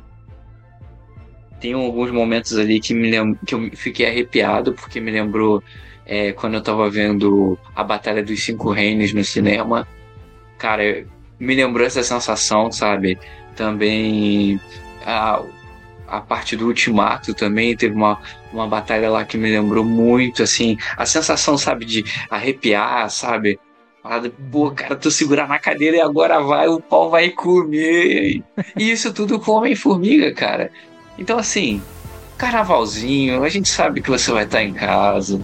Tem 1.60 1.74
alguns 1.74 2.10
momentos 2.10 2.56
ali 2.56 2.80
que, 2.80 2.94
me 2.94 3.10
lem... 3.10 3.34
que 3.46 3.54
eu 3.54 3.70
fiquei 3.74 4.06
arrepiado, 4.06 4.72
porque 4.72 4.98
me 4.98 5.10
lembrou 5.10 5.62
é, 6.06 6.32
quando 6.32 6.54
eu 6.54 6.62
tava 6.62 6.88
vendo 6.88 7.58
a 7.76 7.84
Batalha 7.84 8.22
dos 8.22 8.42
Cinco 8.42 8.70
Reinos 8.70 9.12
no 9.12 9.22
cinema. 9.22 9.86
Cara, 10.58 11.06
me 11.38 11.54
lembrou 11.54 11.86
essa 11.86 12.02
sensação, 12.02 12.72
sabe? 12.72 13.18
Também 13.54 14.58
a, 15.04 15.42
a 16.10 16.20
parte 16.20 16.56
do 16.56 16.66
Ultimato 16.66 17.32
também 17.32 17.76
teve 17.76 17.94
uma, 17.94 18.18
uma 18.52 18.66
batalha 18.66 19.08
lá 19.08 19.24
que 19.24 19.38
me 19.38 19.50
lembrou 19.50 19.84
muito, 19.84 20.42
assim, 20.42 20.76
a 20.96 21.06
sensação, 21.06 21.56
sabe, 21.56 21.84
de 21.84 22.04
arrepiar, 22.28 23.08
sabe? 23.08 23.58
Pô, 24.50 24.70
cara, 24.72 24.96
tu 24.96 25.10
segurar 25.10 25.46
na 25.46 25.58
cadeira 25.58 25.98
e 25.98 26.00
agora 26.00 26.40
vai, 26.40 26.66
o 26.66 26.80
pau 26.80 27.10
vai 27.10 27.30
comer. 27.30 28.42
E 28.76 28.90
isso 28.90 29.12
tudo 29.12 29.38
com 29.38 29.52
Homem-Formiga, 29.52 30.32
cara. 30.34 30.72
Então, 31.18 31.38
assim, 31.38 31.80
carnavalzinho, 32.36 33.44
a 33.44 33.48
gente 33.48 33.68
sabe 33.68 34.00
que 34.00 34.10
você 34.10 34.32
vai 34.32 34.44
estar 34.44 34.62
em 34.62 34.72
casa. 34.72 35.40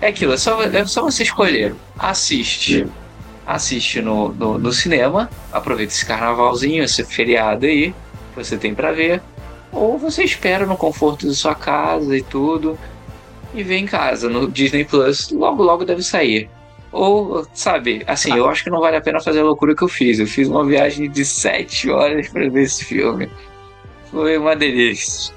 É 0.00 0.08
aquilo, 0.08 0.32
é 0.32 0.36
só, 0.36 0.62
é 0.62 0.86
só 0.86 1.02
você 1.02 1.24
escolher. 1.24 1.74
Assiste. 1.98 2.86
Assiste 3.46 4.00
no, 4.00 4.32
no, 4.32 4.56
no 4.56 4.72
cinema, 4.72 5.28
aproveita 5.52 5.92
esse 5.92 6.06
carnavalzinho, 6.06 6.82
esse 6.82 7.04
feriado 7.04 7.66
aí, 7.66 7.90
que 8.32 8.42
você 8.42 8.56
tem 8.56 8.74
para 8.74 8.92
ver 8.92 9.20
ou 9.84 9.98
você 9.98 10.24
espera 10.24 10.64
no 10.66 10.76
conforto 10.76 11.28
de 11.28 11.34
sua 11.34 11.54
casa 11.54 12.16
e 12.16 12.22
tudo 12.22 12.78
e 13.52 13.62
vê 13.62 13.76
em 13.76 13.86
casa 13.86 14.28
no 14.28 14.50
Disney 14.50 14.84
Plus, 14.84 15.30
logo 15.30 15.62
logo 15.62 15.84
deve 15.84 16.02
sair. 16.02 16.48
Ou, 16.90 17.46
sabe, 17.52 18.02
assim, 18.06 18.32
eu 18.36 18.48
acho 18.48 18.62
que 18.62 18.70
não 18.70 18.80
vale 18.80 18.96
a 18.96 19.00
pena 19.00 19.20
fazer 19.20 19.40
a 19.40 19.44
loucura 19.44 19.74
que 19.74 19.82
eu 19.82 19.88
fiz. 19.88 20.18
Eu 20.18 20.26
fiz 20.26 20.48
uma 20.48 20.64
viagem 20.64 21.10
de 21.10 21.24
sete 21.24 21.90
horas 21.90 22.28
para 22.28 22.48
ver 22.48 22.62
esse 22.62 22.84
filme. 22.84 23.28
Foi 24.10 24.38
uma 24.38 24.54
delícia. 24.54 25.34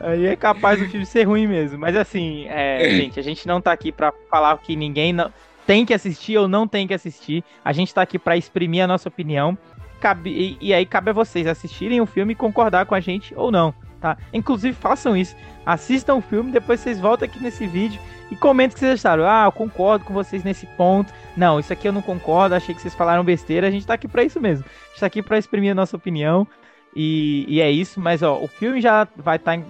Aí 0.00 0.26
é 0.26 0.34
capaz 0.34 0.80
do 0.80 0.88
filme 0.88 1.06
ser 1.06 1.22
ruim 1.22 1.46
mesmo. 1.46 1.78
Mas 1.78 1.96
assim, 1.96 2.46
é, 2.48 2.90
gente, 2.98 3.18
a 3.18 3.22
gente 3.22 3.46
não 3.46 3.60
tá 3.60 3.72
aqui 3.72 3.92
para 3.92 4.12
falar 4.28 4.58
que 4.58 4.74
ninguém 4.74 5.12
não 5.12 5.32
tem 5.64 5.86
que 5.86 5.94
assistir 5.94 6.36
ou 6.36 6.48
não 6.48 6.66
tem 6.66 6.86
que 6.86 6.94
assistir. 6.94 7.44
A 7.64 7.72
gente 7.72 7.94
tá 7.94 8.02
aqui 8.02 8.18
para 8.18 8.36
exprimir 8.36 8.82
a 8.82 8.88
nossa 8.88 9.08
opinião 9.08 9.56
cabe, 10.02 10.30
e, 10.30 10.58
e, 10.60 10.74
aí 10.74 10.84
cabe 10.84 11.10
a 11.10 11.12
vocês 11.12 11.46
assistirem 11.46 12.00
o 12.00 12.06
filme 12.06 12.32
e 12.32 12.36
concordar 12.36 12.86
com 12.86 12.94
a 12.96 12.98
gente 12.98 13.32
ou 13.36 13.52
não, 13.52 13.72
tá? 14.00 14.18
Inclusive 14.32 14.74
façam 14.74 15.16
isso. 15.16 15.36
Assistam 15.64 16.16
o 16.16 16.20
filme, 16.20 16.50
depois 16.50 16.80
vocês 16.80 16.98
voltam 16.98 17.24
aqui 17.24 17.40
nesse 17.40 17.68
vídeo 17.68 18.00
e 18.28 18.34
comentem 18.34 18.72
o 18.72 18.74
que 18.74 18.80
vocês 18.80 18.94
acharam. 18.94 19.24
Ah, 19.24 19.44
eu 19.44 19.52
concordo 19.52 20.04
com 20.04 20.12
vocês 20.12 20.42
nesse 20.42 20.66
ponto. 20.66 21.14
Não, 21.36 21.60
isso 21.60 21.72
aqui 21.72 21.86
eu 21.86 21.92
não 21.92 22.02
concordo, 22.02 22.56
achei 22.56 22.74
que 22.74 22.82
vocês 22.82 22.96
falaram 22.96 23.22
besteira. 23.22 23.68
A 23.68 23.70
gente 23.70 23.86
tá 23.86 23.94
aqui 23.94 24.08
para 24.08 24.24
isso 24.24 24.40
mesmo. 24.40 24.64
A 24.64 24.88
gente 24.88 25.00
tá 25.00 25.06
aqui 25.06 25.22
para 25.22 25.38
exprimir 25.38 25.70
a 25.70 25.74
nossa 25.74 25.96
opinião. 25.96 26.48
E, 26.96 27.46
e, 27.46 27.60
é 27.60 27.70
isso, 27.70 28.00
mas 28.00 28.22
ó, 28.22 28.38
o 28.38 28.48
filme 28.48 28.80
já 28.80 29.06
vai 29.16 29.36
estar 29.36 29.52
tá 29.52 29.56
em, 29.56 29.64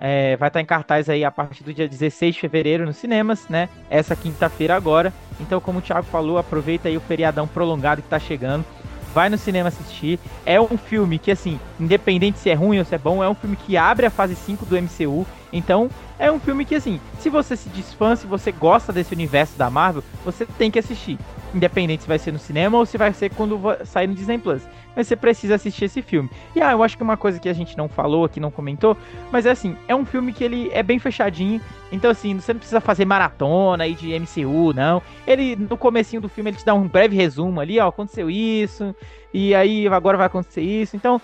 é, 0.00 0.36
vai 0.36 0.48
estar 0.48 0.58
tá 0.58 0.60
em 0.60 0.66
cartaz 0.66 1.08
aí 1.08 1.24
a 1.24 1.30
partir 1.30 1.62
do 1.62 1.72
dia 1.72 1.88
16 1.88 2.34
de 2.34 2.40
fevereiro 2.40 2.84
nos 2.84 2.96
cinemas, 2.96 3.48
né? 3.48 3.68
Essa 3.88 4.16
quinta-feira 4.16 4.74
agora. 4.74 5.12
Então, 5.40 5.60
como 5.60 5.78
o 5.78 5.82
Thiago 5.82 6.06
falou, 6.08 6.36
aproveita 6.36 6.88
aí 6.88 6.96
o 6.96 7.00
feriadão 7.00 7.46
prolongado 7.46 8.02
que 8.02 8.08
tá 8.08 8.18
chegando 8.18 8.64
vai 9.12 9.28
no 9.28 9.38
cinema 9.38 9.68
assistir. 9.68 10.18
É 10.44 10.60
um 10.60 10.76
filme 10.76 11.18
que, 11.18 11.30
assim, 11.30 11.58
independente 11.78 12.38
se 12.38 12.50
é 12.50 12.54
ruim 12.54 12.78
ou 12.78 12.84
se 12.84 12.94
é 12.94 12.98
bom, 12.98 13.22
é 13.22 13.28
um 13.28 13.34
filme 13.34 13.56
que 13.56 13.76
abre 13.76 14.06
a 14.06 14.10
fase 14.10 14.34
5 14.34 14.66
do 14.66 14.76
MCU. 14.76 15.26
Então, 15.52 15.90
é 16.18 16.30
um 16.30 16.40
filme 16.40 16.64
que, 16.64 16.74
assim, 16.74 17.00
se 17.18 17.28
você 17.28 17.56
se 17.56 17.68
diz 17.68 17.92
fã, 17.92 18.16
se 18.16 18.26
você 18.26 18.50
gosta 18.50 18.92
desse 18.92 19.14
universo 19.14 19.56
da 19.56 19.68
Marvel, 19.68 20.02
você 20.24 20.46
tem 20.46 20.70
que 20.70 20.78
assistir. 20.78 21.18
Independente 21.54 22.02
se 22.02 22.08
vai 22.08 22.18
ser 22.18 22.32
no 22.32 22.38
cinema 22.38 22.78
ou 22.78 22.86
se 22.86 22.96
vai 22.96 23.12
ser 23.12 23.30
quando 23.30 23.60
sair 23.84 24.06
no 24.06 24.14
Disney 24.14 24.38
Plus. 24.38 24.62
Mas 24.94 25.06
você 25.06 25.16
precisa 25.16 25.54
assistir 25.54 25.86
esse 25.86 26.02
filme. 26.02 26.28
E 26.54 26.60
ah, 26.60 26.72
eu 26.72 26.82
acho 26.82 26.96
que 26.96 27.02
uma 27.02 27.16
coisa 27.16 27.38
que 27.38 27.48
a 27.48 27.52
gente 27.52 27.76
não 27.76 27.88
falou 27.88 28.24
aqui, 28.24 28.38
não 28.38 28.50
comentou, 28.50 28.96
mas 29.30 29.46
é 29.46 29.50
assim, 29.50 29.76
é 29.88 29.94
um 29.94 30.04
filme 30.04 30.32
que 30.32 30.44
ele 30.44 30.70
é 30.72 30.82
bem 30.82 30.98
fechadinho. 30.98 31.60
Então, 31.90 32.10
assim, 32.10 32.38
você 32.38 32.52
não 32.52 32.58
precisa 32.58 32.80
fazer 32.80 33.04
maratona 33.04 33.84
aí 33.84 33.94
de 33.94 34.18
MCU, 34.18 34.72
não. 34.74 35.02
Ele, 35.26 35.56
no 35.56 35.76
comecinho 35.76 36.20
do 36.20 36.28
filme, 36.28 36.50
ele 36.50 36.58
te 36.58 36.64
dá 36.64 36.74
um 36.74 36.86
breve 36.86 37.16
resumo 37.16 37.60
ali, 37.60 37.78
ó, 37.78 37.88
aconteceu 37.88 38.30
isso, 38.30 38.94
e 39.32 39.54
aí 39.54 39.86
agora 39.88 40.16
vai 40.18 40.26
acontecer 40.26 40.62
isso. 40.62 40.96
Então, 40.96 41.20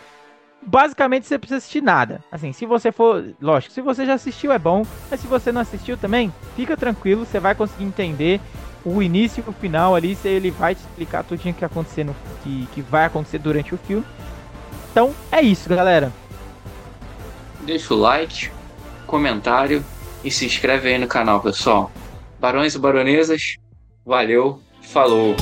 basicamente 0.63 1.27
você 1.27 1.39
precisa 1.39 1.59
assistir 1.59 1.83
nada. 1.83 2.23
Assim, 2.31 2.53
se 2.53 2.67
você 2.67 2.93
for, 2.93 3.35
lógico, 3.41 3.73
se 3.73 3.81
você 3.81 4.05
já 4.05 4.15
assistiu 4.15 4.53
é 4.53 4.59
bom, 4.59 4.85
mas 5.11 5.21
se 5.21 5.27
você 5.27 5.53
não 5.53 5.61
assistiu 5.61 5.97
também, 5.97 6.33
fica 6.57 6.77
tranquilo, 6.77 7.25
você 7.25 7.39
vai 7.39 7.55
conseguir 7.55 7.85
entender 7.85 8.41
o 8.95 9.03
início 9.03 9.45
e 9.47 9.51
o 9.51 9.53
final 9.53 9.95
ali, 9.95 10.17
ele 10.25 10.51
vai 10.51 10.75
te 10.75 10.79
explicar 10.79 11.25
tudo 11.25 11.41
que 11.41 11.65
acontecer 11.65 12.05
no, 12.05 12.15
que, 12.43 12.69
que 12.75 12.81
vai 12.83 13.05
acontecer 13.05 13.39
durante 13.39 13.75
o 13.75 13.79
filme. 13.79 14.05
Então 14.91 15.15
é 15.31 15.41
isso, 15.41 15.69
galera. 15.69 16.13
Deixa 17.61 17.93
o 17.95 17.99
like, 17.99 18.51
comentário 19.07 19.85
e 20.25 20.31
se 20.31 20.47
inscreve 20.47 20.89
aí 20.89 20.99
no 20.99 21.07
canal, 21.07 21.41
pessoal. 21.41 21.91
Barões 22.41 22.75
e 22.75 22.79
baronesas, 22.79 23.57
valeu, 24.05 24.61
falou! 24.83 25.37